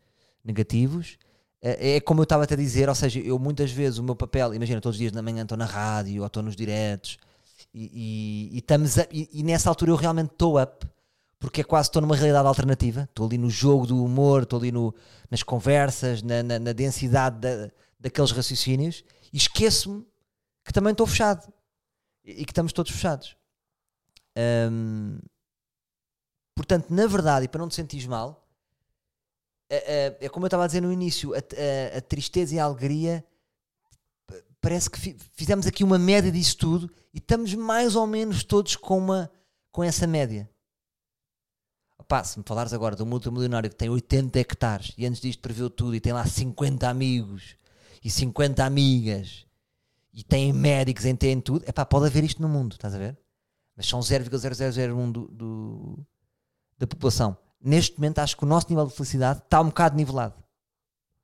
negativos. 0.44 1.18
É, 1.62 1.96
é 1.96 2.00
como 2.00 2.20
eu 2.20 2.24
estava 2.24 2.42
a 2.44 2.46
te 2.46 2.56
dizer, 2.56 2.88
ou 2.88 2.94
seja, 2.94 3.20
eu 3.20 3.38
muitas 3.38 3.70
vezes 3.70 3.98
o 3.98 4.02
meu 4.02 4.16
papel, 4.16 4.52
imagina, 4.52 4.80
todos 4.80 4.96
os 4.96 4.98
dias 4.98 5.12
na 5.12 5.22
manhã 5.22 5.42
estou 5.42 5.56
na 5.56 5.64
rádio 5.64 6.20
ou 6.22 6.26
estou 6.26 6.42
nos 6.42 6.56
diretos 6.56 7.18
e, 7.72 8.50
e, 8.52 8.56
e, 8.56 8.58
estamos 8.58 8.98
a, 8.98 9.06
e, 9.12 9.28
e 9.32 9.42
nessa 9.42 9.68
altura 9.68 9.92
eu 9.92 9.96
realmente 9.96 10.32
estou 10.32 10.60
up 10.60 10.86
porque 11.42 11.60
é 11.60 11.64
quase 11.64 11.88
estou 11.88 12.00
numa 12.00 12.14
realidade 12.14 12.46
alternativa. 12.46 13.02
Estou 13.02 13.26
ali 13.26 13.36
no 13.36 13.50
jogo 13.50 13.84
do 13.84 14.04
humor, 14.04 14.44
estou 14.44 14.60
ali 14.60 14.70
no, 14.70 14.94
nas 15.28 15.42
conversas, 15.42 16.22
na, 16.22 16.40
na, 16.40 16.58
na 16.58 16.72
densidade 16.72 17.40
da, 17.40 17.68
daqueles 17.98 18.30
raciocínios 18.30 19.02
e 19.32 19.38
esqueço-me 19.38 20.06
que 20.64 20.72
também 20.72 20.92
estou 20.92 21.04
fechado 21.04 21.52
e, 22.24 22.44
que 22.44 22.52
estamos 22.52 22.72
todos 22.72 22.92
fechados. 22.92 23.36
Um, 24.70 25.18
portanto, 26.54 26.90
na 26.90 27.08
verdade, 27.08 27.46
e 27.46 27.48
para 27.48 27.60
não 27.60 27.68
te 27.68 27.74
sentires 27.74 28.06
mal, 28.06 28.41
é, 30.20 30.28
como 30.28 30.44
eu 30.44 30.48
estava 30.48 30.64
a 30.64 30.66
dizer 30.66 30.82
no 30.82 30.92
início, 30.92 31.34
a, 31.34 31.38
a, 31.38 31.98
a, 31.98 32.00
tristeza 32.00 32.54
e 32.54 32.58
a 32.58 32.64
alegria 32.64 33.24
parece 34.60 34.90
que 34.90 35.16
fizemos 35.34 35.66
aqui 35.66 35.82
uma 35.82 35.98
média 35.98 36.30
disso 36.30 36.56
tudo 36.56 36.90
e 37.12 37.18
estamos 37.18 37.54
mais 37.54 37.96
ou 37.96 38.06
menos 38.06 38.44
todos 38.44 38.76
com, 38.76 38.98
uma, 38.98 39.30
com 39.70 39.82
essa 39.82 40.06
média. 40.06 40.48
Opa, 41.98 42.22
se 42.22 42.38
me 42.38 42.44
falares 42.46 42.72
agora 42.72 42.94
de 42.94 43.02
um 43.02 43.06
multimilionário 43.06 43.70
que 43.70 43.76
tem 43.76 43.88
80 43.88 44.38
hectares 44.38 44.92
e 44.98 45.06
antes 45.06 45.20
disto 45.20 45.40
preveu 45.40 45.70
tudo 45.70 45.94
e 45.94 46.00
tem 46.00 46.12
lá 46.12 46.26
50 46.26 46.88
amigos 46.88 47.56
e 48.04 48.10
50 48.10 48.64
amigas 48.64 49.46
e 50.12 50.22
tem 50.22 50.52
médicos 50.52 51.06
em 51.06 51.16
tem 51.16 51.40
tudo, 51.40 51.64
epá, 51.66 51.86
pode 51.86 52.06
haver 52.06 52.22
isto 52.24 52.42
no 52.42 52.48
mundo, 52.48 52.74
estás 52.74 52.94
a 52.94 52.98
ver? 52.98 53.18
Mas 53.74 53.88
são 53.88 54.00
0,0001 54.00 55.12
do, 55.12 55.28
do, 55.28 56.06
da 56.78 56.86
população 56.86 57.36
neste 57.62 57.98
momento 57.98 58.18
acho 58.18 58.36
que 58.36 58.44
o 58.44 58.48
nosso 58.48 58.68
nível 58.68 58.86
de 58.86 58.94
felicidade 58.94 59.40
está 59.40 59.60
um 59.60 59.66
bocado 59.66 59.96
nivelado. 59.96 60.34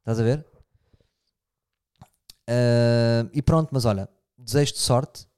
Estás 0.01 0.21
a 0.21 0.23
ver? 0.23 0.47
Uh, 2.49 3.29
e 3.33 3.43
pronto, 3.43 3.71
mas 3.73 3.85
olha, 3.85 4.09
desejo-te 4.39 4.79
sorte. 4.79 5.29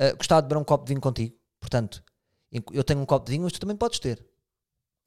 Uh, 0.00 0.16
gostava 0.16 0.42
de 0.42 0.48
beber 0.48 0.60
um 0.60 0.64
copo 0.64 0.84
de 0.84 0.90
vinho 0.90 1.00
contigo. 1.00 1.36
Portanto, 1.58 2.04
eu 2.72 2.84
tenho 2.84 3.00
um 3.00 3.06
copo 3.06 3.26
de 3.26 3.32
vinho, 3.32 3.42
mas 3.44 3.52
tu 3.52 3.58
também 3.58 3.76
podes 3.76 3.98
ter. 3.98 4.24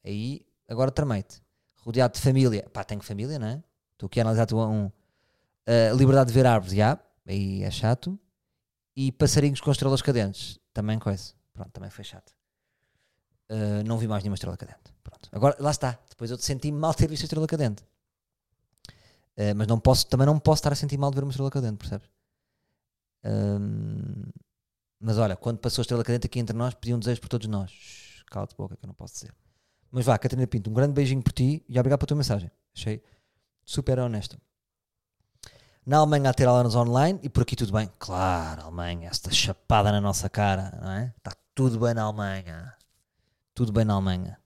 Aí, 0.04 0.46
agora 0.68 0.90
tramei-te. 0.90 1.42
Rodeado 1.76 2.14
de 2.14 2.20
família. 2.20 2.68
Pá, 2.70 2.84
tenho 2.84 3.00
família, 3.00 3.38
não 3.38 3.46
é? 3.46 3.62
Estou 3.92 4.06
aqui 4.06 4.20
a 4.20 4.22
analisar 4.22 4.46
tua 4.46 4.66
um. 4.66 4.86
Uh, 4.86 5.94
liberdade 5.96 6.28
de 6.28 6.34
ver 6.34 6.46
árvores, 6.46 6.76
já. 6.76 6.98
Aí 7.26 7.62
é 7.62 7.70
chato. 7.70 8.18
E 8.96 9.12
passarinhos 9.12 9.60
com 9.60 9.70
estrelas 9.70 10.02
cadentes. 10.02 10.58
Também 10.74 10.98
coisa. 10.98 11.32
Pronto, 11.52 11.70
também 11.70 11.90
foi 11.90 12.04
chato. 12.04 12.37
Uh, 13.50 13.82
não 13.86 13.96
vi 13.96 14.06
mais 14.06 14.22
nenhuma 14.22 14.34
estrela 14.34 14.56
cadente. 14.56 14.92
Pronto. 15.02 15.28
Agora, 15.32 15.56
lá 15.58 15.70
está. 15.70 15.98
Depois 16.10 16.30
eu 16.30 16.38
senti-me 16.38 16.78
mal 16.78 16.92
ter 16.92 17.08
visto 17.08 17.22
a 17.22 17.26
estrela 17.26 17.46
cadente. 17.46 17.82
Uh, 19.36 19.54
mas 19.56 19.66
não 19.66 19.80
posso, 19.80 20.06
também 20.06 20.26
não 20.26 20.38
posso 20.38 20.60
estar 20.60 20.72
a 20.72 20.76
sentir 20.76 20.98
mal 20.98 21.10
de 21.10 21.16
ver 21.16 21.22
uma 21.22 21.30
estrela 21.30 21.50
cadente, 21.50 21.78
percebes? 21.78 22.10
Um, 23.24 24.22
mas 25.00 25.16
olha, 25.16 25.36
quando 25.36 25.58
passou 25.58 25.80
a 25.80 25.84
estrela 25.84 26.04
cadente 26.04 26.26
aqui 26.26 26.38
entre 26.38 26.56
nós, 26.56 26.74
pedi 26.74 26.94
um 26.94 26.98
desejo 26.98 27.20
por 27.20 27.28
todos 27.28 27.46
nós. 27.46 27.72
Cala-te 28.26 28.54
boca, 28.56 28.76
que 28.76 28.84
eu 28.84 28.88
não 28.88 28.94
posso 28.94 29.14
dizer. 29.14 29.34
Mas 29.90 30.04
vá, 30.04 30.18
Catarina 30.18 30.46
Pinto, 30.46 30.68
um 30.68 30.74
grande 30.74 30.92
beijinho 30.92 31.22
por 31.22 31.32
ti 31.32 31.64
e 31.68 31.78
obrigado 31.78 32.00
pela 32.00 32.08
tua 32.08 32.16
mensagem. 32.16 32.50
Achei 32.76 33.02
super 33.64 33.98
honesta. 33.98 34.36
Na 35.86 35.98
Alemanha 35.98 36.28
a 36.28 36.34
ter 36.34 36.46
aulas 36.46 36.74
online 36.74 37.18
e 37.22 37.30
por 37.30 37.44
aqui 37.44 37.56
tudo 37.56 37.72
bem. 37.72 37.90
Claro, 37.98 38.62
Alemanha, 38.62 39.08
esta 39.08 39.30
chapada 39.30 39.90
na 39.90 40.02
nossa 40.02 40.28
cara, 40.28 40.78
não 40.82 40.90
é? 40.90 41.14
Está 41.16 41.32
tudo 41.54 41.78
bem 41.78 41.94
na 41.94 42.02
Alemanha 42.02 42.77
tudo 43.58 43.72
bem 43.72 43.84
na 43.84 43.94
Alemanha. 43.94 44.40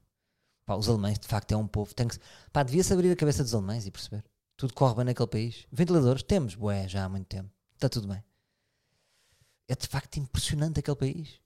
Pá, 0.65 0.75
os 0.75 0.89
alemães, 0.89 1.19
de 1.19 1.29
facto, 1.29 1.53
é 1.53 1.57
um 1.57 1.67
povo. 1.67 1.95
Tem 1.95 2.09
que, 2.09 2.17
pá, 2.51 2.63
devia-se 2.63 2.95
abrir 2.95 3.13
a 3.13 3.17
cabeça 3.17 3.43
dos 3.43 3.55
alemães 3.55 3.87
e 3.87 3.91
perceber. 3.91 4.25
Tudo 4.57 4.73
corre 4.73 4.95
bem 4.95 5.05
naquele 5.05 5.29
país. 5.29 5.67
Ventiladores, 5.71 6.23
temos, 6.23 6.55
bué, 6.55 6.89
já 6.89 7.05
há 7.05 7.09
muito 7.11 7.27
tempo. 7.27 7.51
Está 7.75 7.91
tudo 7.91 8.09
bem. 8.09 8.25
É 9.69 9.75
de 9.75 9.87
facto 9.87 10.17
impressionante 10.17 10.81
aquele 10.81 10.97
país. 10.97 11.41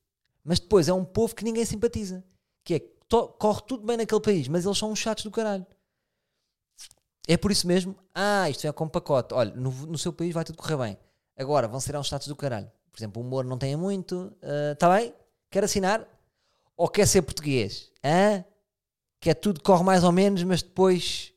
Mas 0.44 0.60
depois 0.60 0.86
é 0.86 0.92
um 0.92 1.04
povo 1.04 1.34
que 1.34 1.42
ninguém 1.42 1.64
simpatiza. 1.64 2.22
Que 2.62 2.74
é, 2.74 2.78
to, 3.08 3.26
corre 3.30 3.62
tudo 3.62 3.84
bem 3.84 3.96
naquele 3.96 4.20
país, 4.20 4.46
mas 4.46 4.64
eles 4.64 4.78
são 4.78 4.92
uns 4.92 5.00
chatos 5.00 5.24
do 5.24 5.32
caralho. 5.32 5.66
É 7.26 7.36
por 7.36 7.50
isso 7.50 7.66
mesmo, 7.66 7.96
ah, 8.14 8.48
isto 8.48 8.64
é 8.64 8.70
com 8.70 8.88
pacote. 8.88 9.34
Olha, 9.34 9.52
no, 9.56 9.72
no 9.72 9.98
seu 9.98 10.12
país 10.12 10.32
vai 10.32 10.44
tudo 10.44 10.56
correr 10.56 10.76
bem. 10.76 10.98
Agora 11.36 11.66
vão 11.66 11.80
ser 11.80 11.96
uns 11.96 12.06
chatos 12.06 12.28
do 12.28 12.36
caralho. 12.36 12.70
Por 12.92 12.98
exemplo, 13.00 13.20
o 13.20 13.26
humor 13.26 13.44
não 13.44 13.58
tem 13.58 13.74
muito. 13.74 14.32
Está 14.72 14.88
uh, 14.88 14.94
bem? 14.94 15.12
Quer 15.50 15.64
assinar? 15.64 16.15
Ou 16.76 16.88
quer 16.88 17.06
ser 17.06 17.22
português? 17.22 17.90
Hã? 18.04 18.44
Que 19.20 19.30
é 19.30 19.34
tudo 19.34 19.62
corre 19.62 19.82
mais 19.82 20.04
ou 20.04 20.12
menos, 20.12 20.42
mas 20.42 20.62
depois. 20.62 21.32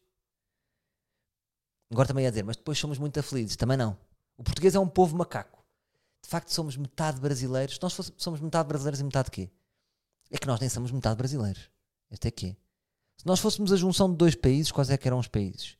Agora 1.91 2.07
também 2.07 2.25
ia 2.25 2.31
dizer, 2.31 2.43
mas 2.43 2.57
depois 2.57 2.77
somos 2.77 2.97
muito 2.97 3.19
aflitos. 3.19 3.55
Também 3.55 3.77
não. 3.77 3.97
O 4.37 4.43
português 4.43 4.75
é 4.75 4.79
um 4.79 4.87
povo 4.87 5.17
macaco. 5.17 5.63
De 6.21 6.29
facto, 6.29 6.53
somos 6.53 6.75
metade 6.75 7.19
brasileiros. 7.19 7.79
Nós 7.79 7.97
somos 8.17 8.39
metade 8.39 8.67
brasileiros 8.67 8.99
e 8.99 9.03
metade 9.03 9.31
quê? 9.31 9.49
É 10.29 10.37
que 10.37 10.45
nós 10.45 10.59
nem 10.59 10.69
somos 10.69 10.91
metade 10.91 11.15
brasileiros. 11.15 11.69
Este 12.11 12.27
é 12.27 12.31
quê? 12.31 12.57
Se 13.17 13.25
nós 13.25 13.39
fôssemos 13.39 13.71
a 13.71 13.75
junção 13.75 14.11
de 14.11 14.17
dois 14.17 14.35
países, 14.35 14.71
quais 14.71 14.89
é 14.89 14.97
que 14.97 15.07
eram 15.07 15.19
os 15.19 15.27
países? 15.27 15.75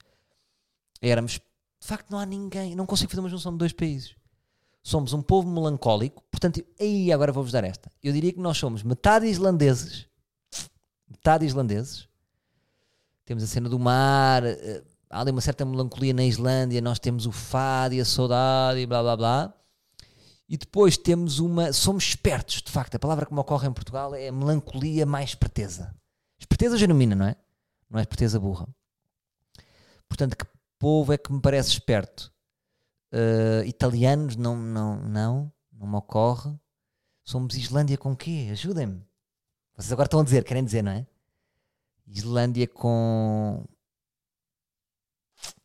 Éramos. 1.01 1.33
De 1.33 1.87
facto, 1.87 2.09
não 2.09 2.19
há 2.19 2.25
ninguém. 2.25 2.75
Não 2.75 2.85
consigo 2.85 3.11
fazer 3.11 3.21
uma 3.21 3.29
junção 3.29 3.51
de 3.51 3.57
dois 3.57 3.73
países 3.73 4.18
somos 4.81 5.13
um 5.13 5.21
povo 5.21 5.49
melancólico, 5.49 6.23
portanto, 6.31 6.63
aí 6.79 7.11
agora 7.11 7.31
vou-vos 7.31 7.51
dar 7.51 7.63
esta. 7.63 7.91
Eu 8.01 8.13
diria 8.13 8.33
que 8.33 8.39
nós 8.39 8.57
somos 8.57 8.83
metade 8.83 9.27
islandeses, 9.27 10.07
metade 11.09 11.45
islandeses. 11.45 12.07
Temos 13.25 13.43
a 13.43 13.47
cena 13.47 13.69
do 13.69 13.77
mar, 13.77 14.43
eh, 14.43 14.83
há 15.09 15.21
ali 15.21 15.31
uma 15.31 15.41
certa 15.41 15.65
melancolia 15.65 16.13
na 16.13 16.23
Islândia, 16.23 16.81
nós 16.81 16.99
temos 16.99 17.25
o 17.25 17.31
fado 17.31 17.93
e 17.93 18.01
a 18.01 18.05
saudade 18.05 18.79
e 18.79 18.85
blá 18.85 19.01
blá 19.01 19.17
blá. 19.17 19.53
E 20.47 20.57
depois 20.57 20.97
temos 20.97 21.37
uma. 21.37 21.71
Somos 21.71 22.05
espertos, 22.05 22.63
de 22.63 22.71
facto. 22.71 22.95
A 22.95 22.99
palavra 22.99 23.25
que 23.25 23.33
me 23.33 23.39
ocorre 23.39 23.67
em 23.67 23.73
Portugal 23.73 24.15
é 24.15 24.31
melancolia 24.31 25.05
mais 25.05 25.29
esperteza. 25.29 25.95
Esperteza 26.39 26.75
genuína, 26.75 27.15
não 27.15 27.25
é? 27.27 27.35
Não 27.87 27.99
é 27.99 28.01
esperteza 28.01 28.39
burra. 28.39 28.67
Portanto, 30.07 30.35
que 30.35 30.45
povo 30.79 31.13
é 31.13 31.17
que 31.19 31.31
me 31.31 31.39
parece 31.39 31.69
esperto? 31.69 32.33
Uh, 33.11 33.65
italianos, 33.65 34.35
não, 34.35 34.55
não, 34.55 34.97
não, 35.01 35.53
não 35.71 35.87
me 35.87 35.95
ocorre. 35.95 36.53
Somos 37.23 37.55
Islândia 37.55 37.97
com 37.97 38.15
quê? 38.15 38.49
Ajudem-me. 38.51 39.03
Vocês 39.75 39.91
agora 39.91 40.07
estão 40.07 40.19
a 40.19 40.23
dizer, 40.23 40.43
querem 40.43 40.63
dizer, 40.63 40.81
não 40.81 40.91
é? 40.91 41.07
Islândia 42.07 42.67
com. 42.67 43.63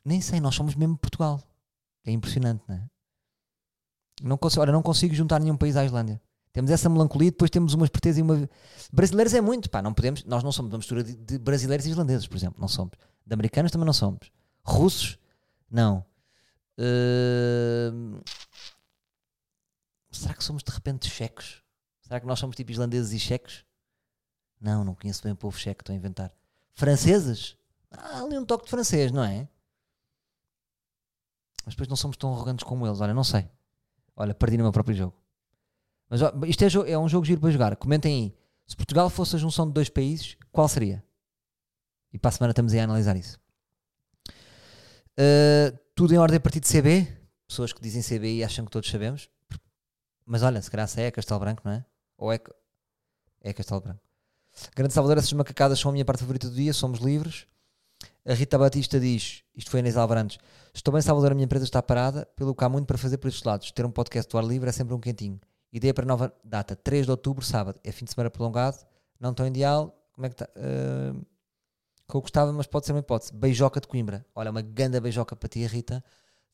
Nem 0.04 0.20
sei, 0.20 0.40
nós 0.40 0.54
somos 0.54 0.74
mesmo 0.74 0.96
Portugal. 0.96 1.42
É 2.04 2.12
impressionante, 2.12 2.62
não 2.68 2.76
é? 2.76 2.88
Não 4.22 4.36
consigo, 4.36 4.62
olha, 4.62 4.72
não 4.72 4.82
consigo 4.82 5.14
juntar 5.14 5.40
nenhum 5.40 5.56
país 5.56 5.76
à 5.76 5.84
Islândia. 5.84 6.20
Temos 6.52 6.70
essa 6.70 6.88
melancolia, 6.88 7.32
depois 7.32 7.50
temos 7.50 7.74
uma 7.74 7.84
esperteza 7.84 8.20
e 8.20 8.22
uma. 8.22 8.48
Brasileiros 8.92 9.34
é 9.34 9.40
muito, 9.40 9.68
pá, 9.68 9.82
não 9.82 9.92
podemos. 9.92 10.22
Nós 10.24 10.44
não 10.44 10.52
somos 10.52 10.70
uma 10.70 10.78
mistura 10.78 11.02
de, 11.02 11.16
de 11.16 11.38
brasileiros 11.38 11.84
e 11.84 11.90
islandeses, 11.90 12.28
por 12.28 12.36
exemplo, 12.36 12.60
não 12.60 12.68
somos. 12.68 12.92
De 13.26 13.34
americanos 13.34 13.72
também 13.72 13.86
não 13.86 13.92
somos. 13.92 14.30
Russos, 14.62 15.18
não. 15.68 16.04
Uh, 16.78 18.22
será 20.10 20.34
que 20.34 20.44
somos 20.44 20.62
de 20.62 20.72
repente 20.72 21.08
checos? 21.08 21.62
Será 22.00 22.20
que 22.20 22.26
nós 22.26 22.38
somos 22.38 22.56
tipo 22.56 22.70
islandeses 22.70 23.12
e 23.12 23.18
checos? 23.18 23.64
Não, 24.60 24.84
não 24.84 24.94
conheço 24.94 25.22
bem 25.22 25.32
o 25.32 25.36
povo 25.36 25.58
checo, 25.58 25.82
estou 25.82 25.92
a 25.92 25.96
inventar. 25.96 26.32
Franceses? 26.74 27.56
Ah, 27.90 28.22
ali 28.22 28.38
um 28.38 28.44
toque 28.44 28.64
de 28.64 28.70
francês, 28.70 29.12
não 29.12 29.22
é? 29.22 29.48
mas 31.64 31.74
depois 31.74 31.88
não 31.88 31.96
somos 31.96 32.16
tão 32.16 32.32
arrogantes 32.32 32.64
como 32.64 32.86
eles. 32.86 33.00
Olha, 33.00 33.14
não 33.14 33.24
sei. 33.24 33.48
Olha, 34.14 34.34
perdi 34.34 34.56
no 34.56 34.64
meu 34.64 34.72
próprio 34.72 34.94
jogo. 34.94 35.14
Mas 36.08 36.20
ó, 36.20 36.32
isto 36.46 36.62
é, 36.62 36.92
é 36.92 36.98
um 36.98 37.08
jogo 37.08 37.24
giro 37.24 37.40
para 37.40 37.50
jogar. 37.50 37.74
Comentem 37.76 38.14
aí. 38.14 38.36
Se 38.66 38.76
Portugal 38.76 39.08
fosse 39.10 39.36
a 39.36 39.38
junção 39.38 39.66
de 39.66 39.72
dois 39.72 39.88
países, 39.88 40.36
qual 40.52 40.68
seria? 40.68 41.04
E 42.12 42.18
para 42.18 42.28
a 42.28 42.32
semana 42.32 42.52
estamos 42.52 42.72
aí 42.72 42.80
a 42.80 42.84
analisar 42.84 43.16
isso. 43.16 43.38
Uh, 45.18 45.76
tudo 45.94 46.14
em 46.14 46.18
ordem 46.18 46.36
a 46.36 46.40
partir 46.40 46.60
de 46.60 46.68
CB. 46.68 47.08
Pessoas 47.46 47.72
que 47.72 47.80
dizem 47.80 48.02
CB 48.02 48.36
e 48.36 48.44
acham 48.44 48.64
que 48.64 48.70
todos 48.70 48.90
sabemos. 48.90 49.28
Mas 50.26 50.42
olha, 50.42 50.60
se 50.60 50.70
calhar 50.70 50.88
é 50.96 51.10
Castelo 51.10 51.40
Branco, 51.40 51.62
não 51.64 51.72
é? 51.72 51.84
Ou 52.16 52.32
é, 52.32 52.40
é 53.42 53.52
Castelo 53.52 53.80
Branco. 53.80 54.00
Grande 54.74 54.94
Salvador, 54.94 55.18
essas 55.18 55.32
macacadas 55.32 55.78
são 55.78 55.90
a 55.90 55.92
minha 55.92 56.04
parte 56.04 56.20
favorita 56.20 56.48
do 56.48 56.54
dia, 56.54 56.72
somos 56.72 57.00
livres. 57.00 57.46
A 58.24 58.32
Rita 58.32 58.56
Batista 58.56 58.98
diz, 58.98 59.42
isto 59.54 59.70
foi 59.70 59.80
Inês 59.80 59.96
Alvarantes, 59.96 60.38
estou 60.72 60.92
bem 60.92 61.02
Salvador, 61.02 61.32
a 61.32 61.34
minha 61.34 61.44
empresa 61.44 61.64
está 61.64 61.82
parada, 61.82 62.26
pelo 62.36 62.54
que 62.54 62.64
há 62.64 62.68
muito 62.68 62.86
para 62.86 62.96
fazer 62.96 63.18
por 63.18 63.28
estes 63.28 63.44
lados. 63.44 63.70
Ter 63.70 63.84
um 63.84 63.90
podcast 63.90 64.30
do 64.30 64.38
ar 64.38 64.44
livre 64.44 64.68
é 64.68 64.72
sempre 64.72 64.94
um 64.94 65.00
quentinho. 65.00 65.40
Ideia 65.72 65.92
para 65.92 66.06
nova 66.06 66.32
data, 66.42 66.74
3 66.76 67.04
de 67.04 67.10
outubro, 67.10 67.44
sábado. 67.44 67.80
É 67.84 67.92
fim 67.92 68.04
de 68.04 68.12
semana 68.12 68.30
prolongado, 68.30 68.78
não 69.18 69.34
tão 69.34 69.46
ideal. 69.46 69.94
Como 70.12 70.26
é 70.26 70.30
que 70.30 70.34
está? 70.34 70.48
Uh, 70.56 71.26
que 72.08 72.14
eu 72.14 72.20
gostava, 72.20 72.52
mas 72.52 72.66
pode 72.66 72.86
ser 72.86 72.92
uma 72.92 73.00
hipótese. 73.00 73.32
Beijoca 73.32 73.80
de 73.80 73.88
Coimbra. 73.88 74.24
Olha, 74.34 74.50
uma 74.50 74.62
ganda 74.62 75.00
beijoca 75.00 75.34
para 75.34 75.48
ti, 75.48 75.66
Rita. 75.66 76.04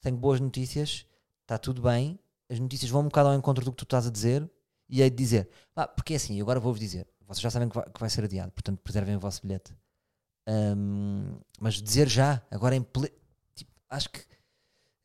Tenho 0.00 0.16
boas 0.16 0.40
notícias, 0.40 1.06
está 1.42 1.58
tudo 1.58 1.82
bem. 1.82 2.18
As 2.48 2.58
notícias 2.58 2.90
vão 2.90 3.02
um 3.02 3.04
bocado 3.04 3.28
ao 3.28 3.34
encontro 3.34 3.64
do 3.64 3.70
que 3.70 3.78
tu 3.78 3.84
estás 3.84 4.06
a 4.06 4.10
dizer 4.10 4.48
e 4.88 5.02
hei 5.02 5.10
de 5.10 5.16
dizer. 5.16 5.48
Ah, 5.74 5.86
porque 5.86 6.14
é 6.14 6.16
assim, 6.16 6.40
agora 6.40 6.58
vou-vos 6.58 6.80
dizer. 6.80 7.06
Vocês 7.26 7.40
já 7.40 7.50
sabem 7.50 7.68
que 7.68 7.74
vai, 7.76 7.84
que 7.84 8.00
vai 8.00 8.10
ser 8.10 8.24
adiado, 8.24 8.50
portanto 8.50 8.80
preservem 8.82 9.16
o 9.16 9.20
vosso 9.20 9.42
bilhete. 9.42 9.72
Um, 10.48 11.38
mas 11.60 11.74
dizer 11.74 12.08
já, 12.08 12.42
agora 12.50 12.74
em 12.74 12.82
ple... 12.82 13.12
tipo, 13.54 13.70
acho 13.88 14.10
que 14.10 14.20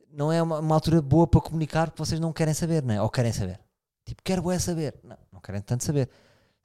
não 0.10 0.32
é 0.32 0.42
uma, 0.42 0.60
uma, 0.60 0.76
altura 0.76 1.02
boa 1.02 1.28
para 1.28 1.42
comunicar 1.42 1.92
porque 1.92 2.04
vocês 2.04 2.20
não 2.20 2.34
querem 2.34 2.54
saber, 2.54 2.82
não 2.82 2.96
é? 2.96 3.02
Ou 3.02 3.10
querem 3.10 3.32
saber. 3.32 3.60
Tipo, 4.06 4.24
quero 4.24 4.50
é 4.50 4.58
saber. 4.58 4.96
Não, 5.04 5.18
não 5.32 5.40
querem 5.42 5.62
tanto 5.62 5.84
saber. 5.84 6.10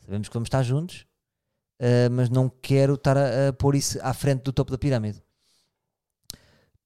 Sabemos 0.00 0.28
que 0.28 0.34
vamos 0.34 0.46
estar 0.46 0.62
juntos, 0.62 1.06
uh, 1.80 2.10
mas 2.10 2.28
não 2.28 2.48
quero 2.48 2.94
estar 2.94 3.16
a, 3.16 3.48
a, 3.48 3.52
pôr 3.52 3.74
isso 3.74 3.98
à 4.02 4.12
frente 4.12 4.42
do 4.42 4.52
topo 4.52 4.70
da 4.70 4.78
pirâmide. 4.78 5.22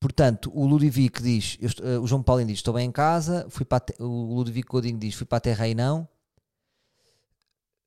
Portanto, 0.00 0.52
o 0.54 0.66
Ludovico 0.66 1.22
diz, 1.22 1.58
uh, 1.80 2.00
o 2.00 2.06
João 2.06 2.22
Paulinho 2.22 2.48
diz, 2.48 2.58
estou 2.58 2.74
bem 2.74 2.86
em 2.86 2.92
casa, 2.92 3.46
fui 3.48 3.64
para 3.64 3.84
o 3.98 4.34
Ludovico 4.34 4.72
Godinho 4.72 4.98
diz, 4.98 5.14
fui 5.14 5.26
para 5.26 5.38
a 5.38 5.40
terra 5.40 5.66
e 5.66 5.74
não. 5.74 6.08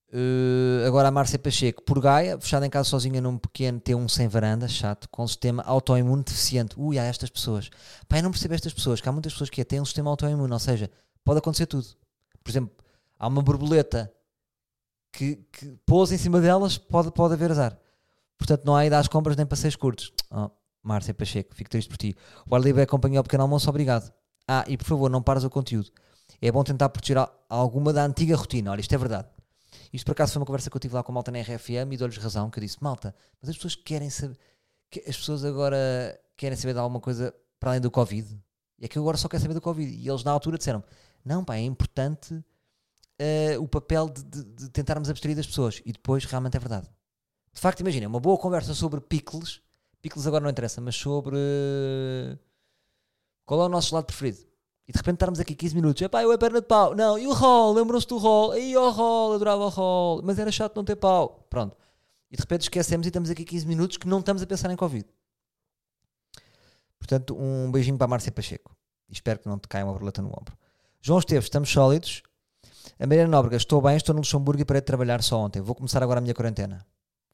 Uh, 0.09 0.87
agora 0.87 1.09
a 1.09 1.11
Márcia 1.11 1.37
Pacheco, 1.37 1.83
por 1.83 1.99
Gaia, 1.99 2.39
fechada 2.39 2.65
em 2.65 2.69
casa 2.69 2.89
sozinha 2.89 3.19
num 3.19 3.37
pequeno 3.37 3.79
T1 3.79 4.07
sem 4.07 4.27
varanda, 4.27 4.67
chato, 4.67 5.07
com 5.09 5.27
sistema 5.27 5.61
autoimune 5.63 6.23
deficiente. 6.23 6.79
Ui, 6.79 6.97
há 6.97 7.03
estas 7.03 7.29
pessoas. 7.29 7.69
Pai, 8.07 8.21
não 8.21 8.31
percebo 8.31 8.53
estas 8.53 8.73
pessoas, 8.73 9.01
que 9.01 9.07
há 9.09 9.11
muitas 9.11 9.33
pessoas 9.33 9.49
que 9.49 9.63
têm 9.65 9.81
um 9.81 9.85
sistema 9.85 10.09
autoimune, 10.09 10.51
ou 10.51 10.59
seja, 10.59 10.89
pode 11.23 11.39
acontecer 11.39 11.65
tudo. 11.65 11.85
Por 12.41 12.49
exemplo, 12.49 12.73
há 13.19 13.27
uma 13.27 13.41
borboleta 13.41 14.11
que, 15.17 15.35
que 15.51 15.65
pousa 15.83 16.13
em 16.13 16.17
cima 16.17 16.39
delas, 16.39 16.77
pode, 16.77 17.11
pode 17.11 17.33
haver 17.33 17.49
azar. 17.49 17.75
Portanto, 18.37 18.63
não 18.63 18.75
há 18.75 18.85
ida 18.85 18.99
às 18.99 19.07
compras 19.07 19.35
nem 19.35 19.47
passeios 19.47 19.75
curtos. 19.75 20.13
Oh, 20.29 20.51
Márcia 20.83 21.11
Pacheco, 21.11 21.55
fico 21.55 21.71
triste 21.71 21.89
por 21.89 21.97
ti. 21.97 22.15
O 22.47 22.53
ar 22.53 22.61
livre 22.61 22.81
é 22.81 22.83
acompanhar 22.83 23.21
o 23.21 23.23
pequeno 23.23 23.41
almoço, 23.41 23.67
obrigado. 23.67 24.13
Ah, 24.47 24.63
e 24.67 24.77
por 24.77 24.85
favor, 24.85 25.09
não 25.09 25.23
pares 25.23 25.43
o 25.43 25.49
conteúdo. 25.49 25.89
É 26.39 26.51
bom 26.51 26.63
tentar 26.63 26.89
proteger 26.89 27.17
alguma 27.49 27.91
da 27.91 28.05
antiga 28.05 28.35
rotina. 28.35 28.69
Olha, 28.69 28.79
isto 28.79 28.93
é 28.93 28.97
verdade. 28.97 29.27
Isto 29.91 30.05
por 30.05 30.11
acaso 30.11 30.33
foi 30.33 30.39
uma 30.39 30.45
conversa 30.45 30.69
que 30.69 30.77
eu 30.77 30.79
tive 30.79 30.93
lá 30.93 31.01
com 31.01 31.11
a 31.11 31.15
malta 31.15 31.31
na 31.31 31.41
RFM 31.41 31.93
e 31.93 31.97
dou-lhes 31.97 32.17
razão, 32.17 32.51
que 32.51 32.59
eu 32.59 32.63
disse, 32.63 32.77
malta, 32.79 33.15
mas 33.41 33.49
as 33.49 33.55
pessoas 33.55 33.75
querem 33.75 34.11
saber, 34.11 34.37
que 34.91 34.99
as 34.99 35.17
pessoas 35.17 35.43
agora 35.43 35.77
querem 36.35 36.55
saber 36.55 36.73
de 36.73 36.79
alguma 36.79 36.99
coisa 36.99 37.33
para 37.59 37.71
além 37.71 37.81
do 37.81 37.89
Covid. 37.89 38.39
E 38.77 38.85
é 38.85 38.87
que 38.87 38.99
eu 38.99 39.01
agora 39.01 39.17
só 39.17 39.27
quero 39.27 39.41
saber 39.41 39.55
do 39.55 39.61
Covid. 39.61 39.91
E 39.91 40.07
eles 40.07 40.23
na 40.23 40.31
altura 40.31 40.59
disseram, 40.59 40.83
não 41.25 41.43
pá, 41.43 41.55
é 41.55 41.61
importante 41.61 42.39
uh, 43.21 43.61
o 43.61 43.67
papel 43.67 44.09
de, 44.09 44.23
de, 44.23 44.43
de, 44.43 44.69
tentarmos 44.69 45.09
abstrair 45.09 45.35
das 45.35 45.47
pessoas. 45.47 45.81
E 45.85 45.91
depois 45.91 46.25
realmente 46.25 46.57
é 46.57 46.59
verdade. 46.59 46.87
De 47.53 47.59
facto, 47.59 47.79
imagina, 47.79 48.07
uma 48.07 48.19
boa 48.19 48.37
conversa 48.37 48.73
sobre 48.73 49.01
pickles, 49.01 49.61
pickles 50.01 50.27
agora 50.27 50.43
não 50.43 50.51
interessa, 50.51 50.79
mas 50.79 50.95
sobre 50.95 51.35
uh, 51.35 52.37
qual 53.45 53.61
é 53.61 53.65
o 53.65 53.69
nosso 53.69 53.93
lado 53.95 54.05
preferido. 54.05 54.45
E 54.87 54.91
de 54.91 54.97
repente 54.97 55.15
estarmos 55.15 55.39
aqui 55.39 55.53
15 55.53 55.75
minutos, 55.75 56.01
epá, 56.01 56.23
eu 56.23 56.31
é 56.31 56.37
perna 56.37 56.61
de 56.61 56.67
pau. 56.67 56.95
Não, 56.95 57.17
e 57.19 57.27
o 57.27 57.33
roll, 57.33 57.73
lembram-se 57.73 58.07
do 58.07 58.17
roll? 58.17 58.53
Aí 58.53 58.75
o 58.77 58.89
roll, 58.89 59.33
adorava 59.33 59.65
o 59.65 59.69
roll, 59.69 60.21
mas 60.23 60.39
era 60.39 60.51
chato 60.51 60.77
não 60.77 60.85
ter 60.85 60.95
pau. 60.95 61.45
Pronto. 61.49 61.75
E 62.31 62.37
de 62.37 62.41
repente 62.41 62.61
esquecemos 62.61 63.05
e 63.05 63.09
estamos 63.09 63.29
aqui 63.29 63.43
15 63.43 63.67
minutos 63.67 63.97
que 63.97 64.07
não 64.07 64.19
estamos 64.19 64.41
a 64.41 64.47
pensar 64.47 64.71
em 64.71 64.77
Covid. 64.77 65.05
Portanto, 66.97 67.37
um 67.37 67.71
beijinho 67.71 67.97
para 67.97 68.05
a 68.05 68.07
Márcia 68.07 68.31
Pacheco. 68.31 68.75
E 69.09 69.13
espero 69.13 69.39
que 69.39 69.47
não 69.47 69.57
te 69.57 69.67
caia 69.67 69.85
uma 69.85 69.91
borboleta 69.91 70.21
no 70.21 70.29
ombro. 70.29 70.57
João 71.01 71.19
Esteves, 71.19 71.45
estamos 71.45 71.69
sólidos. 71.69 72.23
A 72.99 73.07
Mariana 73.07 73.29
Nóbrega, 73.29 73.57
estou 73.57 73.81
bem, 73.81 73.95
estou 73.95 74.13
no 74.13 74.21
Luxemburgo 74.21 74.61
e 74.61 74.65
parei 74.65 74.81
de 74.81 74.85
trabalhar 74.85 75.21
só 75.21 75.39
ontem. 75.39 75.61
Vou 75.61 75.75
começar 75.75 76.01
agora 76.03 76.19
a 76.19 76.21
minha 76.21 76.33
quarentena. 76.33 76.85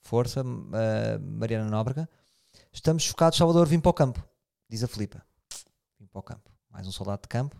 Força, 0.01 0.41
uh, 0.41 1.19
Mariana 1.21 1.69
Nóbrega. 1.69 2.09
Estamos 2.71 3.03
chocados, 3.03 3.37
Salvador, 3.37 3.67
vim 3.67 3.79
para 3.79 3.89
o 3.89 3.93
campo. 3.93 4.23
Diz 4.69 4.83
a 4.83 4.87
Filipa. 4.87 5.23
Vim 5.99 6.07
para 6.07 6.19
o 6.19 6.23
campo 6.23 6.53
mais 6.73 6.87
um 6.87 6.91
soldado 6.91 7.21
de 7.21 7.27
campo. 7.27 7.55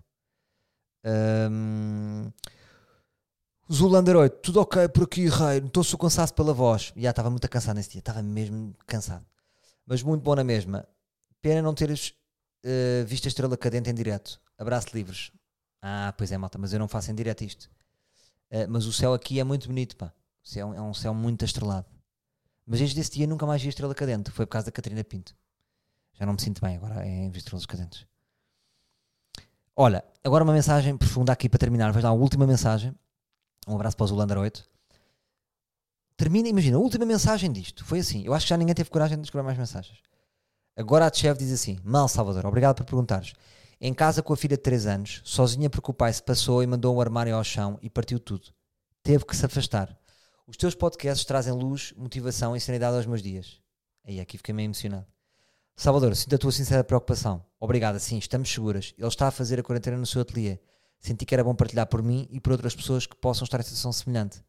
Um, 1.06 2.32
Zulander 3.72 4.16
8, 4.16 4.38
tudo 4.42 4.60
ok 4.62 4.90
por 4.90 5.04
aqui, 5.04 5.30
rei. 5.30 5.60
Estou-se 5.60 5.96
cansaço 5.96 6.34
pela 6.34 6.54
voz. 6.54 6.92
Já 6.98 7.12
estava 7.12 7.30
muito 7.30 7.48
cansado 7.48 7.76
nesse 7.76 7.92
dia, 7.92 8.00
estava 8.00 8.24
mesmo 8.24 8.76
cansado. 8.88 9.26
Mas 9.86 10.02
muito 10.02 10.24
bom 10.24 10.36
na 10.36 10.44
mesma. 10.44 10.88
Pena 11.42 11.62
não 11.62 11.74
teres 11.74 12.14
uh, 12.66 13.06
visto 13.06 13.26
a 13.26 13.30
estrela 13.30 13.56
cadente 13.56 13.90
em 13.90 13.94
direto. 13.94 14.42
Abraço 14.58 14.88
livres. 14.94 15.32
Ah, 15.82 16.14
pois 16.18 16.32
é, 16.32 16.38
malta, 16.38 16.58
mas 16.58 16.74
eu 16.74 16.80
não 16.80 16.88
faço 16.88 17.12
em 17.12 17.16
direto 17.16 17.44
isto. 17.44 17.70
Uh, 18.54 18.70
mas 18.70 18.86
o 18.86 18.94
céu 18.94 19.16
aqui 19.16 19.40
é 19.40 19.44
muito 19.44 19.68
bonito, 19.68 19.98
pá. 19.98 20.14
O 20.44 20.48
céu 20.48 20.74
é 20.76 20.80
um 20.80 20.94
céu 20.94 21.12
muito 21.12 21.44
estrelado. 21.44 21.88
Mas 22.68 22.80
desde 22.80 23.00
esse 23.00 23.12
dia 23.12 23.26
nunca 23.26 23.48
mais 23.48 23.62
vi 23.64 23.70
estrela 23.70 23.96
cadente. 23.96 24.30
Foi 24.30 24.46
por 24.46 24.52
causa 24.52 24.66
da 24.66 24.72
Catarina 24.72 25.04
Pinto. 25.04 25.36
Já 26.14 26.26
não 26.26 26.34
me 26.34 26.42
sinto 26.42 26.62
bem 26.62 26.76
agora 26.76 27.04
em 27.06 27.32
ver 27.32 27.40
estrelas 27.40 27.66
cadentes. 27.66 28.06
Olha, 29.76 30.04
agora 30.24 30.44
uma 30.44 30.54
mensagem 30.54 30.96
profunda 30.96 31.34
aqui 31.34 31.50
para 31.50 31.58
terminar. 31.58 31.92
Vais 31.92 32.04
dar 32.04 32.10
a 32.10 32.14
última 32.14 32.46
mensagem. 32.46 32.94
Um 33.68 33.74
abraço 33.74 33.98
para 33.98 34.04
o 34.04 34.08
Zulander 34.08 34.38
8. 34.38 34.64
Termina, 36.16 36.48
imagina, 36.48 36.78
a 36.78 36.80
última 36.80 37.06
mensagem 37.06 37.52
disto. 37.52 37.84
Foi 37.84 38.00
assim. 38.00 38.24
Eu 38.24 38.36
acho 38.36 38.46
que 38.46 38.52
já 38.52 38.58
ninguém 38.58 38.76
teve 38.76 38.90
coragem 38.92 39.18
de 39.18 39.24
escrever 39.24 39.44
mais 39.44 39.58
mensagens. 39.58 39.98
Agora 40.76 41.08
a 41.08 41.12
Tchev 41.12 41.38
diz 41.38 41.52
assim: 41.52 41.80
Mal, 41.84 42.08
Salvador, 42.08 42.46
obrigado 42.46 42.78
por 42.78 42.86
perguntares. 42.86 43.34
Em 43.86 43.94
casa 43.94 44.24
com 44.24 44.32
a 44.32 44.38
filha 44.38 44.56
de 44.56 44.64
3 44.64 44.86
anos, 44.86 45.22
sozinha 45.26 45.70
porque 45.70 45.92
o 45.92 45.94
pai 45.94 46.14
se 46.14 46.24
passou 46.24 46.64
e 46.64 46.66
mandou 46.66 46.96
um 46.96 47.02
armário 47.02 47.36
ao 47.36 47.44
chão 47.44 47.78
e 47.82 47.90
partiu 47.90 48.18
tudo. 48.18 48.48
Teve 49.04 49.26
que 49.26 49.36
se 49.36 49.46
afastar. 49.46 49.94
Os 50.48 50.56
teus 50.56 50.74
podcasts 50.74 51.26
trazem 51.26 51.52
luz, 51.52 51.94
motivação 51.98 52.56
e 52.56 52.62
serenidade 52.62 52.96
aos 52.96 53.06
meus 53.06 53.22
dias. 53.22 53.60
Aí 54.08 54.22
aqui 54.22 54.38
fiquei 54.38 54.56
meio 54.56 54.68
emocionado. 54.68 55.06
Salvador, 55.76 56.16
sinto 56.16 56.34
a 56.34 56.38
tua 56.38 56.54
sincera 56.54 56.82
preocupação. 56.82 57.44
Obrigada, 57.60 58.00
sim, 58.00 58.18
estamos 58.18 58.50
seguras. 58.50 58.94
Ele 58.98 59.06
está 59.06 59.28
a 59.28 59.32
fazer 59.32 59.60
a 59.60 59.64
quarentena 59.64 59.98
no 59.98 60.06
seu 60.06 60.22
ateliê. 60.22 60.60
Senti 60.98 61.26
que 61.26 61.36
era 61.36 61.44
bom 61.44 61.54
partilhar 61.54 61.88
por 61.88 62.02
mim 62.02 62.26
e 62.32 62.40
por 62.40 62.54
outras 62.54 62.74
pessoas 62.74 63.06
que 63.06 63.18
possam 63.18 63.44
estar 63.44 63.60
em 63.60 63.64
situação 63.64 63.92
semelhante. 63.92 64.42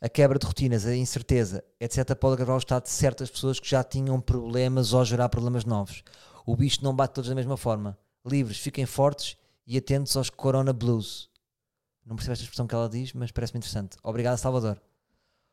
A 0.00 0.08
quebra 0.08 0.40
de 0.40 0.46
rotinas, 0.46 0.86
a 0.86 0.96
incerteza, 0.96 1.62
etc., 1.78 2.16
pode 2.16 2.32
agravar 2.32 2.56
o 2.56 2.58
estado 2.58 2.82
de 2.82 2.90
certas 2.90 3.30
pessoas 3.30 3.60
que 3.60 3.70
já 3.70 3.84
tinham 3.84 4.20
problemas 4.20 4.92
ou 4.92 5.04
gerar 5.04 5.28
problemas 5.28 5.64
novos. 5.64 6.02
O 6.44 6.56
bicho 6.56 6.82
não 6.82 6.96
bate 6.96 7.14
todos 7.14 7.30
da 7.30 7.36
mesma 7.36 7.56
forma. 7.56 7.96
Livres, 8.24 8.58
fiquem 8.58 8.86
fortes 8.86 9.36
e 9.66 9.76
atentos 9.76 10.16
aos 10.16 10.30
Corona 10.30 10.72
Blues. 10.72 11.30
Não 12.04 12.16
percebo 12.16 12.32
esta 12.32 12.44
expressão 12.44 12.66
que 12.66 12.74
ela 12.74 12.88
diz, 12.88 13.12
mas 13.12 13.30
parece-me 13.30 13.58
interessante. 13.58 13.96
Obrigado, 14.02 14.36
Salvador. 14.38 14.80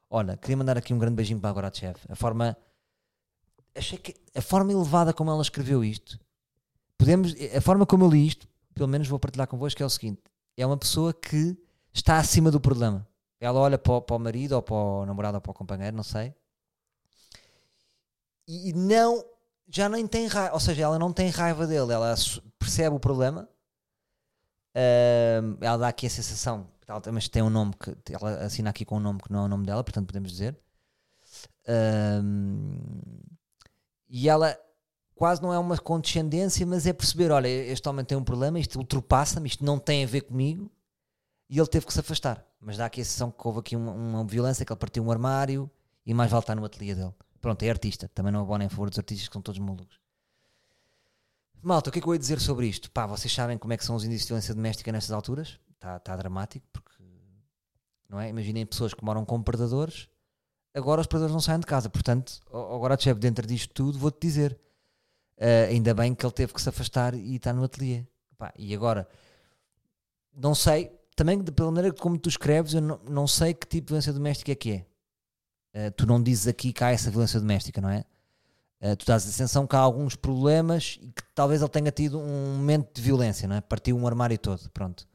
Olha, 0.09 0.37
queria 0.37 0.57
mandar 0.57 0.77
aqui 0.77 0.93
um 0.93 0.97
grande 0.97 1.15
beijinho 1.15 1.39
para 1.39 1.49
a 1.49 1.53
Goratchev. 1.53 1.97
A 2.09 2.15
forma 2.15 2.57
achei 3.75 3.97
que 3.97 4.15
a 4.35 4.41
forma 4.41 4.71
elevada 4.71 5.13
como 5.13 5.29
ela 5.29 5.41
escreveu 5.41 5.83
isto, 5.83 6.19
podemos, 6.97 7.33
a 7.55 7.61
forma 7.61 7.85
como 7.85 8.05
eu 8.05 8.09
li 8.09 8.25
isto, 8.25 8.47
pelo 8.73 8.87
menos 8.87 9.07
vou 9.07 9.19
partilhar 9.19 9.47
convosco, 9.47 9.81
é 9.81 9.85
o 9.85 9.89
seguinte: 9.89 10.21
é 10.55 10.65
uma 10.65 10.77
pessoa 10.77 11.13
que 11.13 11.55
está 11.93 12.17
acima 12.17 12.49
do 12.49 12.59
problema. 12.59 13.07
Ela 13.39 13.59
olha 13.59 13.77
para 13.77 13.93
o, 13.93 14.01
para 14.01 14.15
o 14.15 14.19
marido, 14.19 14.53
ou 14.53 14.61
para 14.61 14.75
o 14.75 15.05
namorado, 15.05 15.35
ou 15.35 15.41
para 15.41 15.51
o 15.51 15.53
companheiro, 15.53 15.95
não 15.95 16.03
sei, 16.03 16.33
e 18.47 18.73
não, 18.73 19.23
já 19.67 19.89
nem 19.89 20.07
tem 20.07 20.25
raiva, 20.25 20.53
ou 20.53 20.59
seja, 20.59 20.83
ela 20.83 20.97
não 20.97 21.13
tem 21.13 21.29
raiva 21.29 21.67
dele, 21.67 21.93
ela 21.93 22.15
percebe 22.67 22.95
o 22.95 22.99
problema, 22.99 23.47
uh, 24.75 25.57
ela 25.61 25.77
dá 25.77 25.87
aqui 25.87 26.05
a 26.05 26.09
sensação, 26.09 26.67
mas 27.13 27.29
tem 27.29 27.41
um 27.41 27.49
nome 27.49 27.73
que 27.73 28.13
ela 28.13 28.43
assina 28.43 28.69
aqui 28.69 28.83
com 28.83 28.97
um 28.97 28.99
nome 28.99 29.19
que 29.19 29.31
não 29.31 29.43
é 29.43 29.45
o 29.45 29.47
nome 29.47 29.65
dela, 29.65 29.83
portanto 29.83 30.07
podemos 30.07 30.31
dizer. 30.31 30.57
E 34.09 34.29
ela 34.29 34.57
quase 35.15 35.41
não 35.41 35.53
é 35.53 35.59
uma 35.59 35.77
condescendência, 35.77 36.65
mas 36.65 36.85
é 36.85 36.93
perceber: 36.93 37.31
olha, 37.31 37.47
este 37.47 37.87
homem 37.87 38.05
tem 38.05 38.17
um 38.17 38.23
problema, 38.23 38.59
isto 38.59 38.77
ultrapassa-me, 38.77 39.47
isto 39.47 39.65
não 39.65 39.79
tem 39.79 40.03
a 40.03 40.07
ver 40.07 40.21
comigo, 40.21 40.71
e 41.49 41.57
ele 41.57 41.67
teve 41.67 41.85
que 41.85 41.93
se 41.93 41.99
afastar. 41.99 42.45
Mas 42.59 42.77
dá 42.77 42.85
aqui 42.85 43.01
a 43.01 43.05
sensação 43.05 43.31
que 43.31 43.47
houve 43.47 43.59
aqui 43.59 43.75
uma, 43.75 43.91
uma 43.91 44.23
violência, 44.25 44.65
que 44.65 44.71
ele 44.71 44.79
partiu 44.79 45.03
um 45.03 45.11
armário 45.11 45.69
e 46.05 46.13
mais 46.13 46.31
vale 46.31 46.43
estar 46.43 46.55
no 46.55 46.65
ateliê 46.65 46.95
dele. 46.95 47.13
Pronto, 47.41 47.63
é 47.63 47.69
artista, 47.69 48.09
também 48.13 48.31
não 48.31 48.45
nem 48.57 48.67
a 48.67 48.69
favor 48.69 48.89
dos 48.89 48.97
artistas 48.97 49.27
que 49.27 49.33
são 49.33 49.41
todos 49.41 49.59
malucos. 49.59 49.99
Malta, 51.61 51.89
o 51.89 51.93
que 51.93 51.99
é 51.99 52.01
que 52.01 52.07
eu 52.07 52.13
ia 52.13 52.19
dizer 52.19 52.39
sobre 52.39 52.67
isto? 52.67 52.89
Pá, 52.91 53.05
vocês 53.05 53.33
sabem 53.33 53.57
como 53.57 53.73
é 53.73 53.77
que 53.77 53.85
são 53.85 53.95
os 53.95 54.03
índices 54.03 54.23
de 54.23 54.29
violência 54.29 54.53
doméstica 54.53 54.91
nestas 54.91 55.11
alturas? 55.11 55.59
Está 55.73 55.99
tá 55.99 56.15
dramático, 56.15 56.65
porque 56.71 57.03
não 58.09 58.19
é? 58.19 58.29
Imaginem 58.29 58.65
pessoas 58.65 58.93
que 58.93 59.03
moram 59.03 59.25
com 59.25 59.41
predadores, 59.41 60.07
agora 60.73 61.01
os 61.01 61.07
predadores 61.07 61.33
não 61.33 61.41
saem 61.41 61.59
de 61.59 61.65
casa. 61.65 61.89
Portanto, 61.89 62.39
agora, 62.47 62.97
chefe, 62.97 63.19
dentro 63.19 63.45
disto 63.45 63.73
tudo, 63.73 63.97
vou-te 63.97 64.19
dizer. 64.21 64.57
Uh, 65.37 65.69
ainda 65.69 65.93
bem 65.93 66.15
que 66.15 66.25
ele 66.25 66.33
teve 66.33 66.51
que 66.51 66.61
se 66.61 66.67
afastar 66.67 67.13
e 67.13 67.35
está 67.35 67.53
no 67.53 67.63
ateliê. 67.63 68.05
Pá, 68.37 68.51
e 68.57 68.73
agora, 68.73 69.07
não 70.33 70.55
sei, 70.55 70.91
também 71.15 71.43
pela 71.43 71.71
maneira 71.71 71.95
como 71.95 72.17
tu 72.17 72.29
escreves, 72.29 72.73
eu 72.73 72.81
não, 72.81 72.99
não 73.07 73.27
sei 73.27 73.53
que 73.53 73.67
tipo 73.67 73.87
de 73.87 73.91
violência 73.91 74.13
doméstica 74.13 74.51
é 74.51 74.55
que 74.55 74.71
é. 74.71 75.87
Uh, 75.87 75.91
tu 75.91 76.07
não 76.07 76.21
dizes 76.21 76.47
aqui 76.47 76.73
que 76.73 76.83
há 76.83 76.91
essa 76.91 77.11
violência 77.11 77.39
doméstica, 77.39 77.81
não 77.81 77.89
é? 77.89 78.03
Uh, 78.79 78.95
tu 78.95 79.05
dás 79.05 79.23
a 79.23 79.31
sensação 79.31 79.65
que 79.65 79.75
há 79.75 79.79
alguns 79.79 80.15
problemas 80.15 80.99
e 81.01 81.11
que 81.11 81.23
talvez 81.33 81.61
ele 81.61 81.69
tenha 81.69 81.91
tido 81.91 82.19
um 82.19 82.57
momento 82.57 82.93
de 82.93 83.01
violência, 83.01 83.47
não 83.47 83.55
é? 83.55 83.61
Partiu 83.61 83.97
um 83.97 84.05
armário 84.05 84.37
todo, 84.37 84.69
pronto. 84.69 85.07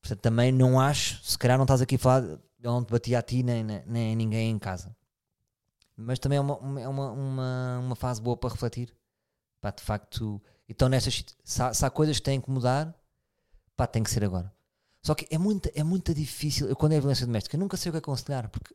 Portanto, 0.00 0.20
também 0.20 0.50
não 0.50 0.80
acho, 0.80 1.22
se 1.22 1.38
calhar 1.38 1.58
não 1.58 1.64
estás 1.64 1.82
aqui 1.82 1.96
a 1.96 1.98
falar, 1.98 2.22
ele 2.24 2.40
não 2.62 2.84
te 2.84 2.90
batia 2.90 3.18
a 3.18 3.22
ti 3.22 3.42
nem, 3.42 3.64
nem 3.64 4.16
ninguém 4.16 4.50
em 4.50 4.58
casa. 4.58 4.96
Mas 5.96 6.18
também 6.18 6.38
é 6.38 6.40
uma, 6.40 6.80
é 6.80 6.88
uma, 6.88 7.10
uma, 7.12 7.78
uma 7.78 7.96
fase 7.96 8.20
boa 8.20 8.36
para 8.36 8.50
refletir. 8.50 8.94
Pá, 9.60 9.70
de 9.70 9.82
facto, 9.82 10.42
então 10.68 10.88
nestas, 10.88 11.24
se 11.44 11.62
há, 11.62 11.72
se 11.72 11.84
há 11.84 11.90
coisas 11.90 12.18
que 12.18 12.22
têm 12.22 12.40
que 12.40 12.50
mudar, 12.50 12.94
pá, 13.76 13.86
tem 13.86 14.02
que 14.02 14.10
ser 14.10 14.24
agora. 14.24 14.52
Só 15.02 15.14
que 15.14 15.26
é 15.30 15.38
muito, 15.38 15.70
é 15.74 15.84
muito 15.84 16.14
difícil. 16.14 16.68
Eu, 16.68 16.76
quando 16.76 16.92
é 16.92 16.98
violência 16.98 17.26
doméstica, 17.26 17.56
eu 17.56 17.60
nunca 17.60 17.76
sei 17.76 17.90
o 17.90 17.92
que 17.92 17.98
aconselhar, 17.98 18.48
porque 18.48 18.73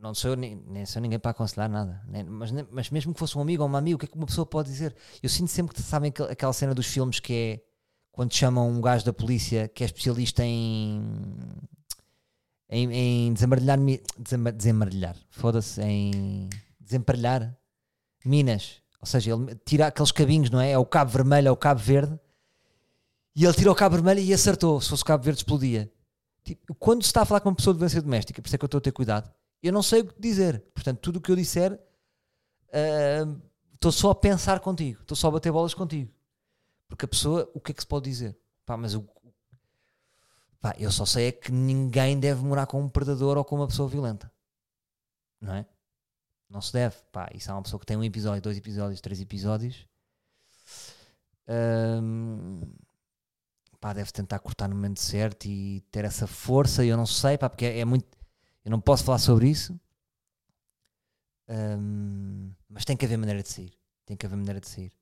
não 0.00 0.14
sou 0.14 0.34
nem, 0.34 0.56
nem 0.66 0.86
sou 0.86 1.00
ninguém 1.02 1.18
para 1.18 1.30
aconselhar 1.32 1.68
nada. 1.68 2.02
Nem, 2.08 2.24
mas, 2.24 2.50
mas 2.70 2.90
mesmo 2.90 3.12
que 3.12 3.20
fosse 3.20 3.36
um 3.36 3.42
amigo 3.42 3.62
ou 3.62 3.68
uma 3.68 3.78
amiga, 3.78 3.96
o 3.96 3.98
que 3.98 4.06
é 4.06 4.08
que 4.08 4.16
uma 4.16 4.26
pessoa 4.26 4.46
pode 4.46 4.70
dizer? 4.70 4.96
Eu 5.22 5.28
sinto 5.28 5.50
sempre 5.50 5.74
que 5.74 5.82
sabem 5.82 6.12
aquela 6.30 6.52
cena 6.52 6.74
dos 6.74 6.86
filmes 6.86 7.20
que 7.20 7.32
é 7.32 7.60
quando 8.10 8.34
chamam 8.34 8.68
um 8.68 8.80
gajo 8.80 9.04
da 9.04 9.12
polícia 9.12 9.68
que 9.68 9.82
é 9.82 9.86
especialista 9.86 10.42
em 10.44 11.02
em, 12.68 12.92
em 12.92 13.32
desembaralhar 13.32 13.78
desembaralhar, 14.56 15.16
foda-se, 15.30 15.82
em 15.82 16.48
desemparelhar 16.78 17.54
minas. 18.24 18.80
Ou 19.00 19.06
seja, 19.06 19.32
ele 19.32 19.54
tira 19.64 19.86
aqueles 19.88 20.12
cabinhos, 20.12 20.50
não 20.50 20.60
é? 20.60 20.72
É 20.72 20.78
o 20.78 20.86
cabo 20.86 21.10
vermelho, 21.10 21.48
é 21.48 21.50
o 21.50 21.56
cabo 21.56 21.80
verde. 21.80 22.18
E 23.34 23.44
ele 23.44 23.54
tira 23.54 23.70
o 23.70 23.74
cabo 23.74 23.96
vermelho 23.96 24.20
e 24.20 24.32
acertou. 24.32 24.80
Se 24.80 24.88
fosse 24.88 25.02
o 25.02 25.06
cabo 25.06 25.24
verde, 25.24 25.40
explodia. 25.40 25.90
Tipo, 26.44 26.74
quando 26.74 27.02
se 27.02 27.08
está 27.08 27.22
a 27.22 27.24
falar 27.24 27.40
com 27.40 27.48
uma 27.48 27.54
pessoa 27.54 27.74
de 27.74 27.78
violência 27.78 28.02
doméstica, 28.02 28.40
por 28.40 28.46
isso 28.48 28.56
é 28.56 28.58
que 28.58 28.64
eu 28.64 28.66
estou 28.66 28.78
a 28.78 28.82
ter 28.82 28.92
cuidado, 28.92 29.30
eu 29.62 29.72
não 29.72 29.82
sei 29.82 30.00
o 30.00 30.06
que 30.06 30.20
dizer. 30.20 30.60
Portanto, 30.74 30.98
tudo 31.00 31.16
o 31.16 31.20
que 31.20 31.30
eu 31.30 31.36
disser, 31.36 31.72
uh, 31.72 33.42
estou 33.74 33.92
só 33.92 34.10
a 34.10 34.14
pensar 34.14 34.60
contigo. 34.60 35.00
Estou 35.00 35.16
só 35.16 35.28
a 35.28 35.32
bater 35.32 35.52
bolas 35.52 35.74
contigo. 35.74 36.12
Porque 36.88 37.04
a 37.04 37.08
pessoa, 37.08 37.50
o 37.54 37.60
que 37.60 37.72
é 37.72 37.74
que 37.74 37.82
se 37.82 37.86
pode 37.86 38.08
dizer? 38.10 38.36
Pá, 38.66 38.76
mas 38.76 38.94
eu, 38.94 39.08
pá, 40.60 40.74
eu 40.78 40.90
só 40.90 41.06
sei 41.06 41.28
é 41.28 41.32
que 41.32 41.52
ninguém 41.52 42.18
deve 42.18 42.42
morar 42.44 42.66
com 42.66 42.80
um 42.80 42.88
predador 42.88 43.36
ou 43.36 43.44
com 43.44 43.56
uma 43.56 43.68
pessoa 43.68 43.88
violenta. 43.88 44.30
Não 45.40 45.54
é? 45.54 45.66
Não 46.48 46.60
se 46.60 46.72
deve. 46.72 46.96
Pá, 47.12 47.30
isso 47.32 47.50
é 47.50 47.54
uma 47.54 47.62
pessoa 47.62 47.78
que 47.78 47.86
tem 47.86 47.96
um 47.96 48.04
episódio, 48.04 48.42
dois 48.42 48.58
episódios, 48.58 49.00
três 49.00 49.20
episódios. 49.20 49.86
Hum, 51.48 52.60
pá, 53.80 53.92
deve 53.92 54.12
tentar 54.12 54.38
cortar 54.40 54.68
no 54.68 54.74
momento 54.74 55.00
certo 55.00 55.46
e 55.46 55.80
ter 55.90 56.04
essa 56.04 56.26
força. 56.26 56.84
Eu 56.84 56.96
não 56.96 57.06
sei, 57.06 57.38
pá, 57.38 57.48
porque 57.48 57.64
é, 57.64 57.78
é 57.80 57.84
muito. 57.84 58.06
Eu 58.64 58.70
não 58.70 58.80
posso 58.80 59.04
falar 59.04 59.18
sobre 59.18 59.48
isso. 59.48 59.78
Hum, 61.48 62.52
mas 62.68 62.84
tem 62.84 62.96
que 62.96 63.04
haver 63.04 63.16
maneira 63.16 63.42
de 63.42 63.48
sair. 63.48 63.72
Tem 64.06 64.16
que 64.16 64.26
haver 64.26 64.36
maneira 64.36 64.60
de 64.60 64.68
sair. 64.68 64.92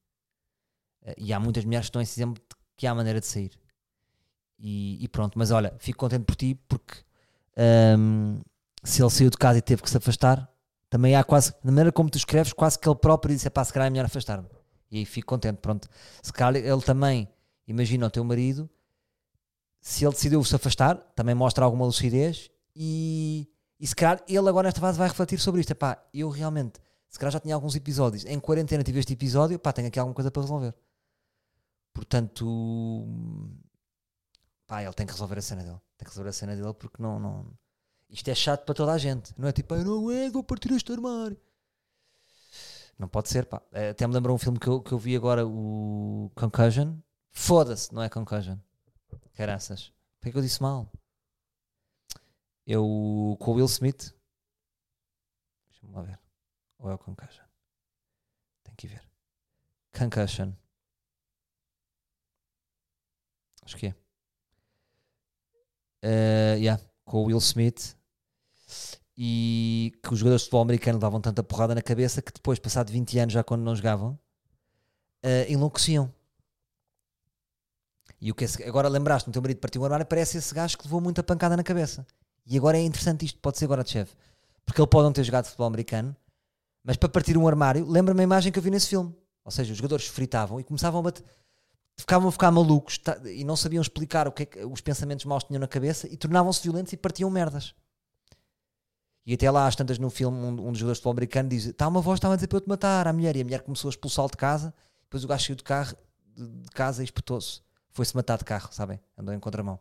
Eh, 1.02 1.14
e 1.18 1.32
há 1.32 1.40
muitas 1.40 1.64
mulheres 1.64 1.86
que 1.86 1.90
estão 1.90 2.02
esse 2.02 2.18
exemplo 2.18 2.42
de 2.42 2.56
que 2.76 2.86
há 2.86 2.94
maneira 2.94 3.20
de 3.20 3.26
sair. 3.26 3.58
E, 4.58 5.02
e 5.02 5.08
pronto, 5.08 5.38
mas 5.38 5.50
olha, 5.50 5.74
fico 5.78 5.98
contente 5.98 6.24
por 6.24 6.34
ti 6.34 6.54
porque 6.54 7.02
um, 7.96 8.40
se 8.82 9.02
ele 9.02 9.10
saiu 9.10 9.30
de 9.30 9.36
casa 9.36 9.58
e 9.58 9.62
teve 9.62 9.82
que 9.82 9.90
se 9.90 9.96
afastar, 9.96 10.50
também 10.90 11.14
há 11.14 11.22
quase, 11.22 11.52
na 11.62 11.70
maneira 11.70 11.92
como 11.92 12.10
tu 12.10 12.16
escreves, 12.18 12.52
quase 12.52 12.78
que 12.78 12.88
ele 12.88 12.96
próprio 12.96 13.34
disse: 13.34 13.48
pá, 13.50 13.64
se 13.64 13.72
calhar 13.72 13.86
é 13.86 13.90
melhor 13.90 14.06
afastar-me. 14.06 14.48
E 14.90 14.98
aí 14.98 15.04
fico 15.04 15.28
contente, 15.28 15.58
pronto. 15.58 15.88
Se 16.22 16.32
calhar 16.32 16.56
ele 16.56 16.82
também, 16.82 17.28
imagina 17.66 18.06
o 18.06 18.10
teu 18.10 18.24
marido, 18.24 18.68
se 19.80 20.04
ele 20.04 20.12
decidiu 20.12 20.42
se 20.42 20.54
afastar, 20.54 20.96
também 21.14 21.34
mostra 21.34 21.64
alguma 21.64 21.84
lucidez 21.84 22.50
e, 22.80 23.50
e 23.80 23.86
se 23.88 23.96
calhar 23.96 24.22
ele 24.28 24.48
agora 24.48 24.68
nesta 24.68 24.80
fase 24.80 24.96
vai 24.96 25.08
refletir 25.08 25.40
sobre 25.40 25.60
isto. 25.60 25.74
Pá, 25.74 26.00
eu 26.14 26.30
realmente, 26.30 26.80
se 27.08 27.18
calhar 27.18 27.32
já 27.32 27.40
tinha 27.40 27.56
alguns 27.56 27.74
episódios, 27.74 28.24
em 28.24 28.38
quarentena 28.38 28.84
tive 28.84 29.00
este 29.00 29.14
episódio, 29.14 29.58
pá, 29.58 29.72
tenho 29.72 29.88
aqui 29.88 29.98
alguma 29.98 30.14
coisa 30.14 30.30
para 30.30 30.42
resolver. 30.42 30.72
Portanto, 31.92 33.08
pá, 34.64 34.84
ele 34.84 34.92
tem 34.94 35.04
que 35.04 35.12
resolver 35.12 35.38
a 35.38 35.42
cena 35.42 35.64
dele. 35.64 35.80
Tem 35.96 36.04
que 36.04 36.10
resolver 36.10 36.30
a 36.30 36.32
cena 36.32 36.54
dele 36.54 36.72
porque 36.72 37.02
não, 37.02 37.18
não. 37.18 37.52
Isto 38.08 38.28
é 38.28 38.34
chato 38.34 38.64
para 38.64 38.74
toda 38.76 38.92
a 38.92 38.98
gente. 38.98 39.34
Não 39.36 39.48
é 39.48 39.52
tipo, 39.52 39.74
eu 39.74 39.84
não 39.84 40.10
é, 40.12 40.30
vou 40.30 40.44
partir 40.44 40.70
este 40.70 40.92
armário. 40.92 41.36
Não 42.96 43.08
pode 43.08 43.28
ser, 43.28 43.44
pá. 43.46 43.60
Eh, 43.72 43.90
até 43.90 44.06
me 44.06 44.14
lembrou 44.14 44.36
um 44.36 44.38
filme 44.38 44.58
que 44.58 44.68
eu, 44.68 44.80
que 44.80 44.92
eu 44.92 44.98
vi 44.98 45.16
agora, 45.16 45.44
o 45.44 46.30
Concussion. 46.36 46.96
Foda-se, 47.32 47.92
não 47.92 48.02
é 48.02 48.08
Concussion. 48.08 48.56
Caraças. 49.34 49.92
Por 50.20 50.30
que 50.30 50.38
eu 50.38 50.42
disse 50.42 50.62
mal? 50.62 50.90
Eu 52.68 53.34
com 53.40 53.52
o 53.52 53.54
Will 53.54 53.64
Smith. 53.64 54.14
Deixa-me 55.70 55.90
lá 55.94 56.02
ver. 56.02 56.20
Ou 56.78 56.90
é 56.90 56.94
o 56.94 56.98
Concussion? 56.98 57.46
Tem 58.62 58.74
que 58.74 58.86
ver. 58.86 59.02
Concussion. 59.98 60.52
Acho 63.62 63.74
que 63.74 63.86
é. 63.86 63.94
Uh, 66.04 66.58
yeah, 66.58 66.82
com 67.06 67.22
o 67.22 67.24
Will 67.24 67.38
Smith. 67.38 67.96
E 69.16 69.98
que 70.02 70.12
os 70.12 70.18
jogadores 70.18 70.42
de 70.42 70.48
futebol 70.48 70.60
americano 70.60 70.98
davam 70.98 71.22
tanta 71.22 71.42
porrada 71.42 71.74
na 71.74 71.80
cabeça 71.80 72.20
que 72.20 72.30
depois, 72.30 72.58
passado 72.58 72.92
20 72.92 73.18
anos, 73.18 73.32
já 73.32 73.42
quando 73.42 73.62
não 73.62 73.74
jogavam, 73.74 74.10
uh, 75.24 75.50
enlouqueciam. 75.50 76.14
E 78.20 78.30
o 78.30 78.34
que 78.34 78.44
esse, 78.44 78.62
agora 78.64 78.88
lembraste, 78.88 79.30
o 79.30 79.32
teu 79.32 79.40
marido 79.40 79.58
partiu 79.58 79.80
um 79.80 79.84
armário, 79.84 80.04
parece 80.04 80.36
esse 80.36 80.54
gajo 80.54 80.76
que 80.76 80.84
levou 80.84 81.00
muita 81.00 81.22
pancada 81.22 81.56
na 81.56 81.64
cabeça. 81.64 82.06
E 82.48 82.56
agora 82.56 82.78
é 82.78 82.82
interessante 82.82 83.26
isto, 83.26 83.38
pode 83.40 83.58
ser 83.58 83.66
agora 83.66 83.84
de 83.84 83.90
chefe. 83.90 84.14
Porque 84.64 84.80
ele 84.80 84.88
pode 84.88 85.04
não 85.04 85.12
ter 85.12 85.22
jogado 85.22 85.44
futebol 85.44 85.66
americano, 85.66 86.16
mas 86.82 86.96
para 86.96 87.08
partir 87.08 87.36
um 87.36 87.46
armário, 87.46 87.86
lembra-me 87.86 88.20
a 88.20 88.24
imagem 88.24 88.50
que 88.50 88.58
eu 88.58 88.62
vi 88.62 88.70
nesse 88.70 88.88
filme. 88.88 89.14
Ou 89.44 89.50
seja, 89.50 89.72
os 89.72 89.76
jogadores 89.78 90.06
fritavam 90.06 90.58
e 90.58 90.64
começavam 90.64 91.00
a 91.00 91.02
bater 91.02 91.24
ficavam 91.98 92.28
a 92.28 92.32
ficar 92.32 92.50
malucos 92.50 92.96
tá, 92.98 93.18
e 93.24 93.44
não 93.44 93.56
sabiam 93.56 93.82
explicar 93.82 94.28
o 94.28 94.32
que, 94.32 94.44
é 94.44 94.46
que 94.46 94.64
os 94.64 94.80
pensamentos 94.80 95.24
maus 95.24 95.44
tinham 95.44 95.60
na 95.60 95.66
cabeça 95.66 96.06
e 96.06 96.16
tornavam-se 96.16 96.62
violentos 96.62 96.92
e 96.92 96.96
partiam 96.96 97.28
merdas. 97.28 97.74
E 99.26 99.34
até 99.34 99.50
lá, 99.50 99.66
às 99.66 99.76
tantas 99.76 99.98
no 99.98 100.08
filme, 100.08 100.38
um, 100.38 100.68
um 100.68 100.72
dos 100.72 100.78
jogadores 100.78 100.98
de 100.98 101.02
futebol 101.02 101.12
americano 101.12 101.48
diz: 101.50 101.66
Está 101.66 101.86
uma 101.86 102.00
voz, 102.00 102.16
estava 102.16 102.32
a 102.32 102.36
dizer 102.36 102.46
para 102.46 102.56
eu 102.56 102.60
te 102.62 102.68
matar 102.68 103.06
a 103.06 103.12
mulher. 103.12 103.36
E 103.36 103.42
a 103.42 103.44
mulher 103.44 103.60
começou 103.60 103.88
a 103.88 103.90
expulsá-lo 103.90 104.30
de 104.30 104.38
casa. 104.38 104.72
Depois 105.02 105.22
o 105.22 105.28
gajo 105.28 105.44
saiu 105.44 105.56
de, 105.56 105.62
carro, 105.62 105.96
de, 106.34 106.46
de 106.46 106.70
casa 106.70 107.02
e 107.02 107.04
espetou-se. 107.04 107.60
Foi-se 107.90 108.16
matar 108.16 108.38
de 108.38 108.44
carro, 108.44 108.70
sabem? 108.72 108.98
Andou 109.18 109.34
em 109.34 109.40
contramão. 109.40 109.78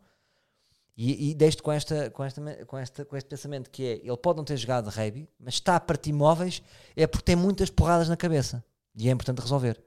E, 0.97 1.29
e 1.29 1.35
deixo 1.35 1.61
com, 1.61 1.71
esta, 1.71 2.09
com, 2.09 2.23
esta, 2.23 2.65
com, 2.65 2.77
esta, 2.77 3.05
com 3.05 3.15
este 3.15 3.29
pensamento 3.29 3.69
que 3.69 3.85
é: 3.85 3.91
ele 4.03 4.17
pode 4.17 4.37
não 4.37 4.43
ter 4.43 4.57
jogado 4.57 4.89
rugby, 4.89 5.29
mas 5.39 5.53
está 5.53 5.75
a 5.75 5.79
partir 5.79 6.11
móveis 6.11 6.61
é 6.95 7.05
porque 7.05 7.25
tem 7.25 7.35
muitas 7.35 7.69
porradas 7.69 8.09
na 8.09 8.17
cabeça. 8.17 8.63
E 8.95 9.07
é 9.07 9.11
importante 9.11 9.39
resolver. 9.39 9.79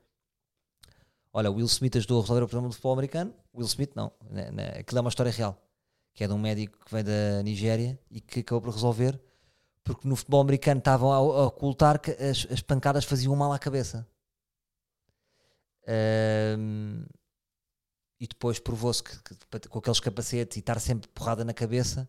Olha, 1.32 1.50
Will 1.50 1.66
Smith 1.66 1.96
ajudou 1.96 2.18
a 2.18 2.22
resolver 2.22 2.42
o 2.42 2.48
problema 2.48 2.68
do 2.68 2.74
futebol 2.74 2.92
americano. 2.92 3.34
Will 3.52 3.66
Smith 3.66 3.90
não. 3.96 4.12
Né, 4.30 4.50
né, 4.52 4.68
aquilo 4.78 4.98
é 4.98 5.00
uma 5.00 5.08
história 5.11 5.32
real. 5.32 5.61
Que 6.14 6.24
é 6.24 6.28
de 6.28 6.32
um 6.32 6.38
médico 6.38 6.78
que 6.84 6.92
vem 6.92 7.02
da 7.02 7.42
Nigéria 7.42 7.98
e 8.11 8.20
que 8.20 8.40
acabou 8.40 8.62
por 8.62 8.74
resolver 8.74 9.20
porque 9.82 10.06
no 10.06 10.14
futebol 10.14 10.40
americano 10.40 10.78
estavam 10.78 11.12
a, 11.12 11.16
a 11.16 11.46
ocultar 11.46 11.98
que 12.00 12.11
as, 12.12 12.46
as, 12.50 12.61
pancadas 12.61 13.04
faziam 13.04 13.34
mal 13.34 13.52
à 13.52 13.58
cabeça. 13.58 14.06
Um, 16.58 17.04
e 18.21 18.27
depois 18.27 18.59
provou-se 18.59 19.03
que, 19.03 19.16
que, 19.23 19.68
com 19.68 19.79
aqueles 19.79 19.99
capacetes 19.99 20.59
e 20.59 20.61
estar 20.61 20.79
sempre 20.79 21.09
porrada 21.09 21.43
na 21.43 21.55
cabeça 21.55 22.07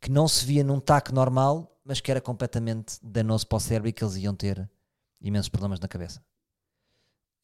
que 0.00 0.10
não 0.10 0.28
se 0.28 0.46
via 0.46 0.62
num 0.62 0.80
taco 0.80 1.12
normal, 1.12 1.76
mas 1.84 2.00
que 2.00 2.10
era 2.10 2.20
completamente 2.20 2.98
danoso 3.02 3.46
para 3.46 3.56
o 3.56 3.60
cérebro 3.60 3.88
e 3.88 3.92
que 3.92 4.02
eles 4.02 4.16
iam 4.16 4.34
ter 4.34 4.70
imensos 5.20 5.48
problemas 5.48 5.80
na 5.80 5.88
cabeça. 5.88 6.24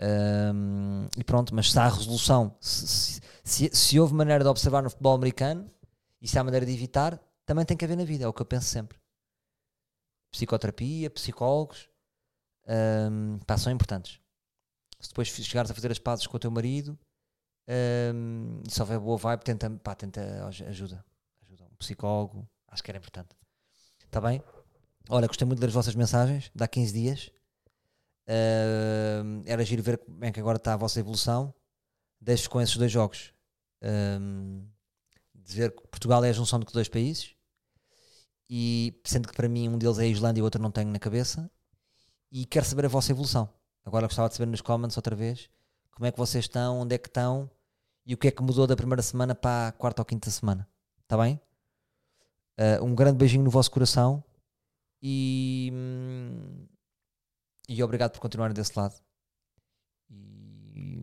Um, 0.00 1.08
e 1.16 1.24
pronto, 1.24 1.54
mas 1.54 1.70
se 1.70 1.78
há 1.78 1.88
resolução, 1.88 2.56
se, 2.60 3.20
se, 3.42 3.70
se, 3.72 4.00
houve 4.00 4.14
maneira 4.14 4.42
de 4.42 4.50
observar 4.50 4.82
no 4.82 4.90
futebol 4.90 5.14
americano 5.14 5.70
e 6.20 6.28
se 6.28 6.38
há 6.38 6.44
maneira 6.44 6.64
de 6.64 6.72
evitar, 6.72 7.20
também 7.44 7.64
tem 7.64 7.76
que 7.76 7.84
haver 7.84 7.96
na 7.96 8.04
vida, 8.04 8.24
é 8.24 8.28
o 8.28 8.32
que 8.32 8.42
eu 8.42 8.46
penso 8.46 8.68
sempre. 8.68 8.98
Psicoterapia, 10.30 11.10
psicólogos, 11.10 11.88
um, 13.10 13.38
pá, 13.46 13.58
são 13.58 13.72
importantes. 13.72 14.20
Se 14.98 15.08
depois 15.08 15.28
chegares 15.28 15.70
a 15.70 15.74
fazer 15.74 15.92
as 15.92 15.98
pazes 15.98 16.26
com 16.26 16.36
o 16.36 16.40
teu 16.40 16.50
marido 16.50 16.98
um, 17.66 18.60
e 18.66 18.70
se 18.70 18.80
houver 18.80 18.98
boa 18.98 19.16
vibe, 19.16 19.42
tenta, 19.42 19.70
pá, 19.70 19.94
tenta 19.94 20.46
ajuda. 20.46 21.04
ajuda. 21.42 21.64
Um 21.72 21.76
psicólogo, 21.76 22.48
acho 22.68 22.82
que 22.82 22.90
era 22.90 22.98
importante. 22.98 23.30
Está 24.04 24.20
bem? 24.20 24.42
Olha, 25.08 25.26
gostei 25.26 25.46
muito 25.46 25.58
de 25.58 25.62
ler 25.62 25.68
as 25.68 25.74
vossas 25.74 25.94
mensagens, 25.94 26.50
dá 26.54 26.68
15 26.68 26.92
dias. 26.92 27.30
Uh, 28.26 29.42
era 29.44 29.64
giro 29.64 29.82
ver 29.82 29.98
como 29.98 30.24
é 30.24 30.32
que 30.32 30.40
agora 30.40 30.56
está 30.56 30.74
a 30.74 30.76
vossa 30.76 31.00
evolução. 31.00 31.54
Deixo 32.20 32.48
com 32.48 32.60
esses 32.60 32.76
dois 32.76 32.90
jogos. 32.90 33.32
Um, 33.82 34.66
de 35.34 35.54
ver 35.54 35.72
que 35.72 35.86
Portugal 35.88 36.24
é 36.24 36.30
a 36.30 36.32
junção 36.32 36.58
de 36.58 36.66
dois 36.72 36.88
países. 36.88 37.34
E 38.48 39.00
sendo 39.04 39.28
que 39.28 39.34
para 39.34 39.48
mim 39.48 39.68
um 39.68 39.78
deles 39.78 39.98
é 39.98 40.02
a 40.04 40.06
Islândia 40.06 40.40
e 40.40 40.42
o 40.42 40.44
outro 40.44 40.62
não 40.62 40.70
tenho 40.70 40.90
na 40.90 40.98
cabeça. 40.98 41.50
E 42.30 42.46
quero 42.46 42.64
saber 42.64 42.86
a 42.86 42.88
vossa 42.88 43.12
evolução. 43.12 43.48
Agora 43.84 44.06
gostava 44.06 44.28
de 44.28 44.36
saber 44.36 44.50
nos 44.50 44.60
comments 44.60 44.96
outra 44.96 45.14
vez 45.14 45.50
como 45.94 46.06
é 46.06 46.12
que 46.12 46.18
vocês 46.18 46.44
estão, 46.44 46.80
onde 46.80 46.94
é 46.94 46.98
que 46.98 47.08
estão 47.08 47.50
e 48.04 48.14
o 48.14 48.18
que 48.18 48.28
é 48.28 48.30
que 48.30 48.42
mudou 48.42 48.66
da 48.66 48.76
primeira 48.76 49.02
semana 49.02 49.34
para 49.34 49.68
a 49.68 49.72
quarta 49.72 50.02
ou 50.02 50.06
quinta 50.06 50.30
semana. 50.30 50.68
Está 51.02 51.16
bem? 51.16 51.40
Uh, 52.58 52.84
um 52.84 52.94
grande 52.94 53.18
beijinho 53.18 53.44
no 53.44 53.50
vosso 53.50 53.70
coração 53.70 54.22
e, 55.02 55.70
hum, 55.72 56.66
e 57.68 57.82
obrigado 57.82 58.12
por 58.12 58.20
continuarem 58.20 58.54
desse 58.54 58.78
lado. 58.78 58.94
E 60.10 61.02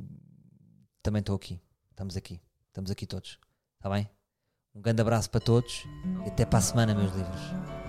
também 1.01 1.19
estou 1.21 1.35
aqui. 1.35 1.61
Estamos 1.89 2.15
aqui. 2.15 2.41
Estamos 2.67 2.91
aqui 2.91 3.05
todos. 3.05 3.39
Está 3.77 3.89
bem? 3.89 4.09
Um 4.73 4.81
grande 4.81 5.01
abraço 5.01 5.29
para 5.29 5.41
todos 5.41 5.83
e 6.25 6.29
até 6.29 6.45
para 6.45 6.59
a 6.59 6.61
semana, 6.61 6.95
meus 6.95 7.13
livros. 7.13 7.80